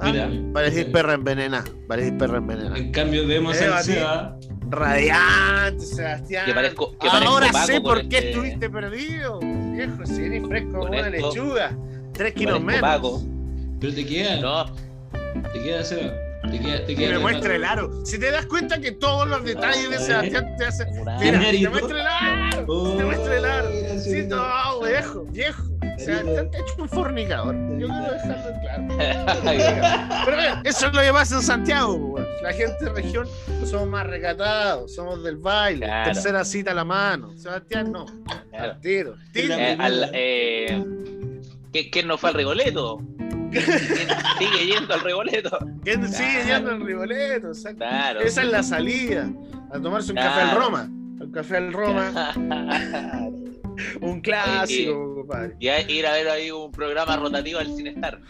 Ah, 0.00 0.10
Mira. 0.12 0.30
Parecís 0.54 0.84
perra 0.86 1.14
envenenada, 1.14 1.64
parecís 1.88 2.12
perra 2.18 2.38
envenenada. 2.38 2.78
En 2.78 2.92
cambio, 2.92 3.26
vemos 3.26 3.60
Eh, 3.60 3.66
a. 3.66 3.82
Seba. 3.82 4.38
Radiante, 4.70 5.80
Sebastián. 5.84 6.44
Que 6.46 6.52
parezco- 6.54 6.90
que 6.98 7.08
parezco 7.08 7.32
Ahora 7.34 7.52
sé 7.64 7.80
por 7.80 8.06
qué 8.08 8.18
este- 8.18 8.30
estuviste 8.30 8.70
perdido. 8.70 9.40
Viejo, 9.40 10.06
si 10.06 10.22
eres 10.24 10.46
fresco 10.46 10.70
como 10.72 10.82
Con 10.84 10.94
una 10.98 11.10
lechuga. 11.10 11.76
Tres 12.12 12.32
kilos 12.34 12.62
menos. 12.62 12.80
Paco. 12.82 13.22
Pero 13.80 13.94
te 13.94 14.06
queda. 14.06 14.40
No, 14.40 14.66
Te 15.52 15.62
queda, 15.62 15.82
Seba. 15.84 16.12
Te 16.50 16.58
queda, 16.58 16.86
te 16.86 16.96
me 16.96 17.18
muestra 17.18 17.54
el 17.56 17.64
aro. 17.64 18.04
Si 18.04 18.18
te 18.18 18.30
das 18.30 18.46
cuenta 18.46 18.80
que 18.80 18.92
todos 18.92 19.28
los 19.28 19.44
detalles 19.44 19.90
de 19.90 19.96
Ah, 19.96 20.00
Sebastián 20.00 20.56
te 20.56 20.64
hacen. 20.66 20.88
Mira, 21.20 21.40
te 21.50 21.68
muestra 21.68 22.00
el 22.00 22.06
aro. 22.06 22.64
Oh, 22.68 22.96
Te 22.96 23.04
muestra 23.04 23.36
el 23.36 23.44
aro. 23.44 23.70
mira, 23.70 23.98
Sí, 23.98 24.26
no, 24.26 24.80
viejo, 24.80 25.24
viejo. 25.30 25.62
Sebastián 25.98 26.50
te 26.50 26.56
ha 26.56 26.60
hecho 26.60 26.74
un 26.78 26.88
fornicador. 26.88 27.54
Yo 27.78 27.86
quiero 27.88 28.12
dejarlo 28.12 28.48
en 28.48 28.60
claro. 28.60 30.22
Pero 30.24 30.36
mira, 30.36 30.62
eso 30.64 30.86
es 30.86 30.94
lo 30.94 31.00
que 31.02 31.12
pasa 31.12 31.34
en 31.36 31.42
Santiago, 31.42 31.94
weón. 31.94 32.26
La 32.42 32.52
gente 32.52 32.84
de 32.84 32.90
región 32.92 33.28
somos 33.66 33.88
más 33.88 34.06
recatados, 34.06 34.94
somos 34.94 35.22
del 35.24 35.36
baile, 35.36 35.86
Claro. 35.86 36.12
tercera 36.12 36.44
cita 36.44 36.70
a 36.70 36.74
la 36.74 36.84
mano. 36.84 37.36
Sebastián 37.36 37.90
no, 37.92 38.06
Claro. 38.50 38.72
al 38.72 38.80
tiro. 38.80 39.14
tiro. 39.32 39.54
Eh, 39.54 39.76
al- 39.78 40.10
eh, 40.14 40.84
¿qué- 41.72 41.90
¿Quién 41.90 42.06
no 42.06 42.16
fue 42.16 42.30
al 42.30 42.36
Regoleto? 42.36 43.00
¿Quién 43.50 43.64
sigue 44.38 44.66
yendo 44.74 44.94
al 44.94 45.00
Regoleto? 45.00 45.58
¿Quién 45.84 46.08
sigue 46.12 46.44
yendo 46.46 46.70
al 46.70 46.80
Riboleto? 46.80 47.48
Exacto. 47.48 47.78
Claro. 47.78 48.20
Esa 48.20 48.42
es 48.42 48.48
la 48.50 48.62
salida. 48.62 49.30
A 49.72 49.78
tomarse 49.80 50.12
un 50.12 50.16
café 50.16 50.40
al 50.40 50.50
Claro. 50.50 50.60
Roma. 50.60 50.90
Un 51.20 51.32
café 51.32 51.56
al 51.56 51.72
Roma, 51.72 52.32
un 54.00 54.20
clásico, 54.20 55.14
compadre. 55.16 55.56
y 55.58 55.68
a- 55.68 55.80
ir 55.90 56.06
a 56.06 56.12
ver 56.12 56.28
ahí 56.28 56.50
un 56.50 56.70
programa 56.70 57.16
rotativo 57.16 57.58
al 57.58 57.74
Cinestar. 57.74 58.20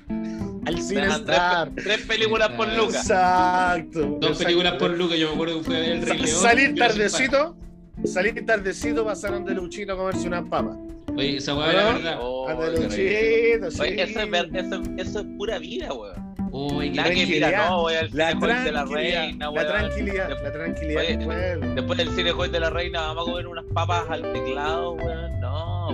Al 0.66 0.81
cine 0.83 1.07
Tres-. 1.24 1.85
Tres 1.85 2.07
películas 2.07 2.48
por 2.50 2.68
Lucas. 2.74 2.96
Exacto. 3.02 4.00
Dos 4.00 4.14
exacto. 4.16 4.38
películas 4.44 4.74
por 4.74 4.90
Lucas, 4.90 5.18
yo 5.18 5.28
me 5.28 5.35
acuerdo 5.35 5.59
que 5.59 5.64
fue 5.64 5.76
a 5.76 5.81
ver 5.81 5.90
el 5.92 6.02
Rey 6.02 6.18
Sa- 6.18 6.24
León. 6.26 6.37
Salir 6.42 6.74
tardecito, 6.74 7.57
salir 8.04 8.46
tardecito, 8.46 9.04
pasaron 9.04 9.44
de 9.44 9.54
Luchito 9.54 9.92
a 9.92 9.96
comerse 9.96 10.26
unas 10.28 10.48
papas. 10.48 10.76
Oye, 11.18 11.37
esa 11.38 11.54
weá 11.54 11.72
era 11.72 11.92
verdad. 11.92 12.18
Oh, 12.20 12.46
sí. 12.90 13.00
Oye, 13.00 14.02
eso, 14.02 14.20
es 14.20 14.31
ver- 14.31 14.50
eso, 14.54 14.83
eso 14.96 15.20
es 15.20 15.26
pura 15.37 15.59
vida, 15.59 15.92
weón. 15.92 16.28
Uy, 16.50 16.90
mira, 16.90 17.04
tranquilidad. 17.04 17.68
no, 17.68 17.81
voy 17.83 17.94
al 17.94 18.11
La 18.12 18.31
cine 18.31 18.40
Joy 18.40 18.64
de 18.64 18.72
la 18.72 18.85
tranquilidad, 18.85 19.20
reina, 19.22 19.50
la 19.50 19.66
tranquilidad, 19.66 20.42
la 20.42 20.52
tranquilidad 20.52 21.02
Oye, 21.02 21.16
del. 21.18 21.74
Después 21.74 21.98
del 21.98 22.11
cine 22.11 22.31
Joy 22.33 22.48
de 22.48 22.61
la 22.61 22.70
reina, 22.70 23.00
vamos 23.02 23.28
a 23.28 23.31
comer 23.33 23.46
unas 23.48 23.64
papas 23.74 24.04
al 24.09 24.33
teclado, 24.33 24.92
weón. 24.92 25.40
No. 25.40 25.88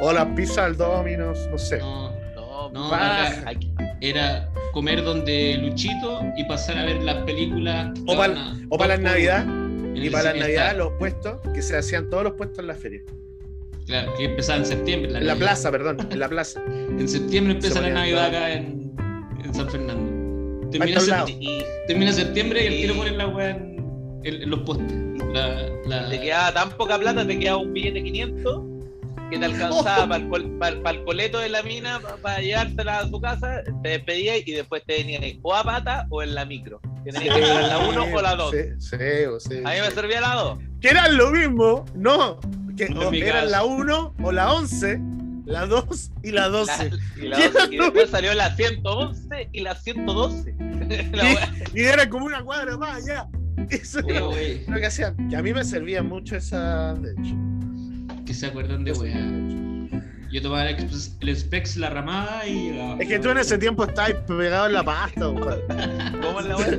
O 0.00 0.12
las 0.12 0.26
pizzas 0.34 0.58
al 0.58 0.76
Dominos, 0.76 1.48
no 1.50 1.58
sé. 1.58 1.78
No, 1.78 2.12
no, 2.34 2.70
no, 2.70 2.90
era 4.00 4.48
comer 4.72 5.02
donde 5.02 5.58
Luchito 5.60 6.20
y 6.36 6.44
pasar 6.44 6.78
a 6.78 6.84
ver 6.84 7.02
las 7.02 7.16
películas. 7.24 7.92
O 8.06 8.16
para 8.16 8.34
dos 8.34 8.78
por 8.78 8.98
Navidad, 8.98 9.46
y 9.94 10.06
el 10.06 10.12
para 10.12 10.24
las 10.24 10.32
cine 10.34 10.44
Navidad 10.44 10.76
los 10.76 10.92
puestos, 10.98 11.40
que 11.54 11.62
se 11.62 11.76
hacían 11.76 12.08
todos 12.10 12.24
los 12.24 12.32
puestos 12.34 12.58
en 12.60 12.66
la 12.66 12.74
feria. 12.74 13.02
Claro, 13.90 14.14
que 14.16 14.24
empezaba 14.24 14.58
en 14.60 14.66
septiembre. 14.66 15.08
En 15.08 15.12
la 15.14 15.20
Navidad. 15.20 15.36
plaza, 15.38 15.70
perdón, 15.72 16.08
en 16.10 16.18
la 16.20 16.28
plaza. 16.28 16.62
En 16.68 17.08
septiembre 17.08 17.54
empieza 17.54 17.74
Se 17.76 17.82
la 17.82 17.90
Navidad 17.90 18.26
acá 18.26 18.52
en, 18.52 18.92
en 19.44 19.54
San 19.54 19.68
Fernando. 19.68 20.68
Termina, 20.70 20.98
está 21.00 21.22
al 21.22 21.26
sept- 21.26 21.40
lado. 21.40 21.40
y 21.40 21.64
termina 21.88 22.12
septiembre 22.12 22.62
y 22.62 22.66
el 22.68 22.74
tiro 22.82 22.94
ponen 22.94 23.18
la 23.18 23.26
weá 23.26 23.50
en, 23.50 24.20
en- 24.24 24.42
en 24.42 24.50
los 24.50 24.60
postes. 24.60 24.86
La, 25.34 25.68
la... 25.86 26.08
te 26.08 26.20
quedaba 26.20 26.52
tan 26.54 26.70
poca 26.76 26.98
plata, 26.98 27.26
te 27.26 27.36
quedaba 27.38 27.58
un 27.58 27.72
billete 27.72 27.94
de 27.98 28.04
500 28.04 28.62
que 29.30 29.38
te 29.38 29.44
alcanzaba 29.44 30.06
para, 30.08 30.22
el, 30.22 30.28
col- 30.28 30.58
para- 30.58 30.80
para 30.82 30.98
el 30.98 31.04
coleto 31.04 31.38
de 31.40 31.48
la 31.48 31.62
mina, 31.64 31.98
pa- 32.00 32.16
para, 32.22 32.40
llevártela 32.40 33.00
a 33.00 33.10
tu 33.10 33.20
casa, 33.20 33.62
te 33.82 33.88
despedías 33.88 34.38
y 34.46 34.52
después 34.52 34.84
te 34.86 34.98
venías 34.98 35.22
ahí, 35.22 35.40
o 35.42 35.52
a 35.52 35.64
pata 35.64 36.06
o 36.10 36.22
en 36.22 36.34
la 36.36 36.44
micro. 36.44 36.80
Que 37.04 37.10
tenías 37.12 37.34
que 37.34 37.40
pagar 37.42 37.64
la 37.64 37.78
1 37.88 38.06
o 38.14 38.22
la 38.22 38.34
2. 38.36 38.50
Sí, 38.52 38.58
sí, 38.78 38.96
sí. 39.40 39.56
A 39.64 39.70
mí 39.70 39.80
me 39.80 39.86
sí. 39.88 39.92
servía 39.94 40.20
la 40.20 40.34
2. 40.34 40.58
Que 40.80 40.88
eran 40.90 41.16
lo 41.16 41.30
mismo, 41.32 41.84
no. 41.94 42.38
Que 42.80 42.86
En 42.86 42.96
o 42.96 43.10
mi 43.10 43.20
eran 43.20 43.50
la 43.50 43.62
1 43.62 44.14
o 44.22 44.32
la 44.32 44.54
11, 44.54 44.98
la 45.44 45.66
2 45.66 46.12
y 46.22 46.30
la 46.30 46.48
12. 46.48 46.90
y, 47.16 47.28
la 47.28 47.36
12, 47.36 47.74
y 47.74 47.76
después 47.76 48.08
salió 48.08 48.32
la 48.32 48.56
111 48.56 49.50
y 49.52 49.60
la 49.60 49.74
112. 49.74 50.54
La 51.12 51.22
wea- 51.24 51.52
Y 51.74 51.80
era 51.82 52.08
como 52.08 52.24
una 52.24 52.42
cuadra 52.42 52.78
más 52.78 53.02
allá. 53.04 53.28
Eso 53.68 53.98
era 54.08 54.20
lo 54.20 54.30
que 54.80 54.86
hacían. 54.86 55.28
Que 55.28 55.36
a 55.36 55.42
mí 55.42 55.52
me 55.52 55.62
servían 55.62 56.08
mucho 56.08 56.36
esa. 56.36 56.94
De 56.94 57.12
hecho. 57.12 57.34
que 58.24 58.32
se 58.32 58.46
acuerdan 58.46 58.82
de 58.84 58.92
weá. 58.92 59.20
Yo 60.32 60.40
tomaba 60.40 60.66
el, 60.70 60.76
Express- 60.78 61.16
el 61.20 61.36
Spex, 61.36 61.76
la 61.76 61.90
ramada 61.90 62.46
y 62.46 62.70
llegaba. 62.70 62.96
Es 63.02 63.08
que 63.08 63.18
tú 63.18 63.28
en 63.28 63.38
ese 63.38 63.58
tiempo 63.58 63.84
estabas 63.84 64.14
pegado 64.26 64.66
en 64.68 64.72
la 64.72 64.82
pasta, 64.84 65.20
compadre. 65.26 65.62
¿Cómo 66.22 66.40
es 66.40 66.46
la 66.46 66.56
wea? 66.56 66.70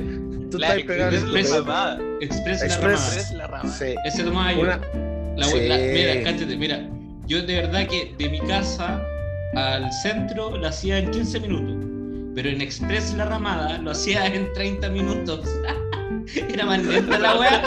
Tú 0.50 0.58
La 0.58 0.74
estabas 0.74 0.84
pegado 0.84 1.16
en 1.16 1.32
la 1.32 1.58
ramada. 1.58 1.98
Express, 2.20 2.60
la 2.60 2.66
Express. 2.66 3.30
la 3.34 3.46
ramada. 3.46 3.72
Sí. 3.72 3.94
Ese 4.04 4.24
tomaba 4.24 4.52
yo. 4.52 4.60
Una, 4.62 4.80
La, 5.36 5.46
Sí. 5.46 5.60
la- 5.68 5.78
mira, 5.78 6.22
cállate, 6.24 6.56
mira. 6.56 6.88
Yo 7.26 7.42
de 7.42 7.54
verdad 7.62 7.86
que 7.86 8.14
de 8.18 8.28
mi 8.28 8.40
casa 8.40 9.02
al 9.54 9.90
centro 10.02 10.56
lo 10.56 10.66
hacía 10.66 10.98
en 10.98 11.10
15 11.10 11.40
minutos. 11.40 11.76
Pero 12.34 12.48
en 12.48 12.60
Express 12.62 13.14
La 13.14 13.26
Ramada 13.26 13.78
lo 13.78 13.90
hacía 13.90 14.26
en 14.26 14.52
30 14.54 14.88
minutos. 14.90 15.40
Era 16.52 16.64
más 16.66 16.82
lenta 16.84 17.18
la 17.18 17.38
weá. 17.38 17.62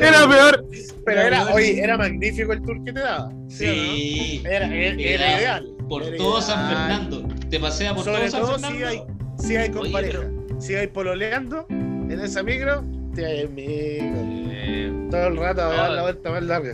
Era 0.00 0.28
peor. 0.28 0.66
Pero 1.04 1.20
era, 1.22 1.38
verdad. 1.44 1.54
oye, 1.54 1.80
era 1.80 1.96
magnífico 1.96 2.52
el 2.52 2.62
tour 2.62 2.84
que 2.84 2.92
te 2.92 3.00
daba. 3.00 3.30
¿sí 3.48 3.64
o 3.66 3.68
no? 3.68 3.92
Sí. 3.94 4.42
Era, 4.44 4.66
era, 4.74 5.00
era 5.00 5.38
ideal. 5.38 5.68
Por 5.88 6.02
Era 6.02 6.16
todo 6.16 6.40
San 6.42 6.58
ideal. 6.70 6.76
Fernando. 6.88 7.28
Te 7.48 7.60
pasea 7.60 7.94
por 7.94 8.04
Sobre 8.04 8.18
todo 8.20 8.30
San 8.30 8.40
todo 8.40 8.52
Fernando. 8.58 8.78
si 8.78 8.84
hay, 8.84 9.02
si 9.38 9.56
hay 9.56 9.70
con 9.70 9.82
Oye, 9.82 9.92
pareja. 9.92 10.20
Si 10.58 10.74
hay 10.74 10.86
pololeando 10.88 11.66
en 11.70 12.20
esa 12.20 12.42
micro, 12.42 12.84
te 13.14 13.24
hay 13.24 13.42
amigo. 13.44 14.50
Eh, 14.50 14.77
Todo 15.10 15.26
el 15.28 15.36
rato 15.36 15.62
a 15.62 15.66
dar 15.68 15.88
No. 15.90 15.94
la 15.96 16.02
vuelta 16.02 16.30
más 16.30 16.42
larga. 16.42 16.72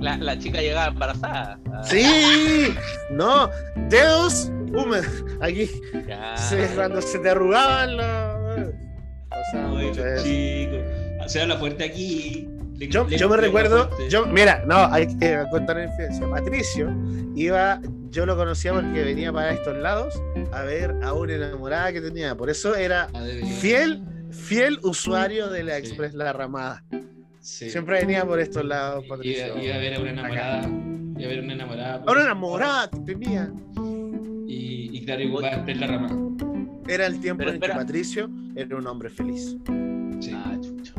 La, 0.00 0.16
la 0.16 0.38
chica 0.38 0.60
llegaba 0.60 0.86
embarazada. 0.88 1.58
Sí, 1.84 2.74
no, 3.10 3.48
dedos 3.88 4.50
húmedos. 4.72 5.06
Aquí, 5.40 5.70
ya. 6.06 6.36
sí, 6.36 6.56
cuando 6.74 7.00
se 7.02 7.18
te 7.20 7.30
arrugaban 7.30 7.96
los. 7.96 8.74
Pasaba 9.28 9.78
Ay, 9.78 9.86
mucho 9.88 10.04
los 10.04 10.12
eso. 10.14 10.24
chicos. 10.24 11.32
Se 11.32 11.40
habla 11.42 11.56
fuerte 11.56 11.84
aquí. 11.84 12.48
le- 12.76 12.88
Yo, 12.88 13.04
le- 13.06 13.16
yo 13.16 13.28
me 13.28 13.36
recuerdo, 13.36 13.88
yo, 14.08 14.26
mira, 14.26 14.64
no, 14.66 14.86
hay 14.92 15.06
que 15.18 15.38
contar 15.50 15.76
la 15.76 15.84
infidencia. 15.84 16.28
Patricio 16.28 16.92
iba, 17.36 17.80
yo 18.10 18.26
lo 18.26 18.36
conocía 18.36 18.72
porque 18.72 19.02
venía 19.04 19.32
para 19.32 19.52
estos 19.52 19.76
lados 19.76 20.20
a 20.52 20.62
ver 20.62 20.94
a 21.02 21.12
una 21.12 21.32
enamorada 21.34 21.92
que 21.92 22.00
tenía. 22.00 22.34
Por 22.36 22.50
eso 22.50 22.74
era 22.74 23.08
Ah, 23.14 23.24
fiel, 23.60 24.02
fiel 24.30 24.78
usuario 24.82 25.48
de 25.48 25.62
la. 25.62 25.76
Express 25.78 26.12
La 26.14 26.32
Ramada. 26.32 26.82
Sí. 27.42 27.68
Siempre 27.70 27.98
venía 28.00 28.24
por 28.24 28.38
estos 28.40 28.64
lados, 28.64 29.04
Iba, 29.04 29.16
Patricio. 29.16 29.62
iba 29.62 29.74
a 29.74 29.78
ver 29.78 29.94
a 29.96 30.00
una 30.00 30.10
enamorada. 30.10 30.60
Iba 31.18 31.24
a 31.24 31.28
ver 31.28 31.38
a 31.38 31.42
una 31.42 31.52
enamorada. 31.54 32.04
A 32.06 32.12
una 32.12 32.22
enamorada 32.22 32.90
que 32.90 32.98
tenía. 33.00 33.52
Y, 34.46 34.90
y 34.96 35.04
claro, 35.04 35.24
ocupaba 35.28 35.48
Express 35.54 35.78
la 35.80 35.86
rama. 35.88 36.18
Era 36.88 37.06
el 37.06 37.20
tiempo 37.20 37.38
Pero 37.38 37.50
en 37.50 37.60
que 37.60 37.66
espera. 37.66 37.74
Patricio 37.84 38.30
era 38.54 38.76
un 38.76 38.86
hombre 38.86 39.10
feliz. 39.10 39.56
Sí. 40.20 40.30
Ah, 40.34 40.56
chucha. 40.60 40.94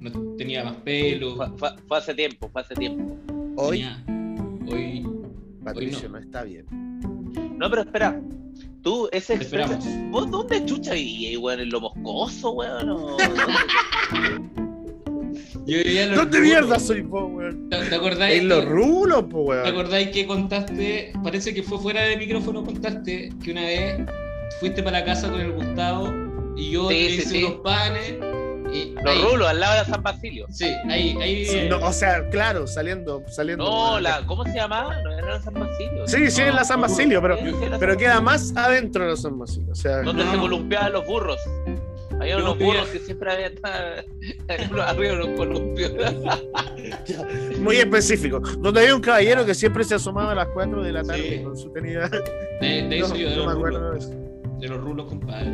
No 0.00 0.10
tenía 0.36 0.64
más 0.64 0.76
pelo. 0.76 1.36
Fue, 1.36 1.48
fue- 1.56 1.74
fue 1.86 1.98
hace 1.98 2.14
tiempo, 2.14 2.48
fue 2.52 2.62
hace 2.62 2.74
tiempo. 2.74 3.16
Hoy, 3.56 3.78
tenía- 3.78 4.04
hoy 4.68 5.06
Patricio 5.64 6.08
no. 6.08 6.18
no. 6.18 6.24
está 6.24 6.42
bien. 6.44 6.66
No, 7.56 7.70
pero 7.70 7.82
espera. 7.82 8.20
Tú, 8.82 9.08
ese 9.12 9.34
esperamos. 9.34 9.84
¿Vos 10.10 10.28
dónde 10.30 10.64
chucha 10.64 10.96
y 10.96 11.36
weón? 11.36 11.60
¿En 11.60 11.70
lo 11.70 11.80
moscoso, 11.80 12.50
weón? 12.52 12.88
¿O- 12.90 13.16
Yo 15.68 15.76
vivía 15.84 16.04
en 16.04 16.10
los 16.10 16.18
¿Dónde 16.20 16.38
rulos. 16.38 16.50
mierda 16.50 16.78
soy 16.80 17.00
vos, 17.02 17.24
weón? 17.30 17.68
¿Te, 17.68 17.76
te 17.84 17.94
acordáis? 17.94 18.40
En 18.40 18.48
los 18.48 18.60
que- 18.60 18.66
rulos, 18.70 19.22
po, 19.24 19.28
¿Te 19.28 19.48
weón. 19.50 19.66
acordáis 19.66 20.08
que 20.08 20.26
contaste? 20.26 21.12
Parece 21.22 21.52
que 21.52 21.62
fue 21.62 21.78
fuera 21.78 22.02
de 22.02 22.16
micrófono. 22.16 22.64
Contaste 22.64 23.30
que 23.44 23.50
una 23.52 23.60
vez 23.62 24.00
fuiste 24.60 24.82
para 24.82 25.00
la 25.00 25.04
casa 25.04 25.30
con 25.30 25.40
el 25.40 25.52
Gustavo 25.52 26.12
y 26.56 26.70
yo 26.70 26.88
Sí, 26.88 26.94
te 26.94 27.00
hice 27.14 27.28
sí. 27.28 27.44
unos 27.44 27.60
panes. 27.60 28.14
Y 28.72 28.92
Los 29.02 29.04
ahí- 29.06 29.22
rulos, 29.22 29.48
al 29.48 29.60
lado 29.60 29.78
de 29.84 29.90
San 29.90 30.02
Basilio. 30.02 30.46
Sí, 30.50 30.66
ahí. 30.90 31.16
ahí 31.22 31.44
Sí, 31.46 31.60
no, 31.70 31.78
o 31.78 31.92
sea, 31.92 32.28
claro, 32.28 32.66
saliendo, 32.66 33.22
saliendo. 33.28 33.64
No, 33.64 33.98
la, 34.00 34.26
¿cómo 34.26 34.44
se 34.44 34.52
llamaba? 34.54 34.94
No 35.02 35.10
era 35.18 35.40
San 35.40 35.54
Basilio. 35.54 36.06
Sí, 36.06 36.30
sí, 36.30 36.42
en 36.42 36.54
la 36.54 36.64
San 36.64 36.80
Basilio, 36.82 37.22
pero, 37.22 37.38
pero 37.80 37.96
queda 37.96 38.20
más 38.20 38.54
adentro 38.56 39.04
de 39.04 39.10
la 39.10 39.16
San 39.16 39.38
Basilio. 39.38 39.72
O 39.72 39.74
sea, 39.74 40.02
Donde 40.02 40.22
No. 40.24 40.32
se 40.32 40.38
columpiaban 40.38 40.92
los 40.92 41.06
burros. 41.06 41.38
Había 42.32 42.44
unos 42.44 42.58
burros 42.58 42.88
que 42.88 42.98
siempre 42.98 43.32
había 43.32 43.46
arriba 44.86 45.12
de 45.12 45.16
los 45.16 45.28
columpios. 45.36 45.92
muy 47.60 47.76
específico. 47.76 48.40
Donde 48.58 48.80
hay 48.80 48.90
un 48.92 49.00
caballero 49.00 49.44
que 49.46 49.54
siempre 49.54 49.84
se 49.84 49.94
asomaba 49.94 50.32
a 50.32 50.34
las 50.34 50.48
4 50.48 50.82
de 50.82 50.92
la 50.92 51.02
tarde 51.02 51.38
Sí. 51.38 51.42
con 51.44 51.56
su 51.56 51.70
tenida. 51.72 52.08
De, 52.60 52.88
de 52.88 52.98
eso 52.98 53.08
No, 53.08 53.16
yo, 53.16 53.30
de 53.30 53.36
no 53.36 53.40
me 53.42 53.46
los 53.46 53.54
acuerdo 53.56 53.78
rulos. 53.92 54.08
de 54.10 54.14
eso. 54.16 54.58
De 54.60 54.68
los 54.68 54.80
rulos, 54.80 55.06
compadre. 55.06 55.50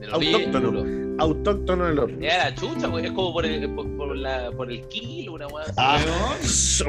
De 0.00 0.06
los 0.06 0.14
Autóctono. 0.14 1.02
Autóctono 1.18 1.84
de 1.86 1.94
los 1.94 2.04
rulos. 2.10 2.20
Ya 2.22 2.38
la 2.38 2.54
chucha, 2.54 2.86
güey. 2.88 3.06
Es 3.06 3.12
como 3.12 3.32
por 3.32 3.44
el, 3.46 3.70
por, 3.74 3.96
por 3.96 4.16
la, 4.16 4.50
por 4.52 4.70
el 4.70 4.86
kilo, 4.88 5.34
una 5.34 5.46
weá. 5.46 5.64
así. 5.64 5.74
Ah, 5.76 5.98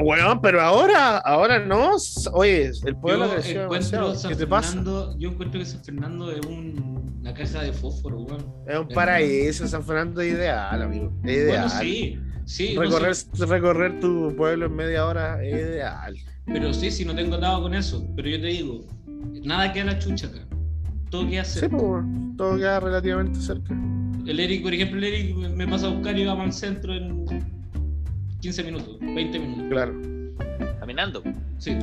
Weón, 0.00 0.06
Weón, 0.24 0.40
pero 0.40 0.60
ahora, 0.60 1.18
ahora 1.18 1.58
no. 1.58 1.92
Oye, 2.32 2.70
el 2.84 2.96
pueblo 2.96 3.26
yo 3.26 3.32
creció 3.34 3.62
encuentro 3.64 3.90
demasiado. 4.08 4.14
San 4.14 4.30
¿Qué 4.30 4.36
te 4.36 4.46
pasa? 4.46 4.82
Yo 5.18 5.28
encuentro 5.30 5.60
que 5.60 5.66
San 5.66 5.84
Fernando 5.84 6.30
es 6.32 6.44
un- 6.46 7.03
una 7.24 7.32
caja 7.32 7.62
de 7.62 7.72
fósforo, 7.72 8.20
weón. 8.20 8.44
Es 8.66 8.78
un 8.78 8.88
paraíso, 8.88 9.66
San 9.66 9.82
Fernando 9.82 10.20
es 10.20 10.34
ideal, 10.34 10.82
amigo. 10.82 11.10
Es 11.24 11.30
ideal. 11.32 11.68
Bueno, 11.70 11.80
sí, 11.80 12.18
sí, 12.44 12.74
no 12.74 12.82
recorrer, 12.82 13.14
sé, 13.14 13.46
recorrer 13.46 13.98
tu 14.00 14.34
pueblo 14.36 14.66
en 14.66 14.76
media 14.76 15.06
hora 15.06 15.42
es 15.42 15.54
ideal. 15.54 16.14
pero 16.44 16.74
sí, 16.74 16.90
sí, 16.90 17.04
no 17.06 17.14
tengo 17.14 17.38
nada 17.38 17.58
con 17.60 17.74
eso. 17.74 18.06
Pero 18.14 18.28
yo 18.28 18.40
te 18.42 18.48
digo, 18.48 18.86
nada 19.42 19.72
queda 19.72 19.84
la 19.86 19.98
chucha 19.98 20.26
acá. 20.26 20.46
Todo 21.10 21.26
queda 21.26 21.44
Sí, 21.44 21.60
cerca. 21.60 21.76
pues, 21.78 21.82
weón, 21.90 22.36
todo 22.36 22.56
queda 22.58 22.78
relativamente 22.80 23.40
cerca. 23.40 23.74
El 24.26 24.38
Eric, 24.40 24.62
por 24.62 24.74
ejemplo, 24.74 24.98
el 24.98 25.04
Eric 25.04 25.34
me- 25.36 25.48
me 25.48 25.66
pasa 25.66 25.86
a 25.86 25.90
buscar 25.90 26.18
y 26.18 26.26
vamos 26.26 26.44
al 26.44 26.52
centro 26.52 26.94
en 26.94 27.24
15 28.40 28.62
minutos, 28.64 28.98
20 29.00 29.38
minutos. 29.38 29.64
Claro. 29.70 29.94
Caminando. 30.84 31.22
Sí. 31.56 31.78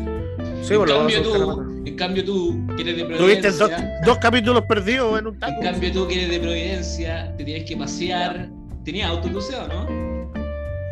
Sí, 0.62 0.76
en, 0.76 0.84
cambio 0.86 1.24
tú, 1.24 1.82
en 1.88 1.96
cambio 1.96 2.24
tú, 2.24 2.68
que 2.76 2.84
eres 2.84 2.98
de 2.98 3.04
Tuviste 3.18 3.48
dos, 3.50 3.58
Providencia, 3.70 4.02
dos 4.06 4.18
capítulos 4.20 4.64
perdidos 4.66 5.20
en 5.20 5.26
un 5.28 5.40
taco. 5.40 5.54
en 5.54 5.62
cambio 5.72 5.92
tú 5.92 6.08
que 6.08 6.14
eres 6.18 6.30
de 6.30 6.40
Providencia, 6.40 7.36
te 7.36 7.44
tienes 7.44 7.68
que 7.68 7.76
pasear. 7.76 8.48
¿Tenías 8.86 9.10
auto 9.10 9.28
tú, 9.30 9.42
Seba, 9.42 9.68
no? 9.68 9.88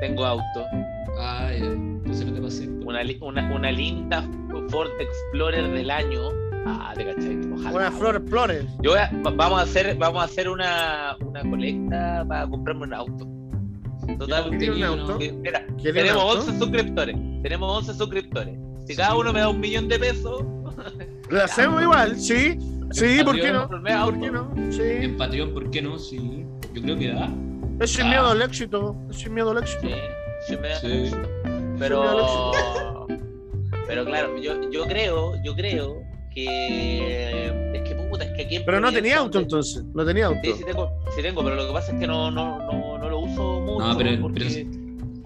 Tengo 0.02 0.26
auto. 0.26 0.66
Ah, 1.20 1.52
ya. 1.52 1.66
Entonces 1.66 2.26
no 2.26 2.34
te 2.34 2.42
pasé. 2.42 2.68
Una, 2.68 3.02
una, 3.22 3.56
una 3.56 3.72
linda 3.72 4.28
Ford 4.70 4.90
Explorer 5.00 5.70
del 5.72 5.92
año. 5.92 6.30
Ah, 6.66 6.94
te 6.96 7.06
cachai. 7.06 7.40
Ojalá. 7.54 7.72
Buenas 7.72 7.94
flores, 7.94 8.22
flores. 8.28 8.66
Yo 8.82 8.92
voy 8.92 9.00
a- 9.02 9.12
va- 9.24 9.32
vamos 9.36 9.60
a 9.60 9.64
hacer, 9.64 9.96
vamos 9.98 10.22
a 10.24 10.26
hacer 10.26 10.50
una, 10.50 11.16
una 11.24 11.42
colecta 11.48 12.26
para 12.28 12.48
comprarme 12.48 12.84
un 12.86 12.94
auto. 12.96 13.28
Total, 14.18 14.44
Yo 14.52 14.58
¿Quieres 14.58 14.70
un 14.90 14.98
un 14.98 15.84
tenemos 15.84 16.22
auto? 16.24 16.40
11 16.42 16.60
suscriptores. 16.60 17.16
Tenemos 17.44 17.78
11 17.78 17.94
suscriptores. 17.94 18.58
Si 18.88 18.96
cada 18.96 19.16
uno 19.16 19.32
me 19.34 19.40
da 19.40 19.50
un 19.50 19.60
millón 19.60 19.88
de 19.88 20.00
pesos, 20.00 20.44
Lo 21.30 21.44
hacemos 21.44 21.82
igual, 21.84 22.20
sí. 22.20 22.58
Sí, 22.92 23.24
¿por 23.24 23.40
qué 23.40 23.52
no? 23.52 23.68
¿Por 23.68 24.20
qué 24.20 24.32
no? 24.32 24.52
Sí. 24.72 24.82
En 24.82 25.16
Patreon, 25.18 25.54
¿por 25.54 25.70
qué 25.70 25.82
no? 25.82 26.00
Sí. 26.00 26.44
Yo 26.74 26.82
creo 26.82 26.98
que 26.98 27.14
da. 27.14 27.30
Es 27.80 27.92
sin 27.92 28.06
Ah. 28.08 28.10
miedo 28.10 28.28
al 28.30 28.42
éxito. 28.42 28.96
Es 29.12 29.18
sin 29.18 29.34
miedo 29.34 29.52
al 29.52 29.60
éxito. 29.60 29.82
Sí, 29.88 29.94
sí 30.48 30.58
me 30.58 30.70
da 30.70 30.76
Sí. 30.80 31.12
Pero, 31.78 32.52
pero 33.88 34.06
claro, 34.06 34.38
yo, 34.38 34.70
yo 34.70 34.86
creo, 34.86 35.34
yo 35.44 35.56
creo 35.56 36.02
que 36.34 37.48
es 37.76 37.82
que 37.88 37.96
puta, 38.10 38.24
es 38.26 38.32
que 38.36 38.42
aquí 38.44 38.60
Pero 38.66 38.80
no 38.80 38.92
tenía 38.92 39.20
auto 39.20 39.40
entonces. 39.40 39.84
No 39.94 40.06
tenía 40.06 40.26
auto. 40.28 40.40
Sí, 40.44 40.54
sí 40.58 40.64
tengo, 40.66 40.92
sí 41.16 41.22
tengo, 41.22 41.44
pero 41.44 41.56
lo 41.56 41.68
que 41.68 41.74
pasa 41.74 41.94
es 41.94 42.00
que 42.00 42.08
no, 42.08 42.30
no, 42.32 42.58
no, 42.60 42.89
mucho. 43.80 43.92
No, 43.94 43.98
pero- 43.98 44.22
porque 44.22 44.68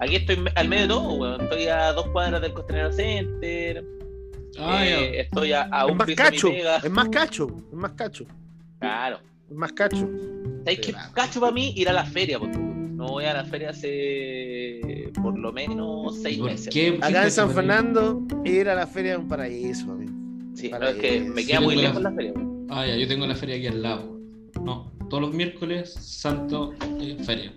aquí 0.00 0.16
estoy 0.16 0.44
al 0.54 0.68
medio 0.68 0.82
de 0.82 0.88
todo, 0.88 1.14
weón. 1.14 1.40
Estoy 1.42 1.66
a 1.66 1.92
dos 1.92 2.06
cuadras 2.08 2.40
del 2.42 2.52
Costanera 2.52 2.92
Center. 2.92 3.84
Ah, 4.58 4.86
eh, 4.86 4.90
ya. 5.14 5.20
estoy 5.22 5.52
a, 5.52 5.68
a 5.72 5.84
Es 5.86 5.90
un 5.90 5.96
más 5.98 6.06
piso 6.06 6.22
de 6.24 6.30
mi 6.30 6.36
cacho. 6.36 6.48
pega. 6.48 6.76
Es 6.76 6.90
más 6.90 7.08
cacho. 7.08 7.46
Es 7.72 7.76
más 7.78 7.92
cacho. 7.92 8.24
Claro. 8.78 9.18
Es 9.50 9.56
más 9.56 9.72
cacho. 9.72 10.08
¿Sabes 10.64 10.80
qué 10.80 10.92
Claro. 10.92 11.12
cacho 11.12 11.40
para 11.40 11.52
mí? 11.52 11.72
Ir 11.76 11.88
a 11.88 11.92
la 11.92 12.04
feria, 12.04 12.38
porque 12.38 12.56
no 12.58 13.08
voy 13.08 13.24
a 13.24 13.34
la 13.34 13.44
feria 13.44 13.70
hace 13.70 15.10
por 15.22 15.38
lo 15.38 15.52
menos 15.52 16.16
seis 16.22 16.38
¿Por 16.38 16.50
meses. 16.50 16.68
qué? 16.72 16.98
Acá 17.02 17.24
en 17.24 17.30
San 17.30 17.50
Fernando, 17.50 18.22
ir 18.44 18.68
a 18.68 18.74
la 18.74 18.86
feria 18.86 19.12
es 19.14 19.18
un 19.18 19.28
paraíso, 19.28 19.90
amigo. 19.92 20.12
Sí, 20.54 20.68
no, 20.70 20.78
Para 20.78 20.90
es 20.90 20.96
que 20.96 21.20
me 21.20 21.42
Sí, 21.42 21.48
queda 21.48 21.60
muy 21.60 21.76
la- 21.76 21.82
lejos 21.82 22.02
la 22.02 22.12
feria. 22.12 22.32
weón. 22.34 22.66
Ah, 22.70 22.86
ya, 22.86 22.96
yo 22.96 23.08
tengo 23.08 23.26
la 23.26 23.34
feria 23.34 23.56
aquí 23.56 23.66
al 23.66 23.82
lado. 23.82 24.18
No, 24.62 24.92
todos 25.10 25.20
los 25.24 25.34
miércoles, 25.34 25.92
santo, 26.00 26.72
eh, 27.00 27.16
feria. 27.24 27.52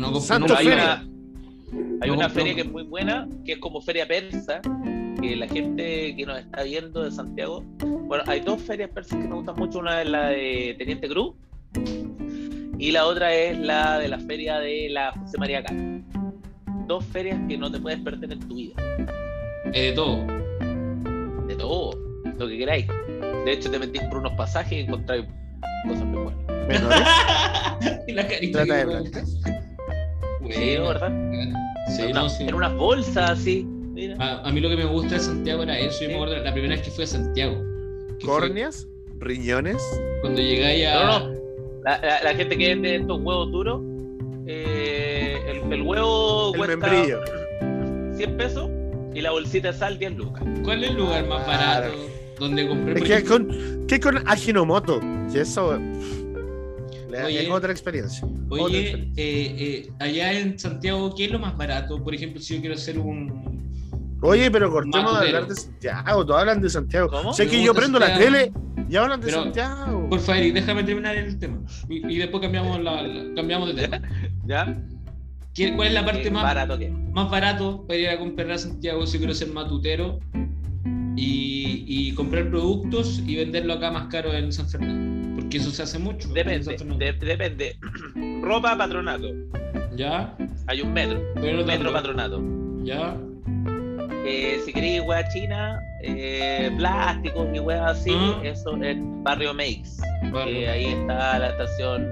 No 0.00 0.10
nunca. 0.10 0.58
hay 0.58 0.66
feria. 0.66 1.04
una, 1.72 1.98
hay 2.02 2.08
No 2.10 2.14
una 2.16 2.28
feria 2.30 2.54
que 2.54 2.60
es 2.62 2.70
muy 2.70 2.82
buena, 2.84 3.28
que 3.44 3.52
es 3.52 3.58
como 3.58 3.80
feria 3.80 4.06
persa, 4.06 4.60
que 5.20 5.36
la 5.36 5.46
gente 5.48 6.14
que 6.16 6.24
nos 6.26 6.38
está 6.38 6.62
viendo 6.62 7.02
de 7.02 7.10
Santiago, 7.10 7.62
bueno, 7.82 8.24
hay 8.26 8.40
dos 8.40 8.60
ferias 8.62 8.90
persas 8.90 9.18
que 9.18 9.28
me 9.28 9.34
gustan 9.34 9.56
mucho, 9.56 9.78
una 9.80 10.02
es 10.02 10.08
la 10.08 10.28
de 10.28 10.74
Teniente 10.78 11.08
Cruz 11.08 11.34
y 12.78 12.90
la 12.92 13.04
otra 13.06 13.34
es 13.34 13.58
la 13.58 13.98
de 13.98 14.08
la 14.08 14.18
feria 14.18 14.58
de 14.58 14.88
la 14.90 15.12
José 15.12 15.36
María 15.38 15.62
Cano. 15.62 16.02
Dos 16.86 17.04
ferias 17.06 17.38
que 17.48 17.56
no 17.58 17.70
te 17.70 17.78
puedes 17.78 18.00
perder 18.00 18.32
en 18.32 18.40
tu 18.40 18.54
vida, 18.56 18.74
Eh, 19.72 19.90
de 19.90 19.92
todo. 19.92 20.26
de 21.46 21.54
todo, 21.56 21.90
lo 22.38 22.48
que 22.48 22.58
queráis. 22.58 22.86
De 23.44 23.52
hecho, 23.52 23.70
te 23.70 23.78
metís 23.78 24.02
por 24.04 24.18
unos 24.18 24.32
pasajes 24.32 24.72
y 24.72 24.80
encontráis 24.80 25.24
cosas 25.86 26.04
muy 26.04 26.22
buenas. 26.24 26.68
Menores. 26.68 27.00
y 28.08 28.12
la 28.12 28.26
carita. 28.26 28.64
Trata 28.64 28.86
de 28.86 29.59
Sí, 30.52 30.74
¿no, 30.78 30.88
¿verdad? 30.88 31.12
Sí, 31.96 32.02
En 32.02 32.12
no, 32.12 32.20
una- 32.22 32.28
sí. 32.30 32.44
En 32.44 32.54
unas 32.54 32.74
bolsas 32.76 33.30
así. 33.30 33.66
Mira. 33.92 34.16
A, 34.18 34.48
a 34.48 34.52
mí 34.52 34.60
lo 34.60 34.68
que 34.68 34.76
me 34.76 34.84
gusta 34.84 35.14
de 35.14 35.20
Santiago 35.20 35.62
era 35.62 35.78
eso. 35.78 36.02
Yo 36.02 36.08
me 36.08 36.14
acuerdo 36.14 36.36
la 36.36 36.52
primera 36.52 36.74
vez 36.74 36.82
que 36.84 36.90
fui 36.90 37.04
a 37.04 37.06
Santiago. 37.06 37.62
fue 38.20 38.28
Córneas, 38.28 38.86
riñones. 39.18 39.82
Cuando 40.20 40.40
llegáis 40.40 40.86
a. 40.86 40.94
No, 41.04 41.18
no. 41.28 41.40
La, 41.84 41.98
la- 42.00 42.22
la 42.22 42.34
gente 42.34 42.56
que 42.56 42.68
vende 42.68 42.96
estos 42.96 43.20
huevos 43.20 43.50
duros, 43.50 43.80
eh, 44.46 45.38
el, 45.48 45.72
el 45.72 45.82
huevo 45.82 46.52
El 46.54 46.58
cuesta 46.58 46.76
membrillo. 46.76 47.20
100 48.16 48.36
pesos 48.36 48.70
y 49.14 49.20
la 49.20 49.30
bolsita 49.30 49.72
de 49.72 49.78
sal 49.78 49.98
10 49.98 50.16
lucas. 50.16 50.42
¿Cuál 50.62 50.84
es 50.84 50.90
el 50.90 50.96
lugar 50.96 51.26
más 51.26 51.44
Claro. 51.44 51.86
barato 51.88 51.94
donde 52.38 52.68
compré? 52.68 52.94
Es 52.94 53.02
que 53.02 53.14
ejemplo, 53.14 53.46
con, 53.48 53.86
que 53.86 54.00
con 54.00 54.28
Ajinomoto. 54.28 55.00
Y 55.32 55.38
eso 55.38 55.78
pff, 55.78 56.19
Oye. 57.26 57.42
es 57.44 57.50
otra 57.50 57.72
experiencia. 57.72 58.24
Otra 58.48 58.64
Oye, 58.64 58.80
experiencia. 58.80 59.24
eh, 59.24 59.56
eh, 59.58 59.92
allá 59.98 60.38
en 60.38 60.58
Santiago, 60.58 61.14
¿qué 61.16 61.24
es 61.26 61.30
lo 61.30 61.38
más 61.38 61.56
barato? 61.56 62.02
Por 62.02 62.14
ejemplo, 62.14 62.40
si 62.40 62.54
yo 62.54 62.60
quiero 62.60 62.74
hacer 62.76 62.98
un. 62.98 63.60
Oye, 64.22 64.50
pero 64.50 64.70
cortemos 64.70 65.18
de 65.20 65.26
hablar 65.28 65.46
de 65.48 65.54
Santiago. 65.54 66.26
Todos 66.26 66.40
hablan 66.40 66.60
de 66.60 66.68
Santiago. 66.70 67.08
¿Cómo? 67.08 67.32
Sé 67.32 67.46
que 67.48 67.62
yo 67.62 67.72
prendo 67.74 67.98
la 67.98 68.18
tele 68.18 68.52
y 68.88 68.96
hablan 68.96 69.20
de 69.20 69.26
Pero- 69.28 69.44
Santiago. 69.44 70.08
Por 70.10 70.20
favor, 70.20 70.42
déjame 70.52 70.84
terminar 70.84 71.16
el 71.16 71.38
tema. 71.38 71.60
Y, 71.88 72.06
y 72.14 72.18
después 72.18 72.42
cambiamos, 72.42 72.80
la, 72.82 73.02
la- 73.02 73.34
cambiamos 73.34 73.74
de 73.74 73.82
tema. 73.86 74.02
¿Ya? 74.46 74.76
¿Qué- 75.54 75.74
¿Cuál 75.74 75.88
es 75.88 75.94
la 75.94 76.04
parte 76.04 76.22
Qué 76.22 76.30
más, 76.30 76.42
barato 76.42 76.78
que 76.78 76.90
más 76.90 77.30
barato 77.30 77.84
para 77.86 77.98
ir 77.98 78.08
a 78.10 78.18
comprar 78.18 78.50
a 78.52 78.58
Santiago 78.58 79.06
si 79.06 79.18
quiero 79.18 79.34
ser 79.34 79.48
matutero 79.48 80.20
y, 81.16 81.84
y 81.86 82.12
comprar 82.14 82.48
productos 82.50 83.22
y 83.26 83.36
venderlo 83.36 83.72
acá 83.74 83.90
más 83.90 84.06
caro 84.08 84.32
en 84.32 84.52
San 84.52 84.68
Fernando? 84.68 85.29
Porque 85.50 85.58
eso 85.64 85.72
se 85.72 85.82
hace 85.82 85.98
mucho. 85.98 86.28
en 86.28 86.34
Depende, 86.34 86.76
de- 86.76 87.12
depende. 87.26 87.76
Ropa 88.40 88.78
patronato. 88.78 89.26
Ya, 89.96 90.32
Hay 90.68 90.80
un 90.80 90.92
metro. 90.92 91.20
pero 91.34 91.64
Metro 91.66 91.92
patronato. 91.92 92.40
Ya, 92.84 93.16
Eh, 94.24 94.60
si 94.64 94.72
queréis 94.72 95.02
hueá 95.04 95.28
china, 95.30 95.80
eh, 96.04 96.70
plásticos 96.76 97.48
y 97.52 97.58
hueá 97.58 97.88
así, 97.88 98.12
Ah. 98.14 98.40
eso 98.44 98.76
es 98.80 98.96
Barrio 99.24 99.52
Makes. 99.52 99.96
Barrio 100.30 100.54
que 100.60 100.68
ahí 100.68 100.84
está 100.86 101.40
la 101.40 101.48
estación 101.48 102.06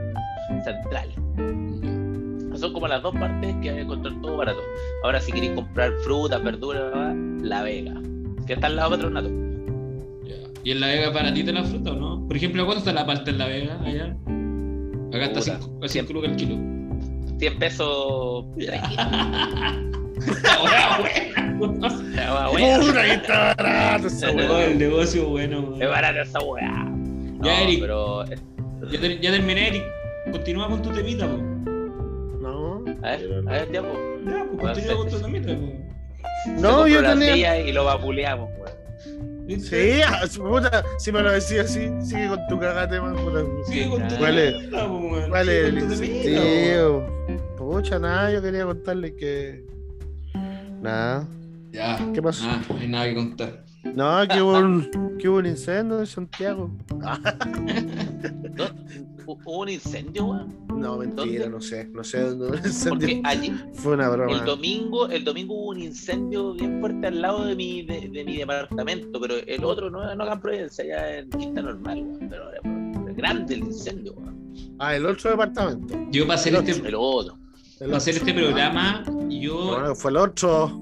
central. 0.64 1.08
Son 2.56 2.72
como 2.72 2.88
las 2.88 3.00
dos 3.04 3.14
partes 3.14 3.54
que 3.62 3.70
hay 3.70 3.76
que 3.76 3.82
encontrar 3.82 4.14
todo 4.20 4.36
barato. 4.36 4.58
Ahora, 5.04 5.20
si 5.20 5.30
queréis 5.30 5.52
comprar 5.52 5.92
frutas, 6.02 6.42
verduras, 6.42 7.14
La 7.40 7.62
Vega, 7.62 7.94
que 8.48 8.54
está 8.54 8.66
al 8.66 8.74
lado 8.74 8.90
patronato. 8.90 9.30
¿Y 10.68 10.72
en 10.72 10.80
La 10.80 10.88
Vega 10.88 11.10
para 11.14 11.32
ti 11.32 11.42
te 11.42 11.50
la 11.50 11.64
fruta 11.64 11.92
o 11.92 11.94
no? 11.94 12.26
Por 12.26 12.36
ejemplo, 12.36 12.66
¿cuánto 12.66 12.80
está 12.80 12.92
la 12.92 13.06
palta 13.06 13.30
en 13.30 13.38
La 13.38 13.46
Vega 13.46 13.80
allá? 13.82 14.14
Acá 15.14 15.24
está 15.32 15.40
Puta, 15.40 15.58
5 15.62 15.84
a 15.84 15.88
cinco 15.88 16.12
lucas 16.12 16.30
el 16.32 16.36
kilo. 16.36 16.56
100 17.38 17.58
pesos. 17.58 18.44
Esta 20.18 20.62
weá 20.62 20.98
buena. 20.98 21.88
Ah, 22.20 22.48
bueno. 22.52 22.80
Puta, 22.86 23.02
que 23.02 23.12
está 23.14 23.54
barato 23.56 24.06
esa 24.08 24.30
weá. 24.30 24.64
el 24.66 24.78
negocio 24.78 25.26
bueno. 25.30 25.74
Es 25.80 25.88
barata 25.88 26.20
esa 26.20 26.38
weá. 26.40 26.68
No, 26.70 27.44
Ya, 27.46 27.62
Eric. 27.62 27.80
pero. 27.80 28.24
eh, 28.26 28.36
Ya, 28.92 29.00
ter- 29.00 29.20
ya 29.20 29.30
terminé, 29.30 29.68
Eric. 29.68 29.84
Continúa 30.32 30.68
con 30.68 30.82
tu 30.82 30.90
temita, 30.90 31.26
po. 31.26 31.36
No, 32.42 32.84
A 33.02 33.10
ver, 33.16 33.42
a 33.46 33.50
ver, 33.52 33.72
ya, 33.72 33.80
pues. 33.82 33.96
Ya, 34.26 34.44
pues 34.44 34.60
continúa 34.74 34.96
con 34.98 35.08
tu 35.08 35.18
temita, 35.18 35.56
po. 35.56 35.72
no 36.60 36.86
yo 36.86 37.02
tenía. 37.02 37.58
y 37.60 37.72
lo 37.72 37.84
vapuleamos. 37.84 38.50
Sí, 39.56 40.00
ah, 40.06 40.26
puta, 40.36 40.84
si 40.98 41.10
me 41.10 41.22
lo 41.22 41.30
decía 41.32 41.62
así, 41.62 41.88
sigue 42.02 42.28
con 42.28 42.46
tu 42.48 42.58
cagate 42.58 43.00
más, 43.00 43.18
puta. 43.18 43.44
Sigue 43.66 43.88
con 43.88 44.06
tu. 44.06 44.16
¿Cuál 44.16 44.38
Sigue 45.30 45.48
es 45.48 45.64
el? 45.64 47.38
Pucha, 47.56 47.98
nada, 47.98 48.30
yo 48.30 48.42
quería 48.42 48.64
contarle 48.64 49.16
que. 49.16 49.64
Nada. 50.82 51.26
Ya. 51.70 51.98
¿Qué 52.12 52.22
pasó? 52.22 52.44
Ah, 52.46 52.60
no 52.68 52.78
hay 52.78 52.88
nada 52.88 53.06
que 53.06 53.14
contar. 53.14 53.64
No, 53.84 54.26
que 54.28 54.40
hubo 54.42 54.58
un, 54.58 55.16
que 55.18 55.28
hubo 55.28 55.38
un 55.38 55.46
incendio 55.46 56.00
en 56.00 56.06
Santiago. 56.06 56.70
¿Hubo 59.26 59.58
un 59.60 59.68
incendio, 59.68 60.24
weón? 60.26 60.56
No, 60.74 60.96
mentira, 60.98 61.44
¿Dónde? 61.44 61.48
no 61.50 61.60
sé. 61.60 61.84
No 61.92 62.02
sé 62.04 62.20
dónde 62.20 62.46
hubo 62.46 62.52
un 62.54 62.58
incendio. 62.64 62.90
Porque 62.98 63.20
allí, 63.24 63.54
Fue 63.74 63.92
una 63.94 64.06
el 64.06 64.10
broma. 64.12 64.38
domingo, 64.44 65.08
el 65.08 65.24
domingo 65.24 65.54
hubo 65.54 65.68
un 65.70 65.80
incendio 65.82 66.54
bien 66.54 66.80
fuerte 66.80 67.06
al 67.08 67.20
lado 67.20 67.44
de 67.44 67.54
mi, 67.54 67.82
de, 67.82 68.08
de 68.08 68.24
mi 68.24 68.36
departamento, 68.38 69.20
pero 69.20 69.34
el 69.46 69.64
otro 69.64 69.90
no, 69.90 70.14
no 70.14 70.24
acá 70.24 70.32
en 70.34 70.40
Providencia, 70.40 70.84
allá 70.84 71.18
en 71.18 71.30
Quinta 71.30 71.62
Normal, 71.62 71.98
weón. 72.04 72.28
Pero 72.30 72.50
era 72.52 73.12
grande 73.14 73.54
el 73.54 73.60
incendio, 73.64 74.14
weón. 74.14 74.38
Ah, 74.78 74.96
el 74.96 75.04
otro 75.06 75.30
departamento. 75.30 75.94
Yo 76.10 76.26
para 76.26 76.38
hacer 76.40 76.54
El 76.54 76.68
este, 76.68 76.88
El 76.88 76.94
otro. 76.96 77.36
El 77.80 77.86
para 77.86 77.96
hacer 77.98 78.14
este 78.16 78.32
programa, 78.32 79.04
yo 79.28 79.78
No, 79.78 79.88
no, 79.88 79.94
fue 79.94 80.10
el 80.10 80.16
otro. 80.16 80.80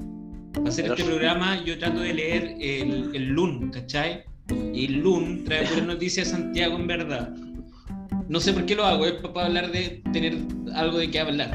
Hacer 0.65 0.87
este 0.87 1.05
programa, 1.05 1.63
yo 1.65 1.79
trato 1.79 2.01
de 2.01 2.15
leer 2.15 2.57
el, 2.61 3.15
el 3.15 3.29
LUN, 3.29 3.71
¿cachai? 3.71 4.25
Y 4.73 4.87
el 4.87 5.01
LUN 5.01 5.45
trae 5.45 5.67
puras 5.67 5.83
noticias 5.87 6.29
de 6.29 6.33
Santiago 6.37 6.77
en 6.77 6.87
verdad. 6.87 7.31
No 8.29 8.41
sé 8.41 8.53
por 8.53 8.65
qué 8.67 8.75
lo 8.75 8.85
hago, 8.85 9.07
es 9.07 9.13
para 9.13 9.47
hablar 9.47 9.71
de 9.71 10.03
tener 10.13 10.35
algo 10.75 10.99
de 10.99 11.11
qué 11.11 11.21
hablar. 11.21 11.51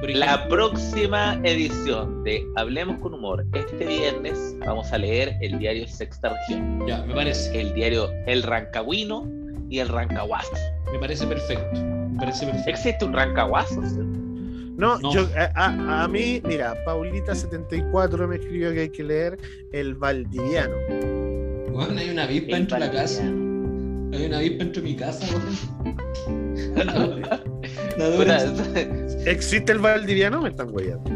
Por 0.00 0.10
La 0.10 0.26
ejemplo, 0.26 0.48
próxima 0.70 1.40
edición 1.44 2.22
de 2.24 2.46
Hablemos 2.56 2.98
con 3.00 3.14
Humor, 3.14 3.44
este 3.54 3.84
viernes, 3.86 4.54
vamos 4.66 4.92
a 4.92 4.98
leer 4.98 5.36
el 5.40 5.58
diario 5.58 5.86
Sexta 5.88 6.30
Región, 6.34 6.86
Ya, 6.86 7.02
me 7.02 7.14
parece. 7.14 7.58
el 7.60 7.72
diario 7.74 8.10
El 8.26 8.42
Rancagüino 8.42 9.26
y 9.68 9.78
el 9.78 9.88
Rancaguazo. 9.88 10.52
Me 10.92 10.98
parece 10.98 11.26
perfecto. 11.26 11.80
Me 11.82 12.18
parece 12.18 12.46
perfecto. 12.46 12.70
¿Existe 12.70 13.04
un 13.04 13.12
Rancaguazo? 13.14 13.82
No, 14.76 14.98
No. 14.98 15.12
yo 15.12 15.26
a, 15.54 16.02
a- 16.04 16.08
mí, 16.08 16.40
mira, 16.44 16.74
Paulita74 16.84 18.26
me 18.28 18.36
escribió 18.36 18.72
que 18.72 18.80
hay 18.80 18.90
que 18.90 19.02
leer 19.04 19.38
el 19.72 19.94
Valdiviano. 19.94 20.74
Weón, 21.72 21.96
hay 21.98 22.10
una 22.10 22.24
avispa 22.24 22.56
de 22.58 22.78
la 22.80 22.90
casa. 22.90 23.22
Hay 23.22 24.26
una 24.26 24.38
avispa 24.38 24.64
dentro 24.64 24.82
de 24.82 24.88
mi 24.88 24.96
casa, 24.96 25.26
dura- 27.96 28.44
¿Existe 29.26 29.72
el 29.72 29.78
Valdiviano? 29.78 30.42
Me 30.42 30.50
están 30.50 30.70
guayando. 30.70 31.10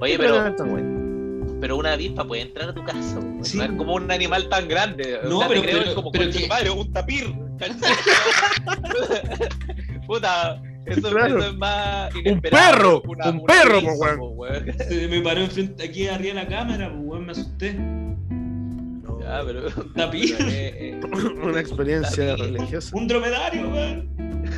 Oye, 0.00 0.18
me 0.18 0.24
pero, 0.24 0.46
están 0.46 0.68
guayando. 0.70 1.60
pero 1.60 1.76
una 1.78 1.92
avispa 1.94 2.26
puede 2.26 2.42
entrar 2.42 2.68
a 2.70 2.74
tu 2.74 2.84
casa. 2.84 3.18
Sí. 3.42 3.56
No 3.58 3.64
es 3.64 3.70
como 3.72 3.94
un 3.94 4.10
animal 4.10 4.48
tan 4.48 4.68
grande. 4.68 5.18
No, 5.24 5.36
o 5.36 5.38
sea, 5.40 5.48
pero- 5.48 5.60
te 5.62 5.66
creo, 5.66 5.78
pero- 5.78 5.90
es 5.90 5.94
como 5.96 6.10
pero 6.12 6.30
que- 6.30 6.46
madre, 6.48 6.70
un 6.70 6.92
tapir. 6.92 7.34
Puta, 10.06 10.60
eso, 10.86 11.10
Claro. 11.10 11.38
eso 11.38 11.48
es 11.50 11.56
más 11.56 12.14
Un 12.14 12.20
inesperado. 12.20 12.72
perro, 12.72 13.02
Una- 13.06 13.30
un 13.30 13.36
una 13.36 13.44
perro, 13.46 13.76
brisa, 13.78 13.92
po, 13.92 13.98
weón. 13.98 14.18
po, 14.18 14.28
weón. 14.30 14.64
Se 14.88 15.08
me 15.08 15.20
paró 15.20 15.40
enfrente, 15.40 15.84
aquí 15.84 16.06
arriba 16.08 16.34
de 16.34 16.42
la 16.44 16.48
cámara, 16.48 16.88
pues 16.90 17.02
weón, 17.04 17.26
me 17.26 17.32
asusté. 17.32 17.74
No. 17.74 19.20
Ya, 19.20 19.42
pero, 19.46 19.70
Tapir. 19.94 20.34
pero, 20.38 20.50
eh, 20.50 20.74
eh, 20.78 21.00
Una 21.42 21.60
experiencia 21.60 22.36
religiosa. 22.36 22.96
Un 22.96 23.06
dromedario, 23.08 23.68
weón. 23.70 24.08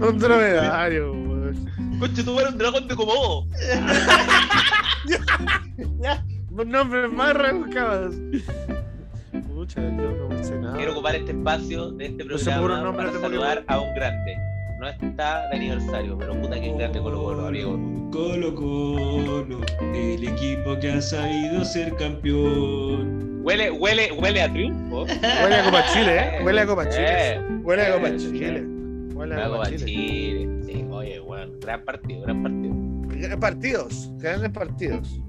Un 0.00 0.18
dromedario, 0.18 1.12
weón. 1.12 1.70
Conche, 2.00 2.22
tú 2.22 2.38
eres 2.38 2.52
un 2.52 2.58
dragón 2.58 2.88
de 2.88 2.94
Komodo. 2.94 3.46
Ya, 6.00 6.24
nombres 6.50 7.10
más 7.12 7.34
rebuscados. 7.34 8.14
Pucha, 9.66 9.82
yo 9.82 10.28
no 10.28 10.44
sé 10.44 10.56
nada. 10.60 10.76
Quiero 10.76 10.92
ocupar 10.92 11.16
este 11.16 11.32
espacio 11.32 11.90
de 11.90 12.06
este 12.06 12.24
No 12.24 12.36
un 12.36 12.44
programa 12.44 12.82
nombre 12.82 13.06
para 13.06 13.16
de 13.16 13.20
saludar 13.20 13.64
a 13.66 13.80
un 13.80 13.94
grande. 13.94 14.38
No 14.78 14.88
está 14.88 15.48
de 15.48 15.56
aniversario, 15.56 16.16
pero 16.16 16.40
puta 16.40 16.60
que 16.60 16.72
grande 16.72 17.00
Colo 17.00 17.24
Colo, 17.24 17.46
amigo. 17.48 18.10
Colo 18.12 18.54
Colo, 18.54 19.60
el 19.92 20.22
equipo 20.22 20.78
que 20.78 20.92
ha 20.92 21.00
sabido 21.00 21.64
ser 21.64 21.96
campeón. 21.96 23.42
Huele, 23.42 23.72
huele, 23.72 24.12
huele 24.12 24.42
a 24.42 24.52
triunfo. 24.52 25.02
Huele 25.02 25.56
a 25.56 25.64
Copa 25.64 25.84
Chile, 25.92 26.16
¿eh? 26.16 26.40
Huele 26.44 26.60
a 26.60 26.66
Copa 26.66 26.88
Chile. 26.88 27.40
Huele 27.64 27.82
a 27.82 27.92
Copa 27.92 28.16
Chile. 28.16 28.66
Huele 29.14 29.34
a 29.34 29.48
Copa 29.48 29.66
Chile. 29.66 29.84
Chile. 29.84 30.62
Sí, 30.64 30.86
oye, 30.90 31.18
bueno, 31.18 31.52
gran 31.60 31.84
partido, 31.84 32.22
gran 32.22 32.42
partido. 32.42 33.40
Partidos, 33.40 34.10
grandes 34.18 34.50
partidos. 34.50 35.20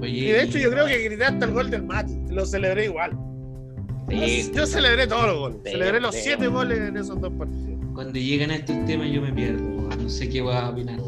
Oye, 0.00 0.10
Y 0.10 0.30
de 0.32 0.42
hecho 0.42 0.58
yo 0.58 0.70
creo 0.70 0.86
que 0.86 0.98
grité 0.98 1.24
hasta 1.26 1.44
el 1.44 1.52
gol 1.52 1.70
del 1.70 1.84
Mati. 1.84 2.18
Lo 2.28 2.44
celebré 2.44 2.86
igual. 2.86 3.16
Sí, 4.08 4.50
Yo 4.54 4.66
celebré 4.66 5.06
todos 5.06 5.26
los 5.26 5.38
goles. 5.38 5.58
Celebré 5.64 6.00
los 6.00 6.14
sí. 6.14 6.20
siete 6.24 6.48
goles 6.48 6.78
en 6.78 6.96
esos 6.96 7.20
dos 7.20 7.32
partidos. 7.38 7.80
cuando 7.94 8.18
llegan 8.18 8.50
a 8.50 8.56
estos 8.56 8.84
temas 8.86 9.08
yo 9.10 9.20
me 9.22 9.32
pierdo, 9.32 9.62
weón. 9.64 10.02
no 10.02 10.08
sé 10.08 10.28
qué 10.28 10.40
voy 10.42 10.54
a 10.54 10.68
opinar. 10.68 10.98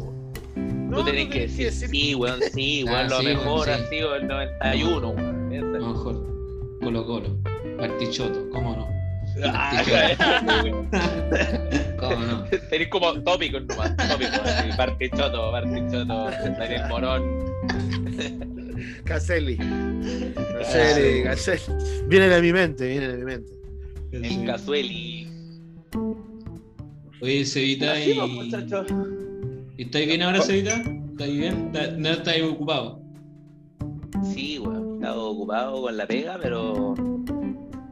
No, 0.55 0.97
Tú 0.99 1.05
tenés 1.05 1.25
no 1.27 1.31
que 1.33 1.39
decir, 1.41 1.71
sí, 1.71 2.15
weón, 2.15 2.39
sí, 2.53 2.85
Ah, 2.87 2.91
weón, 2.91 3.09
lo 3.09 3.19
sí, 3.19 3.25
mejor 3.25 3.69
ha 3.69 3.89
sido 3.89 4.15
el 4.15 4.27
91, 4.27 5.09
weón. 5.09 5.53
A 5.53 5.77
lo 5.79 5.87
mejor 5.89 6.35
Colo 6.81 7.05
Colo, 7.05 7.37
Partichoto, 7.77 8.49
¿cómo 8.51 8.75
no? 8.75 8.87
Ah, 9.43 9.83
¿Cómo 11.99 12.15
no? 12.25 12.43
Tenés 12.69 12.87
como 12.89 13.13
tópicos 13.23 13.63
nomás, 13.65 13.95
tópicos, 13.97 14.39
así, 14.45 14.69
Bartichoto, 14.77 15.51
Bartichoto, 15.51 16.25
Daniel 16.57 16.83
Morón. 16.89 18.54
Caselli. 19.03 19.57
Caselli, 20.57 21.23
Caselli. 21.23 21.61
Viene 22.07 22.27
de 22.29 22.41
mi 22.41 22.53
mente, 22.53 22.87
viene 22.87 23.07
de 23.09 23.17
mi 23.17 23.23
mente. 23.25 23.51
En 24.11 24.45
Casueli. 24.45 25.27
Oye, 27.21 27.45
Cevita, 27.45 27.99
y... 27.99 28.13
pues, 28.13 28.29
muchachos. 28.29 28.87
¿y 29.77 29.83
¿estáis 29.83 30.07
bien 30.07 30.21
ahora, 30.21 30.41
Cevita? 30.41 30.81
¿Estáis 31.11 31.37
bien? 31.37 31.71
¿Está- 31.73 31.91
¿No 31.97 32.09
estáis 32.09 32.43
ocupado? 32.43 33.01
Sí, 34.33 34.59
weón, 34.59 34.93
he 34.93 34.95
estado 34.95 35.29
ocupado 35.31 35.81
con 35.81 35.97
la 35.97 36.07
pega, 36.07 36.37
pero. 36.41 36.93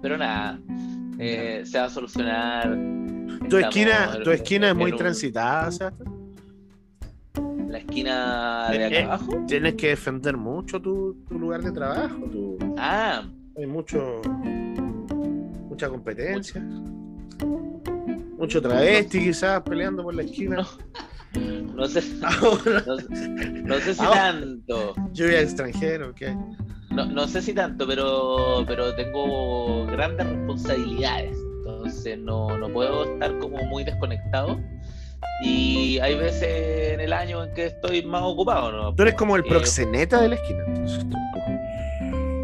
Pero 0.01 0.17
nada. 0.17 0.59
eh, 1.19 1.61
se 1.65 1.77
va 1.77 1.85
a 1.85 1.89
solucionar. 1.89 2.69
Tu 3.49 3.57
Estamos 3.57 3.63
esquina, 3.63 4.19
tu 4.23 4.31
esquina 4.31 4.69
es 4.69 4.75
muy 4.75 4.91
un- 4.91 4.97
transitada, 4.97 5.71
Sebastián. 5.71 6.09
La 7.73 7.79
esquina 7.79 8.67
de 8.69 8.85
acá 8.85 8.95
Eh, 8.99 9.03
abajo. 9.03 9.31
Tienes 9.47 9.73
que 9.73 9.87
defender 9.87 10.37
mucho 10.37 10.79
tu, 10.79 11.15
tu 11.27 11.39
lugar 11.39 11.63
de 11.63 11.71
trabajo. 11.71 12.17
tu- 12.31 12.55
Ah, 12.77 13.23
hay 13.57 13.65
mucho. 13.65 14.21
mucha 15.69 15.89
competencia. 15.89 16.61
Mucho 18.37 18.61
travesti 18.61 19.19
quizás 19.23 19.61
peleando 19.63 20.03
por 20.03 20.13
la 20.13 20.21
esquina. 20.21 20.67
no 21.75 21.85
sé. 21.87 22.03
Ahora, 22.23 22.83
No, 22.85 22.95
no 23.67 23.75
sé 23.79 23.95
si 23.95 24.03
Ahora. 24.03 24.19
tanto. 24.33 24.93
lluvia 25.13 25.41
extranjero, 25.41 26.13
¿qué? 26.13 26.37
No, 26.91 27.05
no 27.07 27.27
sé 27.27 27.41
si 27.41 27.53
tanto, 27.55 27.87
pero, 27.87 28.63
pero 28.67 28.93
tengo 28.93 29.87
grandes 29.87 30.27
responsabilidades. 30.29 31.35
Entonces 31.65 32.19
no, 32.19 32.55
no 32.55 32.69
puedo 32.71 33.05
estar 33.13 33.39
como 33.39 33.57
muy 33.65 33.83
desconectado. 33.83 34.59
Y 35.43 35.99
hay 35.99 36.15
veces 36.15 36.93
en 36.93 36.99
el 37.01 37.11
año 37.13 37.43
en 37.43 37.53
que 37.53 37.65
estoy 37.67 38.03
más 38.03 38.21
ocupado, 38.23 38.71
¿no? 38.71 38.95
Tú 38.95 39.03
eres 39.03 39.15
como 39.15 39.35
el 39.35 39.41
Eh, 39.43 39.49
proxeneta 39.49 40.21
de 40.21 40.29
la 40.29 40.35
esquina. 40.35 40.63
entonces. 40.67 41.05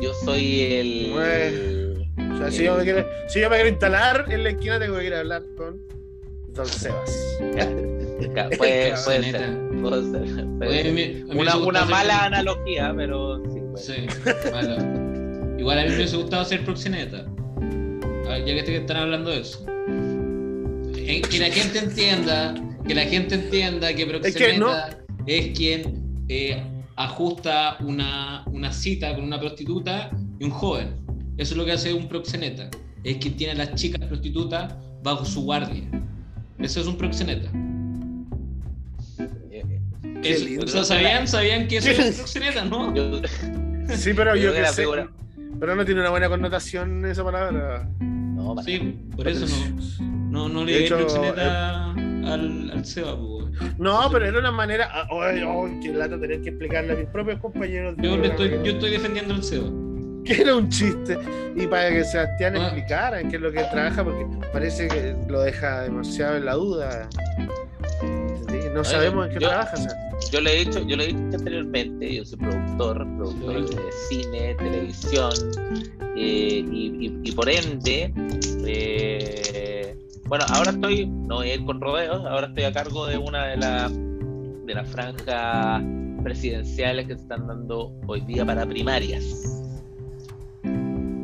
Yo 0.02 0.14
soy 0.26 0.62
el. 0.74 1.12
Bueno. 1.14 2.38
sea, 2.40 2.52
si 2.52 2.64
yo, 2.64 2.76
me 2.76 2.84
quiero, 2.84 3.06
si 3.28 3.40
yo 3.42 3.50
me 3.50 3.56
quiero 3.56 3.70
instalar 3.70 4.26
en 4.30 4.44
la 4.44 4.50
esquina, 4.50 4.80
tengo 4.80 4.98
que 4.98 5.06
ir 5.06 5.14
a 5.14 5.20
hablar 5.20 5.44
con 5.58 5.82
Don 6.50 6.66
Sebas. 6.66 7.38
Puede, 7.40 8.58
puede 8.58 8.98
ser. 8.98 9.04
Puede 9.06 9.32
ser. 9.32 9.58
Puede 9.82 10.12
ser. 10.12 10.46
Oye, 10.68 10.80
a 10.90 10.92
mí- 10.94 11.24
a 11.30 11.34
mí 11.34 11.42
me 11.44 11.56
Una, 11.66 11.86
mala 11.86 12.14
ser- 12.16 12.24
analogía, 12.24 12.94
pero 12.96 13.42
sí. 13.52 13.60
puede. 13.72 13.84
Sí, 13.84 14.08
mala. 14.52 14.78
Igual 15.58 15.80
a 15.80 15.84
mí 15.84 15.90
me 15.90 15.96
hubiese 15.96 16.16
gustado 16.18 16.46
ser 16.46 16.64
proxeneta. 16.64 17.26
Ah, 18.30 18.38
Ya 18.40 18.64
que 18.64 18.78
están 18.78 18.98
hablando 18.98 19.32
de 19.32 19.40
eso. 19.42 19.66
Eh, 20.96 21.22
Que 21.30 21.40
la 21.40 21.48
gente 21.50 21.80
entienda, 21.80 22.54
que 22.90 22.96
la 22.96 23.04
gente 23.06 23.36
entienda 23.36 23.94
que 23.94 24.04
proxeneta 24.08 24.98
es, 25.28 25.56
quien 25.56 26.24
eh, 26.28 26.64
ajusta 26.96 27.78
una, 27.82 28.44
una 28.48 28.74
cita 28.74 29.14
con 29.14 29.26
una 29.26 29.40
prostituta 29.40 30.10
y 30.40 30.46
un 30.46 30.50
joven. 30.50 30.96
Eso 31.38 31.54
es 31.54 31.58
lo 31.58 31.66
que 31.66 31.74
hace 31.74 31.94
un 31.94 32.08
proxeneta. 32.10 32.68
Es 33.04 33.18
quien 33.18 33.38
tiene 33.38 33.54
a 33.54 33.56
las 33.58 33.76
chicas 33.76 34.08
prostitutas 34.08 34.74
bajo 35.04 35.24
su 35.24 35.44
guardia. 35.44 35.84
Eso 36.58 36.82
es 36.82 36.88
un 36.88 36.98
proxeneta. 36.98 37.52
Eh, 39.52 39.64
Qué 40.24 40.32
Eso- 40.32 40.46
lindo. 40.46 40.66
o 40.66 40.68
sea, 40.68 40.84
¿sabían, 40.84 41.28
¿Sabían 41.28 41.68
que 41.68 41.78
eso 41.78 41.92
es 41.92 42.00
un 42.00 42.16
proxeneta, 42.18 42.66
no? 42.66 42.96
Yo, 42.96 43.22
Sí, 43.96 44.14
pero 44.16 44.36
yo 44.36 44.52
que 44.52 44.66
sé. 44.66 44.82
figura- 44.82 45.12
Pero 45.60 45.76
no 45.76 45.86
tiene 45.86 46.02
una 46.02 46.10
buena 46.10 46.28
connotación 46.28 47.06
esa 47.06 47.24
palabra. 47.24 47.88
No, 48.00 48.56
para 48.56 48.66
Sí, 48.66 48.98
por 49.16 49.28
eso 49.28 49.46
no. 49.46 50.10
No, 50.32 50.50
no 50.50 50.66
le 50.66 50.72
De 50.74 50.86
hecho, 50.86 50.98
proxeneta 50.98 51.94
al, 52.34 52.72
al 52.72 52.86
Seba, 52.86 53.16
pues. 53.18 53.78
No, 53.78 54.10
pero 54.12 54.26
era 54.26 54.40
una 54.40 54.52
manera. 54.52 54.90
ah, 54.92 55.08
Ay, 55.12 55.42
ay, 55.46 55.80
qué 55.82 55.94
lata 55.94 56.20
tener 56.20 56.42
que 56.42 56.50
explicarle 56.50 56.94
a 56.94 56.96
mis 56.96 57.08
propios 57.08 57.40
compañeros. 57.40 57.96
de 57.98 58.08
Yo, 58.08 58.18
le 58.18 58.28
estoy, 58.28 58.50
yo 58.64 58.72
estoy 58.72 58.92
defendiendo 58.92 59.34
al 59.34 59.44
Seba. 59.44 59.70
Que 60.26 60.42
era 60.42 60.56
un 60.56 60.70
chiste. 60.70 61.18
Y 61.56 61.66
para 61.68 61.90
que 61.90 62.04
Sebastián 62.04 62.56
Ah. 62.58 62.64
explicara 62.66 63.22
en 63.22 63.30
qué 63.30 63.38
es 63.38 63.42
lo 63.42 63.52
que 63.52 63.64
trabaja, 63.64 64.04
porque 64.04 64.26
parece 64.54 64.88
que 64.88 65.16
lo 65.28 65.42
deja 65.42 65.82
demasiado 65.84 66.38
en 66.38 66.46
la 66.46 66.54
duda. 66.54 67.10
No 68.74 68.84
sabemos 68.84 69.28
en 69.28 69.34
qué 69.34 69.40
yo- 69.40 69.48
trabaja. 69.50 69.76
Sebastián. 69.78 70.06
Yo 70.32 70.42
le 70.42 70.54
he 70.62 70.66
dicho, 70.66 70.86
yo 70.86 70.98
le 70.98 71.04
he 71.06 71.08
dicho 71.08 71.22
anteriormente, 71.38 72.14
yo 72.16 72.26
soy 72.26 72.38
productor, 72.40 73.08
productor 73.18 73.76
de 73.76 73.92
cine, 74.10 74.56
televisión, 74.56 75.32
eh, 76.18 76.66
y, 76.70 77.06
y- 77.08 77.20
y 77.24 77.32
por 77.32 77.50
ende, 77.50 78.14
eh, 78.68 79.96
bueno, 80.30 80.46
ahora 80.50 80.70
estoy, 80.70 81.08
no 81.08 81.38
voy 81.38 81.50
a 81.50 81.56
ir 81.56 81.66
con 81.66 81.82
rodeos, 81.82 82.24
ahora 82.26 82.48
estoy 82.48 82.64
a 82.64 82.72
cargo 82.72 83.08
de 83.08 83.18
una 83.18 83.48
de 83.48 83.58
las 83.58 83.92
de 83.94 84.76
las 84.76 84.88
franjas 84.88 85.82
presidenciales 86.24 87.08
que 87.08 87.16
se 87.16 87.22
están 87.24 87.48
dando 87.48 87.92
hoy 88.06 88.22
día 88.22 88.46
para 88.46 88.64
primarias. 88.68 89.24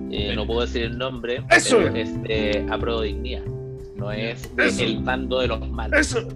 Eh, 0.10 0.34
no 0.36 0.47
puedo 0.47 0.62
decir 0.62 0.84
el 0.84 0.97
nombre, 0.97 1.43
Eso. 1.51 1.78
pero 1.78 1.95
es 1.95 2.24
de 2.24 2.66
Dignidad, 3.03 3.43
no 3.95 4.12
es 4.12 4.56
de 4.56 4.84
el 4.84 5.03
bando 5.03 5.39
de 5.39 5.47
los 5.47 5.70
malos. 5.70 5.99
Eso. 5.99 6.28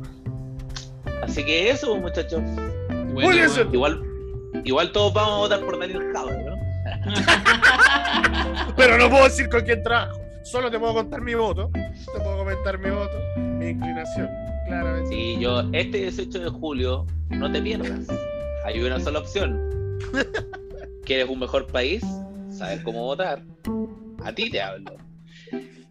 Así 1.24 1.44
que 1.44 1.72
eso, 1.72 1.96
muchachos. 1.98 2.42
Bueno. 3.14 3.44
Igual, 3.74 4.04
igual 4.64 4.92
todos 4.92 5.12
vamos 5.14 5.34
a 5.34 5.38
votar 5.38 5.66
por 5.66 5.80
Daniel 5.80 6.04
Jaude, 6.14 6.44
¿no? 6.44 6.56
Pero 8.78 8.98
no 9.00 9.10
puedo 9.10 9.24
decir 9.24 9.50
con 9.50 9.62
quién 9.62 9.82
trabajo. 9.82 10.20
Solo 10.44 10.70
te 10.70 10.78
puedo 10.78 10.94
contar 10.94 11.22
mi 11.22 11.34
voto. 11.34 11.72
Te 12.06 12.20
puedo 12.20 12.38
comentar 12.38 12.80
mi 12.80 12.90
voto, 12.90 13.18
mi 13.38 13.68
inclinación. 13.70 14.30
Claramente. 14.68 15.10
Si 15.10 15.40
yo, 15.40 15.62
este 15.74 15.98
18 16.00 16.40
de 16.40 16.50
julio, 16.50 17.06
no 17.30 17.52
te 17.52 17.62
pierdas. 17.62 18.08
Hay 18.66 18.82
una 18.82 19.00
sola 19.00 19.20
opción. 19.20 19.60
¿Quieres 21.06 21.28
un 21.30 21.40
mejor 21.40 21.66
país? 21.68 22.04
¿Sabes 22.52 22.82
cómo 22.82 23.04
votar? 23.04 23.44
A 24.24 24.32
ti 24.34 24.50
te 24.50 24.62
hablo. 24.62 24.92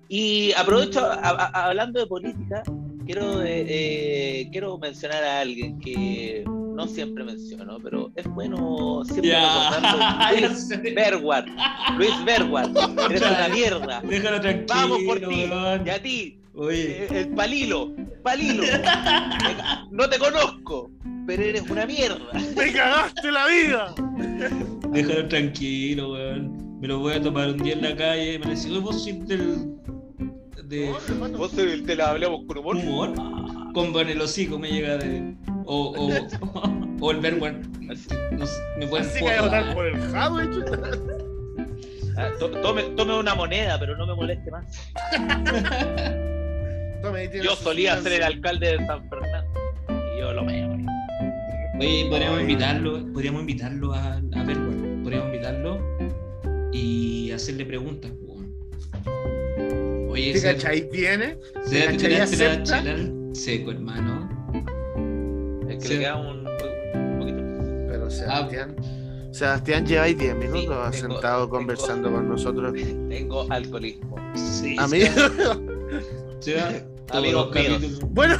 Y 0.09 0.52
aprovecho, 0.52 1.00
a- 1.04 1.14
a- 1.14 1.68
hablando 1.68 2.00
de 2.00 2.06
política, 2.06 2.62
quiero, 3.09 3.42
eh, 3.42 3.64
eh, 3.66 4.48
quiero 4.52 4.76
mencionar 4.76 5.24
a 5.24 5.40
alguien 5.40 5.80
que 5.80 6.44
no 6.46 6.86
siempre 6.86 7.24
menciono, 7.24 7.78
pero 7.82 8.12
es 8.14 8.26
bueno 8.26 9.02
siempre 9.06 9.30
Ya, 9.30 9.70
recordarlo. 9.70 10.36
Luis. 10.36 10.94
Berwart. 10.94 11.48
Luis 11.96 12.24
Berwart. 12.26 12.76
Eres 13.11 13.22
una 13.22 13.48
mierda. 13.48 14.02
Déjalo 14.02 14.40
tranquilo. 14.42 14.74
Vamos 14.74 14.98
por 15.04 15.18
ti. 15.20 15.24
weón. 15.24 15.86
Y 15.86 15.90
a 15.90 16.02
ti, 16.02 16.40
Oye, 16.54 17.04
eh, 17.04 17.09
el 17.11 17.28
palilo, 17.30 17.94
palilo. 18.22 18.64
No 19.90 20.09
te 20.09 20.18
conozco, 20.18 20.90
pero 21.26 21.42
eres 21.42 21.62
una 21.70 21.86
mierda. 21.86 22.32
¡Me 22.56 22.72
cagaste 22.72 23.32
la 23.32 23.46
vida! 23.46 23.94
déjalo 24.92 25.28
tranquilo, 25.28 26.12
weón. 26.12 26.80
Me 26.80 26.88
lo 26.88 26.98
voy 26.98 27.14
a 27.14 27.22
tomar 27.22 27.48
un 27.48 27.59
día 27.59 27.72
en 27.72 27.82
la 27.82 27.96
calle 27.96 28.38
me 28.38 28.46
oye, 28.46 28.80
vos 28.82 29.02
del. 29.04 29.72
De 30.69 30.91
Vos 31.37 31.53
te 31.53 31.97
la 31.97 32.11
hablamos 32.11 32.45
con 32.47 32.59
humor. 32.59 32.77
humor. 32.77 33.12
Con 33.73 34.09
el 34.09 34.21
hocico 34.21 34.59
me 34.59 34.71
llega 34.71 34.97
de. 34.97 35.35
O, 35.64 35.95
o, 35.97 36.11
o 37.01 37.11
el 37.11 37.21
Berwan. 37.21 37.62
No 37.81 37.95
sé, 38.47 38.62
me 38.79 38.87
pueden 38.87 39.07
Así 39.07 39.19
que 39.19 39.25
voy 39.25 39.35
a 39.35 39.43
votar 39.43 39.75
por 39.75 39.87
el 39.87 40.51
chuta. 40.55 40.79
Ah, 42.16 42.31
to- 42.39 42.51
Tome, 42.51 42.83
tome 42.97 43.16
una 43.19 43.35
moneda, 43.35 43.79
pero 43.79 43.97
no 43.97 44.07
me 44.07 44.14
moleste 44.14 44.51
más. 44.51 44.66
Tome, 47.03 47.31
Yo 47.43 47.55
solía 47.55 47.97
ser 48.03 48.12
el 48.14 48.23
alcalde 48.25 48.77
de 48.77 48.87
San 48.87 49.09
Fernando. 49.09 49.61
Y 50.16 50.21
yo 50.21 50.33
lo 50.33 50.45
veo. 50.45 50.77
Oye, 51.79 52.07
podríamos 52.11 52.41
invitarlo, 52.41 53.12
podríamos 53.12 53.41
invitarlo 53.43 53.93
a, 53.95 54.14
a 54.14 54.43
Berwan. 54.45 55.01
Podríamos 55.05 55.27
invitarlo 55.29 55.79
y 56.73 57.31
hacerle 57.31 57.64
preguntas. 57.66 58.11
Oye, 60.19 60.33
¿Te 60.33 60.39
ese- 60.39 60.53
cachai? 60.55 60.89
¿Viene? 60.93 61.39
Da 61.71 61.87
¿Cachai? 61.93 62.14
¿Acepta? 62.21 62.83
seco, 63.33 63.71
hermano. 63.71 64.29
Es 65.69 65.77
que 65.77 65.81
Sí. 65.89 65.95
le 65.95 65.99
queda 66.01 66.16
un, 66.16 66.47
un 66.47 67.19
poquito. 67.19 67.87
Pero 67.89 68.11
Sebastián. 68.11 68.77
Sebastián, 69.31 69.87
lleváis 69.87 70.19
10 70.19 70.35
minutos 70.35 70.64
tengo- 70.91 70.93
sentado 70.93 71.45
tengo- 71.45 71.51
conversando 71.57 72.11
con 72.11 72.29
nosotros. 72.29 72.73
Tengo 73.09 73.47
alcoholismo. 73.51 74.16
Sí. 74.35 74.77
Amigo. 74.79 75.07
Se 76.41 76.55
da 76.55 76.73
todos 77.07 77.25
Amigos 77.25 77.55
míos. 77.55 78.01
Bueno, 78.11 78.37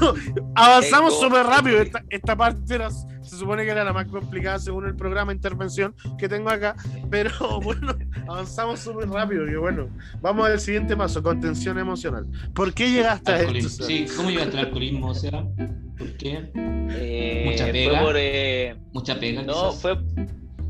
avanzamos 0.55 1.19
Tengo- 1.19 1.25
súper 1.29 1.47
rápido. 1.47 1.81
Esta, 1.81 2.05
esta 2.11 2.37
parte 2.37 2.75
era- 2.75 2.89
se 3.29 3.37
supone 3.37 3.65
que 3.65 3.71
era 3.71 3.85
la 3.85 3.93
más 3.93 4.07
complicada 4.07 4.59
según 4.59 4.87
el 4.87 4.97
programa 4.97 5.33
de 5.33 5.37
intervención 5.37 5.95
que 6.19 6.29
tengo 6.29 6.51
acá. 6.51 6.75
Pero 7.11 7.31
bueno, 7.63 7.95
avanzamos 8.27 8.81
súper 8.81 9.09
rápido. 9.09 9.47
Y 9.49 9.55
bueno, 9.57 9.89
vamos 10.21 10.49
al 10.49 10.59
siguiente 10.61 10.97
paso: 10.97 11.23
contención 11.23 11.79
emocional. 11.79 12.27
¿Por 12.55 12.73
qué 12.75 12.91
llegaste 12.91 13.31
a 13.33 13.37
esto? 13.37 13.49
Alcoholismo. 13.49 13.87
Sí, 13.87 14.07
¿cómo 14.17 14.31
llegaste 14.31 14.59
al 14.59 14.65
alcoholismo? 14.67 15.09
O 15.09 15.15
sea, 15.15 15.45
¿por 15.99 16.17
qué? 16.17 16.51
Eh, 16.91 17.43
Mucha 17.47 17.65
fue 17.65 17.73
pega. 17.73 18.01
por, 18.03 18.15
eh, 18.17 18.77
Mucha 18.93 19.21
pega. 19.21 19.43
No, 19.43 19.71
quizás. 19.71 19.81
fue. 19.83 19.99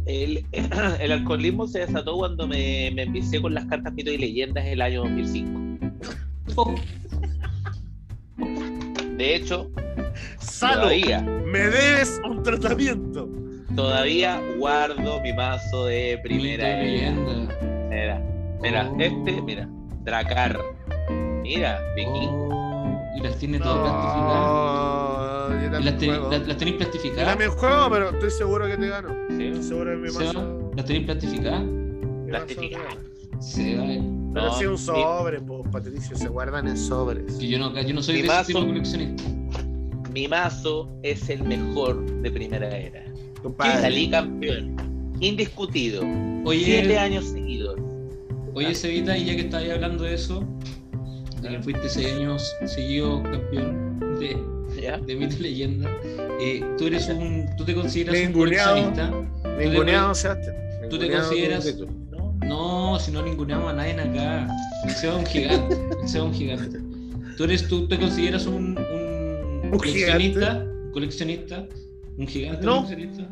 El, 0.06 0.44
el 1.00 1.12
alcoholismo 1.12 1.66
se 1.66 1.80
desató 1.80 2.16
cuando 2.16 2.46
me, 2.48 2.90
me 2.94 3.02
empecé 3.02 3.40
con 3.42 3.52
las 3.54 3.66
cartas 3.66 3.92
mito 3.92 4.10
y 4.10 4.16
leyendas 4.18 4.64
el 4.64 4.80
año 4.80 5.02
2005. 5.02 5.60
Oh, 6.56 6.74
De 9.16 9.34
hecho, 9.36 9.70
Salo, 10.38 10.82
todavía, 10.82 11.20
me 11.22 11.58
debes 11.58 12.20
un 12.28 12.42
tratamiento. 12.42 13.28
todavía 13.74 14.40
guardo 14.58 15.20
mi 15.20 15.32
mazo 15.32 15.86
de 15.86 16.18
primera. 16.22 16.76
Mira, 16.82 18.22
mira, 18.60 18.90
Oh. 18.90 18.96
este, 19.00 19.42
mira, 19.42 19.68
Dracar. 20.04 20.58
Mira, 21.42 21.80
vikingo. 21.96 22.48
Oh, 22.50 23.16
y 23.16 23.20
las 23.20 23.36
tiene 23.38 23.58
todas 23.58 23.78
plastificadas. 23.80 25.50
No, 25.50 25.60
yo 25.60 25.80
¿Y 25.80 25.84
las, 25.84 25.98
ten- 25.98 26.08
juego. 26.10 26.30
las, 26.30 26.56
tenéis 26.56 26.72
Yo 26.72 26.78
plastificadas? 26.78 27.28
también 27.28 27.50
juego, 27.50 27.90
pero 27.90 28.10
estoy 28.10 28.30
seguro 28.30 28.66
que 28.66 28.76
te 28.76 28.88
gano. 28.88 29.08
¿sí? 29.36 29.44
Estoy 29.46 29.62
seguro 29.62 29.90
de 29.90 29.96
mi 29.96 30.10
mazo. 30.10 30.70
¿Las 30.76 30.84
tenéis 30.86 31.04
plastificadas? 31.06 31.62
mi 31.62 32.30
gana. 32.68 32.84
Sí, 33.40 33.74
vale. 33.76 34.02
Pero 34.34 34.46
No, 34.46 34.52
si 34.58 34.64
un 34.66 34.72
mi- 34.72 34.78
sobre, 34.78 35.40
pues, 35.40 35.62
Patricio, 35.72 36.16
se 36.16 36.28
guardan 36.28 36.68
en 36.68 36.76
sobres. 36.76 37.34
Que 37.34 37.48
yo 37.48 37.58
no, 37.58 37.72
yo 37.80 37.94
no 37.94 38.02
soy 38.02 38.16
Mi 38.16 38.22
de 38.22 38.26
ese 38.28 38.36
mazo- 38.36 38.46
tipo 38.46 38.60
de 38.60 38.66
coleccionista. 38.66 39.22
Mi 40.18 40.26
mazo 40.26 40.90
es 41.04 41.30
el 41.30 41.44
mejor 41.44 42.04
de 42.22 42.30
primera 42.32 42.76
era. 42.76 43.04
Compadre. 43.40 43.82
Salí 43.82 44.10
campeón. 44.10 44.74
Indiscutido. 45.20 46.02
Oye, 46.44 46.64
Siete 46.64 46.98
años 46.98 47.26
seguidos. 47.26 47.78
Oye, 48.52 48.74
Cevita, 48.74 49.16
y 49.16 49.26
ya 49.26 49.36
que 49.36 49.42
estabas 49.42 49.70
hablando 49.70 50.02
de 50.02 50.14
eso, 50.14 50.42
de 51.40 51.50
que 51.50 51.62
fuiste 51.62 51.88
seis 51.88 52.14
años 52.14 52.52
seguido 52.66 53.22
campeón 53.22 54.18
de, 54.18 54.36
¿Ya? 54.82 54.98
de 54.98 55.14
mito 55.14 55.36
leyenda, 55.38 55.88
eh, 56.40 56.64
tú 56.76 56.88
eres 56.88 57.08
un. 57.10 57.46
¿Tú 57.56 57.64
te 57.64 57.76
consideras 57.76 58.16
un 58.16 58.26
Ninguneado. 58.26 58.74
coleccionista? 58.74 59.56
Ninguneado, 59.56 60.14
Sebastián. 60.16 60.56
¿Tú 60.90 60.98
te 60.98 61.12
consideras-. 61.12 61.76
¿No? 62.44 62.98
Si 62.98 63.12
no 63.12 63.22
ninguneamos 63.22 63.70
a 63.70 63.76
nadie 63.76 63.92
acá. 63.92 64.48
El 64.84 64.90
Seba 64.90 65.12
es 65.12 65.18
un 65.20 65.26
gigante. 65.26 65.76
El 66.02 66.08
Seba 66.08 66.24
es 66.24 66.30
un 66.30 66.34
gigante. 66.34 66.78
¿Tú, 67.36 67.44
eres, 67.44 67.68
tú 67.68 67.86
te 67.86 67.96
consideras 67.96 68.46
un, 68.46 68.76
un, 69.72 69.78
coleccionista? 69.78 70.56
¿Un 70.64 70.92
coleccionista? 70.92 71.66
¿Un 72.16 72.26
gigante 72.26 72.64
No. 72.66 72.84
coleccionista? 72.84 73.28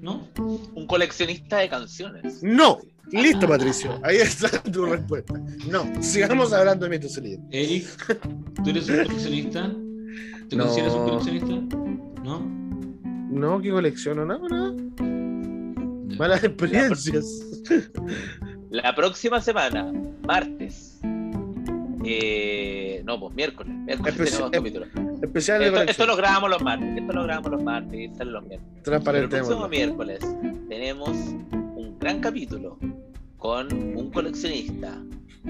¿No? 0.00 0.28
Un 0.74 0.86
coleccionista 0.86 1.58
de 1.58 1.68
canciones. 1.68 2.42
No, 2.42 2.80
Listo, 3.10 3.46
Patricio. 3.46 4.00
Ahí 4.04 4.16
está 4.16 4.48
tu 4.62 4.86
respuesta. 4.86 5.34
No, 5.70 5.84
sigamos 6.02 6.52
hablando 6.52 6.86
de 6.86 6.90
mito 6.96 7.08
sonido. 7.08 7.42
Eric, 7.50 7.86
¿tú 8.64 8.70
eres 8.70 8.88
un 8.88 8.96
coleccionista? 9.04 9.70
¿Te 10.48 10.56
No. 10.56 10.64
consideras 10.64 10.94
un 10.94 11.04
coleccionista? 11.08 11.76
¿No? 12.24 12.40
No, 13.30 13.60
que 13.60 13.70
colecciono 13.70 14.24
nada, 14.24 14.48
nada. 14.48 14.72
Malas 16.18 16.44
experiencias. 16.44 17.26
La 18.70 18.94
próxima 18.94 19.40
semana, 19.40 19.92
martes. 20.26 20.98
Eh, 22.04 23.02
no, 23.04 23.18
pues 23.20 23.34
miércoles. 23.34 23.72
Miércoles 23.74 24.14
Especi- 24.14 24.24
tenemos 24.30 24.50
capítulo. 24.50 24.86
Especial 25.22 25.62
Esto, 25.62 25.82
esto 25.82 26.06
lo 26.06 26.16
grabamos 26.16 26.50
los 26.50 26.62
martes. 26.62 26.88
Esto 26.98 27.12
lo 27.12 27.22
grabamos 27.24 27.50
los 27.52 27.62
martes 27.62 28.00
y 28.00 28.08
sale 28.16 28.30
los 28.32 28.44
miércoles. 28.44 28.80
Pero 28.84 28.96
el 29.18 29.28
próximo 29.28 29.68
miércoles 29.68 30.18
tenemos 30.68 31.10
un 31.10 31.96
gran 32.00 32.20
capítulo 32.20 32.78
con 33.38 33.72
un 33.72 34.10
coleccionista. 34.10 34.94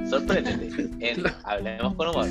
Sorpréndete. 0.08 0.88
En 1.00 1.22
Hablemos 1.44 1.94
con 1.96 2.08
Humor. 2.08 2.26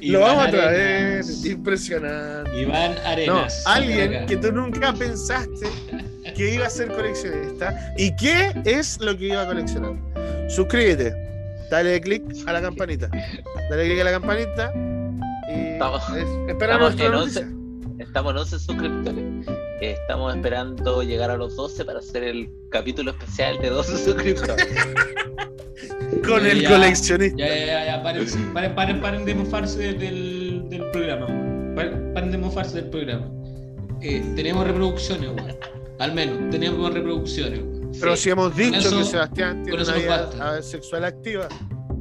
Lo 0.00 0.20
vamos 0.20 0.46
a 0.46 0.50
traer. 0.50 1.06
Arenas. 1.18 1.44
Impresionante. 1.46 2.60
Iván 2.62 2.94
No, 2.94 3.00
Arenas. 3.08 3.62
alguien 3.66 4.14
Acá. 4.14 4.26
que 4.26 4.36
tú 4.36 4.50
nunca 4.52 4.92
pensaste 4.92 5.66
que 6.34 6.54
iba 6.54 6.66
a 6.66 6.70
ser 6.70 6.88
coleccionista. 6.88 7.94
¿Y 7.96 8.14
qué 8.16 8.52
es 8.64 9.00
lo 9.00 9.16
que 9.16 9.26
iba 9.28 9.42
a 9.42 9.46
coleccionar? 9.46 9.94
Suscríbete. 10.48 11.14
Dale 11.70 12.00
click 12.00 12.22
a 12.46 12.52
la 12.52 12.60
campanita. 12.62 13.08
Dale 13.70 13.84
click 13.86 14.00
a 14.00 14.04
la 14.04 14.10
campanita. 14.12 14.72
Y 15.48 15.72
Estamos- 15.72 16.02
es- 16.16 16.48
espera 16.48 16.74
estamos 16.74 17.00
en 17.00 17.12
noticia. 17.12 17.48
Estamos 17.98 18.32
en 18.32 18.38
11 18.38 18.58
suscriptores. 18.58 19.24
Estamos 19.80 20.34
esperando 20.34 21.02
llegar 21.02 21.30
a 21.30 21.36
los 21.36 21.56
12 21.56 21.84
para 21.84 21.98
hacer 21.98 22.22
el 22.24 22.48
capítulo 22.70 23.10
especial 23.12 23.58
de 23.60 23.70
12 23.70 23.98
suscriptores. 23.98 24.66
Con 26.26 26.42
Ya, 26.42 26.50
el 26.52 26.60
ya. 26.62 26.68
coleccionista. 26.70 27.36
Ya, 27.36 27.48
ya, 27.48 27.66
ya, 27.66 27.84
ya, 27.86 28.02
paren, 28.02 28.26
paren, 28.54 28.74
paren, 28.74 29.00
paren 29.00 29.24
de 29.24 29.34
mofarse 29.34 29.92
del, 29.94 30.64
del 30.70 30.90
programa. 30.90 31.26
Paren, 31.74 32.12
paren 32.14 32.30
de 32.30 32.38
mofarse 32.38 32.76
del 32.80 32.90
programa. 32.90 33.30
Eh, 34.00 34.22
tenemos 34.34 34.66
reproducciones, 34.66 35.28
weón. 35.30 35.56
Al 35.98 36.14
menos, 36.14 36.50
tenemos 36.50 36.92
reproducciones, 36.94 37.60
Pero 38.00 38.16
si 38.16 38.30
hemos 38.30 38.56
dicho 38.56 38.78
eso- 38.78 38.98
que 38.98 39.04
Sebastián 39.04 39.62
tiene 39.64 39.82
una 39.82 39.94
vida 39.94 40.62
sexual 40.62 41.04
activa. 41.04 41.48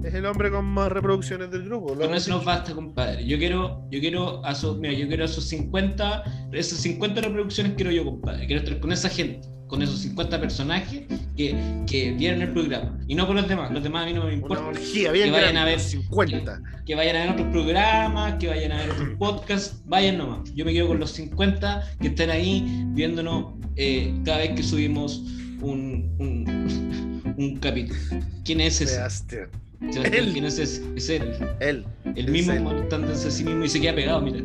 Es 0.04 0.14
el 0.14 0.26
hombre 0.26 0.52
con 0.52 0.66
más 0.66 0.92
reproducciones 0.92 1.50
del 1.50 1.64
grupo. 1.64 1.96
Con 1.96 2.14
eso 2.14 2.30
nos 2.32 2.44
basta, 2.44 2.74
compadre. 2.74 3.26
Yo 3.26 3.38
quiero, 3.38 3.88
yo 3.90 4.02
quiero 4.02 4.46
a 4.46 4.52
esos, 4.52 4.78
mira, 4.78 4.94
yo 4.94 5.08
quiero 5.08 5.24
a 5.24 5.28
esos 5.28 5.46
50, 5.48 6.24
esas 6.52 6.80
50 6.80 7.22
reproducciones 7.22 7.74
quiero 7.78 7.90
yo, 7.90 8.04
compadre. 8.04 8.46
Quiero 8.46 8.62
estar 8.64 8.80
con 8.82 8.92
esa 8.92 9.08
gente, 9.08 9.48
con 9.68 9.82
esos 9.82 10.00
50 10.00 10.42
personajes 10.42 11.04
que, 11.38 11.56
que 11.90 12.12
vieron 12.12 12.42
el 12.42 12.52
programa. 12.52 13.00
Y 13.08 13.16
no 13.16 13.26
con 13.26 13.38
los 13.38 13.48
demás. 13.48 13.72
Los 13.72 13.82
demás 13.82 14.04
a 14.04 14.06
mí 14.08 14.14
no 14.14 14.26
me 14.26 14.34
importa. 14.34 14.62
orgía 14.66 15.10
bien 15.14 15.28
que 15.28 15.32
vayan 15.32 15.54
grande, 15.54 15.62
a 15.62 15.66
ver- 15.76 15.80
50. 15.80 16.62
que 16.86 16.96
vayan 16.96 17.16
a 17.16 17.20
ver 17.22 17.30
otros 17.30 17.48
programas, 17.48 18.36
que 18.40 18.48
vayan 18.50 18.72
a 18.74 18.78
ver 18.80 18.90
otros 18.92 19.10
podcasts, 19.18 19.82
vayan 19.86 20.18
nomás. 20.18 20.54
Yo 20.54 20.66
me 20.66 20.74
quedo 20.74 20.90
con 20.90 21.00
los 21.00 21.12
50 21.12 21.82
que 22.02 22.08
están 22.10 22.30
ahí 22.30 22.84
viéndonos 22.88 23.54
eh, 23.78 24.14
cada 24.26 24.40
vez 24.40 24.50
que 24.52 24.64
subimos 24.64 25.24
un, 25.64 26.16
un, 26.20 27.36
un 27.38 27.58
capítulo. 27.58 28.00
¿Quién 28.46 28.62
es 28.62 28.82
ese? 28.82 28.96
Sebastián. 28.96 29.50
Sebastián, 29.92 30.14
él. 30.14 30.34
¿Quién 30.34 30.46
es 30.46 30.60
ese? 30.60 30.84
Es 30.96 31.10
él. 31.10 31.34
Él. 31.60 31.86
El 32.16 32.26
Es 32.26 32.32
mismo 32.32 32.54
él. 32.54 32.62
molestándose 32.62 33.28
a 33.28 33.32
sí 33.32 33.44
mismo 33.44 33.66
y 33.66 33.70
se 33.70 33.82
queda 33.82 33.96
pegado, 33.96 34.22
mira. 34.22 34.38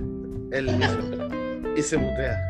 Él 0.53 0.67
mismo. 0.67 1.75
Y 1.77 1.83
se 1.83 1.97
mutea. 1.99 2.45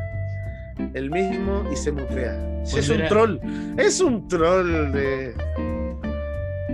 El 0.94 1.10
mismo 1.10 1.64
y 1.72 1.76
se 1.76 1.90
mutea. 1.92 2.62
Sí, 2.64 2.78
es 2.78 2.88
un 2.88 3.02
troll. 3.08 3.38
Es 3.76 4.00
un 4.00 4.28
troll 4.28 4.92
de. 4.92 5.34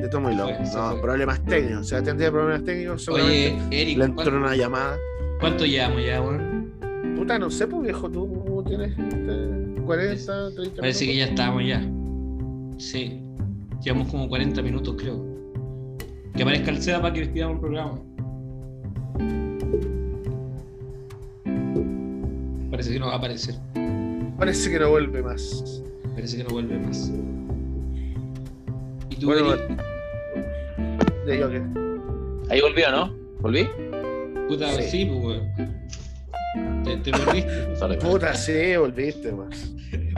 De 0.01 0.09
Tomo 0.11 0.31
y 0.31 0.35
Loco. 0.37 0.53
No, 0.75 1.01
problemas 1.01 1.43
técnicos. 1.47 1.89
Se 1.89 2.03
tendría 2.03 2.31
problemas 2.31 2.63
técnicos. 2.65 3.05
Seguramente 3.05 3.55
Oye, 3.69 3.81
Eric, 3.83 3.99
le 3.99 4.05
entró 4.05 4.25
¿cuánto, 4.25 4.37
una 4.39 4.55
llamada. 4.57 4.97
cuánto 5.41 5.65
llevamos 5.65 6.05
ya, 6.05 6.21
weón? 6.21 6.73
Puta, 7.17 7.39
no 7.39 7.51
sé, 7.51 7.67
pues 7.67 7.83
viejo, 7.83 8.11
tú 8.11 8.63
tienes 8.67 8.91
este, 8.91 9.54
40, 9.85 10.55
30 10.55 10.81
Parece 10.81 11.07
que 11.07 11.13
minutos. 11.13 11.27
ya 11.27 11.33
estábamos 11.33 11.67
ya. 11.67 11.89
Sí. 12.79 13.21
Llevamos 13.83 14.09
como 14.09 14.29
40 14.29 14.63
minutos, 14.63 14.95
creo. 14.99 15.25
Que 16.35 16.43
aparezca 16.43 16.71
el 16.71 16.83
SEA 16.83 17.01
para 17.01 17.15
que 17.15 17.21
despidamos 17.21 17.55
el 17.57 17.61
programa. 17.61 18.01
Parece 22.71 22.93
que 22.93 22.99
no 22.99 23.07
va 23.07 23.13
a 23.15 23.17
aparecer. 23.17 23.55
Parece 24.39 24.71
que 24.71 24.79
no 24.79 24.91
vuelve 24.91 25.23
más. 25.23 25.83
Parece 26.15 26.37
que 26.39 26.45
no 26.45 26.51
vuelve 26.51 26.79
más. 26.79 27.11
¿Y 29.11 29.17
tú, 29.17 29.27
Bueno, 29.27 29.53
Eric? 29.55 29.83
De 31.27 31.39
yo 31.39 31.51
que. 31.51 31.63
Ahí 32.51 32.61
volvió, 32.61 32.91
¿no? 32.91 33.15
¿Volví? 33.41 33.67
Puta, 34.49 34.73
Sí. 34.75 34.83
sí, 34.91 35.05
pues, 35.07 35.25
weón. 35.25 36.85
Te, 36.85 36.97
te 36.99 37.11
perdiste. 37.13 38.07
Puta, 38.07 38.35
sí, 38.35 38.77
volviste 38.77 39.33
más. 39.33 39.74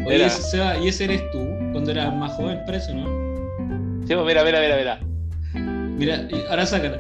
Oye, 0.07 0.31
Seba, 0.31 0.79
¿y 0.79 0.89
ese 0.89 1.05
eres 1.05 1.31
tú? 1.33 1.39
Cuando 1.73 1.91
eras 1.91 2.15
más 2.15 2.33
joven, 2.33 2.61
preso, 2.67 2.95
¿no? 2.95 3.05
Sí, 4.07 4.15
pues 4.15 4.27
mira, 4.27 4.45
mira, 4.45 4.61
mira, 4.61 4.77
mira. 4.77 5.01
Mira, 5.97 6.29
ahora 6.51 6.67
sácala. 6.67 6.99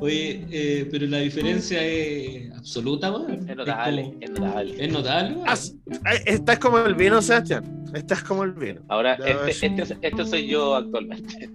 Oye, 0.00 0.46
eh, 0.50 0.88
pero 0.92 1.06
la 1.06 1.18
diferencia 1.18 1.82
es 1.82 2.52
absoluta, 2.52 3.10
weón. 3.10 3.48
Es 3.48 3.56
notable, 3.56 4.02
como- 4.04 4.16
es 4.20 4.30
notable. 4.30 4.84
Es 4.84 4.92
notable, 4.92 5.34
weón. 5.36 5.48
Eh, 5.48 6.22
Estás 6.26 6.58
como 6.60 6.78
el 6.78 6.94
vino, 6.94 7.20
Sebastián. 7.20 7.84
Estás 7.94 8.22
como 8.22 8.44
el 8.44 8.52
vino. 8.52 8.80
Ahora, 8.88 9.14
este, 9.14 9.50
es- 9.50 9.62
este, 9.82 9.98
este 10.06 10.24
soy 10.24 10.46
yo 10.46 10.76
actualmente. 10.76 11.50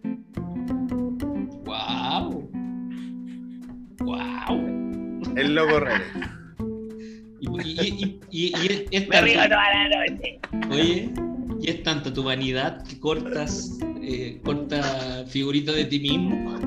Wow. 1.63 2.49
Wow. 3.99 5.21
El 5.37 5.55
loco 5.55 5.79
René. 5.79 6.03
Y, 7.63 7.69
y, 7.69 8.19
y, 8.31 8.47
y- 8.47 8.87
y 8.91 8.99
Me 9.07 9.21
río 9.21 9.33
tanta- 9.39 9.49
toda 9.49 9.69
la 9.73 10.05
noche. 10.05 10.39
oye, 10.71 11.09
y 11.61 11.69
es 11.69 11.83
tanta 11.83 12.13
tu 12.13 12.23
vanidad 12.23 12.83
que 12.85 12.99
cortas, 12.99 13.77
eh, 14.01 14.39
corta 14.43 15.25
figuritas 15.27 15.75
de 15.75 15.85
ti 15.85 15.99
mismo. 15.99 16.59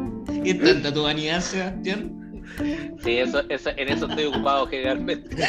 Es 0.45 0.59
tanta 0.63 0.93
tu 0.93 1.03
vanidad, 1.03 1.41
Sebastián. 1.41 2.13
Sí, 3.03 3.19
eso, 3.19 3.43
eso, 3.49 3.71
en 3.77 3.89
eso 3.89 4.07
estoy 4.07 4.25
ocupado 4.27 4.67
generalmente. 4.69 5.37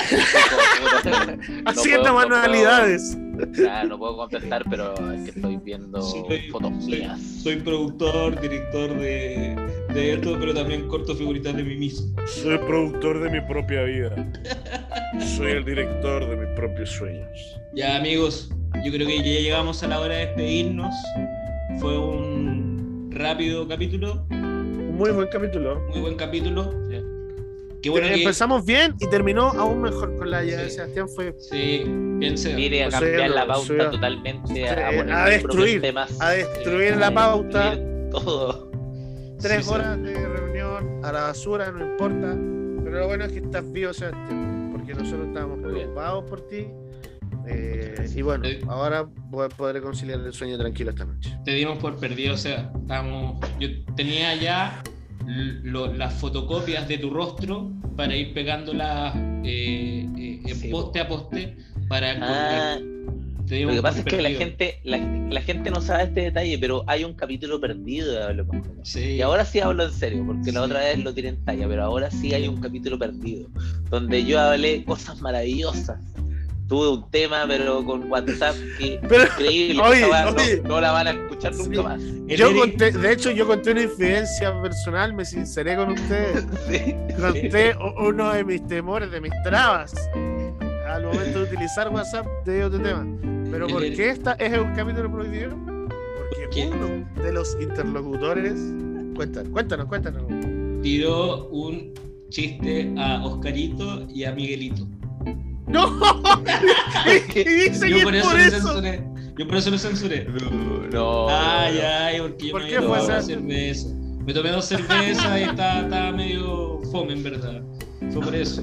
No 1.64 1.70
Haciendo 1.72 2.14
manualidades. 2.14 3.16
puedo- 3.36 3.54
ya, 3.54 3.84
no 3.84 3.98
puedo 4.00 4.18
contestar, 4.18 4.64
pero 4.70 4.94
es 5.14 5.22
que 5.26 5.30
estoy 5.40 5.58
viendo 5.58 6.02
Soy- 6.02 6.50
fotos 6.52 6.72
soy- 6.84 7.00
mías. 7.02 7.22
Soy 7.44 7.56
productor, 7.58 8.40
director 8.42 8.98
de, 9.00 9.56
de 9.94 10.14
esto, 10.14 10.38
pero 10.40 10.54
también 10.54 10.88
corto 10.88 11.16
figuritas 11.16 11.56
de 11.56 11.64
mí 11.64 11.76
mismo. 11.76 12.14
Soy 12.26 12.58
productor 12.58 13.22
de 13.22 13.30
mi 13.30 13.42
propia 13.48 13.84
vida. 13.84 14.16
Soy 15.20 15.52
el 15.52 15.66
director 15.66 16.28
de 16.30 16.36
mis 16.36 16.50
propios 16.56 16.90
sueños. 16.90 17.60
Ya 17.74 17.96
amigos, 17.98 18.50
yo 18.84 18.92
creo 18.92 19.08
que 19.08 19.18
ya 19.18 19.24
llegamos 19.42 19.82
a 19.84 19.88
la 19.88 20.00
hora 20.00 20.16
de 20.16 20.26
despedirnos. 20.28 20.94
Fue 21.80 21.98
un 21.98 23.10
rápido 23.12 23.68
capítulo, 23.68 24.26
Un 24.30 24.96
muy 24.98 25.12
buen 25.12 25.28
capítulo. 25.30 25.80
muy 25.90 26.02
buen 26.02 26.16
capítulo. 26.16 26.72
Sí. 26.90 26.98
Qué 27.82 27.90
bueno 27.90 28.08
que... 28.08 28.16
Empezamos 28.16 28.66
bien 28.66 28.96
y 29.00 29.08
terminó 29.10 29.50
aún 29.52 29.82
mejor 29.82 30.16
con 30.18 30.30
la 30.32 30.42
llegada 30.44 30.64
de 30.64 30.70
Sí. 30.70 30.76
Sebastián. 30.76 31.08
Fue 31.16 31.34
Sí, 31.40 31.84
bien 31.86 32.38
sea. 32.38 32.56
Mire 32.56 32.84
a 32.84 32.90
cambiar 32.90 33.30
la 33.30 33.48
pauta 33.48 33.92
totalmente, 33.92 34.70
a, 34.70 34.76
poner 34.88 35.12
a 35.14 35.26
destruir, 35.30 35.82
temas. 35.82 36.20
a 36.22 36.32
destruir 36.32 36.98
la 36.98 37.08
a 37.08 37.14
pauta. 37.14 37.70
destruir 37.76 38.10
Todo. 38.12 38.72
tres 39.40 39.58
Sí, 39.58 39.64
sí. 39.64 39.70
horas 39.76 40.02
de 40.02 40.14
reunión 40.28 41.00
a 41.06 41.12
la 41.12 41.22
basura, 41.22 41.72
no 41.72 41.86
importa. 41.86 42.36
Pero 42.84 43.00
lo 43.00 43.08
bueno 43.08 43.26
es 43.26 43.32
que 43.32 43.40
estás 43.40 43.72
vivo, 43.72 43.94
Sebastián. 43.94 44.57
Porque 44.88 45.04
nosotros 45.04 45.28
estábamos 45.28 45.60
preocupados 45.60 46.24
por 46.30 46.48
ti. 46.48 46.66
Eh, 47.46 48.10
y 48.16 48.22
bueno, 48.22 48.46
ahora 48.70 49.06
voy 49.30 49.46
a 49.46 49.50
poder 49.50 49.82
conciliar 49.82 50.20
el 50.22 50.32
sueño 50.32 50.58
tranquilo 50.58 50.92
esta 50.92 51.04
noche. 51.04 51.38
Te 51.44 51.52
dimos 51.52 51.78
por 51.80 51.98
perdido, 51.98 52.36
o 52.36 52.38
sea, 52.38 52.72
estábamos... 52.74 53.38
Yo 53.60 53.68
tenía 53.96 54.34
ya 54.36 54.82
lo- 55.26 55.94
las 55.94 56.14
fotocopias 56.14 56.88
de 56.88 57.00
tu 57.00 57.10
rostro 57.10 57.70
para 57.98 58.16
ir 58.16 58.34
pegándolas 58.34 59.14
eh, 59.44 60.08
eh, 60.46 60.56
Sí, 60.56 60.70
poste 60.70 61.02
a 61.02 61.08
poste 61.10 61.58
para 61.90 62.12
Ah, 62.22 62.78
lo 63.50 63.72
que 63.74 63.82
pasa 63.82 64.00
es 64.00 64.06
que 64.06 64.22
la 64.22 64.30
gente, 64.32 64.80
la, 64.84 64.98
la 64.98 65.42
gente 65.42 65.70
no 65.72 65.80
sabe 65.82 66.04
este 66.04 66.22
detalle, 66.22 66.58
pero 66.60 66.84
hay 66.88 67.04
un 67.04 67.14
capítulo 67.14 67.60
perdido 67.62 68.12
de 68.12 68.24
Hablemos 68.24 68.58
con. 68.68 68.86
Sí. 68.86 69.00
Y 69.16 69.22
ahora 69.22 69.46
sí 69.46 69.60
hablo 69.60 69.84
en 69.86 69.92
serio, 69.94 70.24
porque 70.26 70.52
la 70.52 70.60
Sí. 70.62 70.66
otra 70.66 70.80
vez 70.82 71.00
lo 71.04 71.14
tiré 71.14 71.30
en 71.30 71.46
talla, 71.46 71.68
pero 71.68 71.84
ahora 71.84 72.12
sí 72.12 72.34
hay 72.34 72.48
un 72.48 72.60
capítulo 72.62 73.00
perdido, 73.00 73.48
donde 73.90 74.26
yo 74.26 74.40
hablé 74.40 74.84
cosas 74.84 75.22
maravillosas. 75.22 75.98
Tuve 76.68 76.90
un 76.90 77.10
tema, 77.12 77.46
pero 77.48 77.86
con 77.86 78.12
WhatsApp 78.12 78.54
que 78.78 79.00
Pero, 79.08 79.24
increíble. 79.24 79.82
oye, 79.82 80.00
esa 80.00 80.10
weá 80.10 80.36
no- 80.66 80.82
la 80.82 80.92
van 80.92 81.08
a 81.08 81.12
escuchar 81.12 81.54
Sí. 81.54 81.64
nunca 81.64 81.82
más. 81.84 82.02
Yo 82.02 82.50
Eric- 82.50 82.58
conté, 82.60 82.92
de 82.92 83.14
hecho, 83.14 83.32
yo 83.32 83.48
conté 83.48 83.72
una 83.72 83.84
infidencia 83.84 84.62
personal, 84.62 85.14
me 85.14 85.24
sinceré 85.24 85.78
con 85.78 85.92
ustedes. 85.94 86.46
Sí. 86.70 86.96
Conté 87.22 87.74
uno 88.00 88.34
de 88.34 88.44
mis 88.44 88.68
temores, 88.68 89.10
de 89.10 89.22
mis 89.22 89.32
trabas 89.46 89.94
al 90.90 91.04
momento 91.06 91.40
de 91.40 91.46
utilizar 91.46 91.88
WhatsApp 91.90 92.26
de 92.46 92.66
otro 92.66 92.82
tema. 92.82 93.06
¿Pero 93.52 93.68
por 93.68 93.84
el- 93.84 93.96
qué 93.96 94.10
esta 94.10 94.34
es 94.34 94.58
un 94.58 94.74
capítulo 94.76 95.12
prohibido? 95.12 95.56
Porque 95.66 96.48
qué? 96.52 96.68
uno 96.68 97.08
de 97.24 97.32
los 97.34 97.58
interlocutores. 97.62 98.54
Cuéntanos, 99.16 99.50
cuéntanos, 99.52 99.86
cuéntanos. 99.88 100.24
Tiró 100.84 101.48
un 101.50 101.94
chiste 102.30 102.94
a 102.98 103.26
Oscarito 103.26 104.06
y 104.14 104.24
a 104.26 104.32
Miguelito. 104.34 104.86
¡No! 105.68 106.00
y 107.36 107.44
dice 107.44 107.88
que 107.88 107.90
Yo 107.90 107.98
es 107.98 108.04
por 108.04 108.16
eso 108.16 108.30
por 108.30 108.38
lo 108.38 108.44
eso. 108.44 108.52
censuré. 108.58 109.04
Yo 109.38 109.48
por 109.48 109.58
eso 109.58 109.70
lo 109.72 109.78
censuré. 109.78 110.28
No. 110.92 111.28
Ay, 111.30 111.80
ay, 111.80 112.20
porque 112.22 112.46
yo 112.48 112.52
¿Por 112.52 112.64
me 112.64 112.70
qué 112.70 112.82
fue 112.82 112.98
esa? 113.00 113.22
cerveza. 113.22 113.88
Me 114.26 114.34
tomé 114.34 114.52
dos 114.52 114.66
cervezas 114.66 115.40
y 115.40 115.44
estaba, 115.44 115.82
estaba 115.82 116.12
medio 116.12 116.82
fome, 116.92 117.14
en 117.14 117.24
verdad. 117.24 117.62
Fue 118.12 118.22
por 118.22 118.36
eso. 118.36 118.62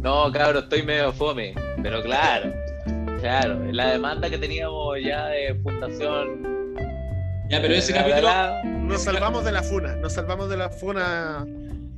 No, 0.00 0.30
cabrón, 0.32 0.64
estoy 0.64 0.82
medio 0.82 1.12
fome. 1.12 1.54
Pero 1.82 2.02
claro, 2.02 2.52
claro, 3.24 3.72
la 3.72 3.90
demanda 3.92 4.28
que 4.28 4.36
teníamos 4.38 4.96
ya 5.02 5.26
de 5.28 5.54
fundación. 5.62 6.74
Ya, 7.48 7.60
pero 7.62 7.74
ese 7.74 7.92
capítulo, 7.94 8.22
la- 8.22 8.62
Nos 8.64 9.02
salvamos 9.02 9.44
de 9.44 9.52
la 9.52 9.62
funa, 9.62 9.96
nos 9.96 10.12
salvamos 10.12 10.48
de 10.50 10.56
la 10.58 10.68
funa 10.68 11.46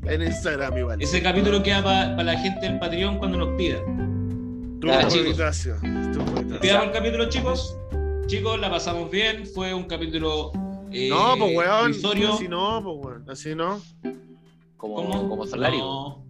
en 0.04 0.22
Instagram 0.22 0.78
igual. 0.78 1.02
ese 1.02 1.20
capítulo 1.22 1.62
queda 1.62 1.82
para 1.82 2.22
la 2.22 2.38
gente 2.38 2.60
del 2.68 2.78
Patreon 2.78 3.18
cuando 3.18 3.38
nos 3.38 3.56
pida. 3.56 3.78
Tu 4.80 4.86
publicación. 5.18 5.78
Pidamos 6.60 6.86
el 6.86 6.92
capítulo, 6.92 7.28
chicos. 7.28 7.76
Chicos, 8.26 8.60
la 8.60 8.70
pasamos 8.70 9.10
bien. 9.10 9.44
Fue 9.46 9.72
un 9.74 9.84
capítulo. 9.84 10.52
eh, 10.92 11.08
No, 11.10 11.34
pues 11.38 11.56
weón. 11.56 11.90
Así 11.90 12.48
no, 12.48 12.82
pues 12.84 12.96
weón. 13.04 13.24
Así 13.30 13.54
no. 13.54 13.80
como, 14.76 14.94
¿Cómo? 14.96 15.28
como 15.28 15.46
salario. 15.46 15.78
No. 15.80 16.24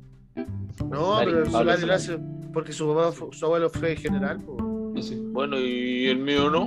No, 0.89 1.01
Solari, 1.19 1.31
pero 1.33 1.45
el 1.45 1.51
Solari. 1.51 1.91
hace 1.91 2.19
porque 2.53 2.73
su, 2.73 2.87
papá 2.95 3.13
su 3.33 3.45
abuelo 3.45 3.69
fue 3.69 3.97
general, 3.97 4.41
pues. 4.41 4.66
No 4.97 5.03
sé. 5.03 5.15
Bueno, 5.33 5.59
y 5.61 6.07
el 6.09 6.19
mío 6.19 6.51
no. 6.51 6.67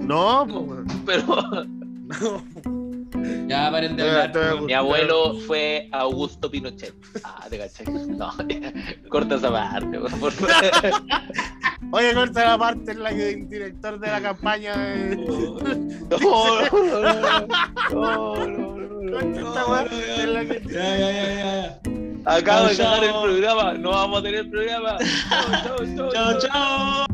No, 0.00 0.46
pues 0.46 0.66
weón. 0.68 0.86
Pero 1.06 1.24
No. 2.20 2.44
Ya 3.48 3.70
paren 3.70 3.96
de 3.96 4.02
Te- 4.04 4.08
hablar. 4.08 4.32
te- 4.32 4.60
mi 4.62 4.72
abuelo 4.72 5.34
fue 5.46 5.88
Augusto 5.92 6.50
Pinochet. 6.50 6.94
Ah, 7.24 7.46
te 7.50 7.58
caché. 7.58 7.84
No, 7.84 8.32
corta 9.10 9.34
esa 9.34 9.50
parte, 9.50 9.98
por 9.98 10.10
favor. 10.10 10.32
Oye, 11.92 12.14
corta 12.14 12.44
la 12.44 12.58
parte 12.58 12.92
en 12.92 13.02
la 13.02 13.10
que 13.10 13.30
el 13.30 13.48
director 13.48 13.98
de 13.98 14.06
la 14.06 14.20
campaña 14.22 14.76
de... 14.76 15.16
No, 15.16 15.50
no, 16.70 16.92
no, 16.92 17.02
no, 17.90 18.36
no, 18.36 18.46
no, 18.46 19.10
Corta 19.10 19.40
no. 19.40 19.48
esta 19.48 19.66
weá 19.66 20.22
en 20.22 20.34
la 20.34 20.44
que- 20.46 20.62
Ya, 20.72 20.98
ya, 20.98 21.12
ya, 21.12 21.34
ya. 21.34 21.80
Acabo 22.36 22.68
de 22.68 22.76
ganar 22.76 23.04
el 23.04 23.10
programa. 23.12 23.72
No 23.74 23.90
vamos 23.90 24.20
a 24.20 24.22
tener 24.22 24.48
programa. 24.50 24.96
Chao, 25.28 25.76
chao, 25.76 25.96
chao, 25.96 26.10
Chao, 26.12 26.38
chao. 26.40 27.06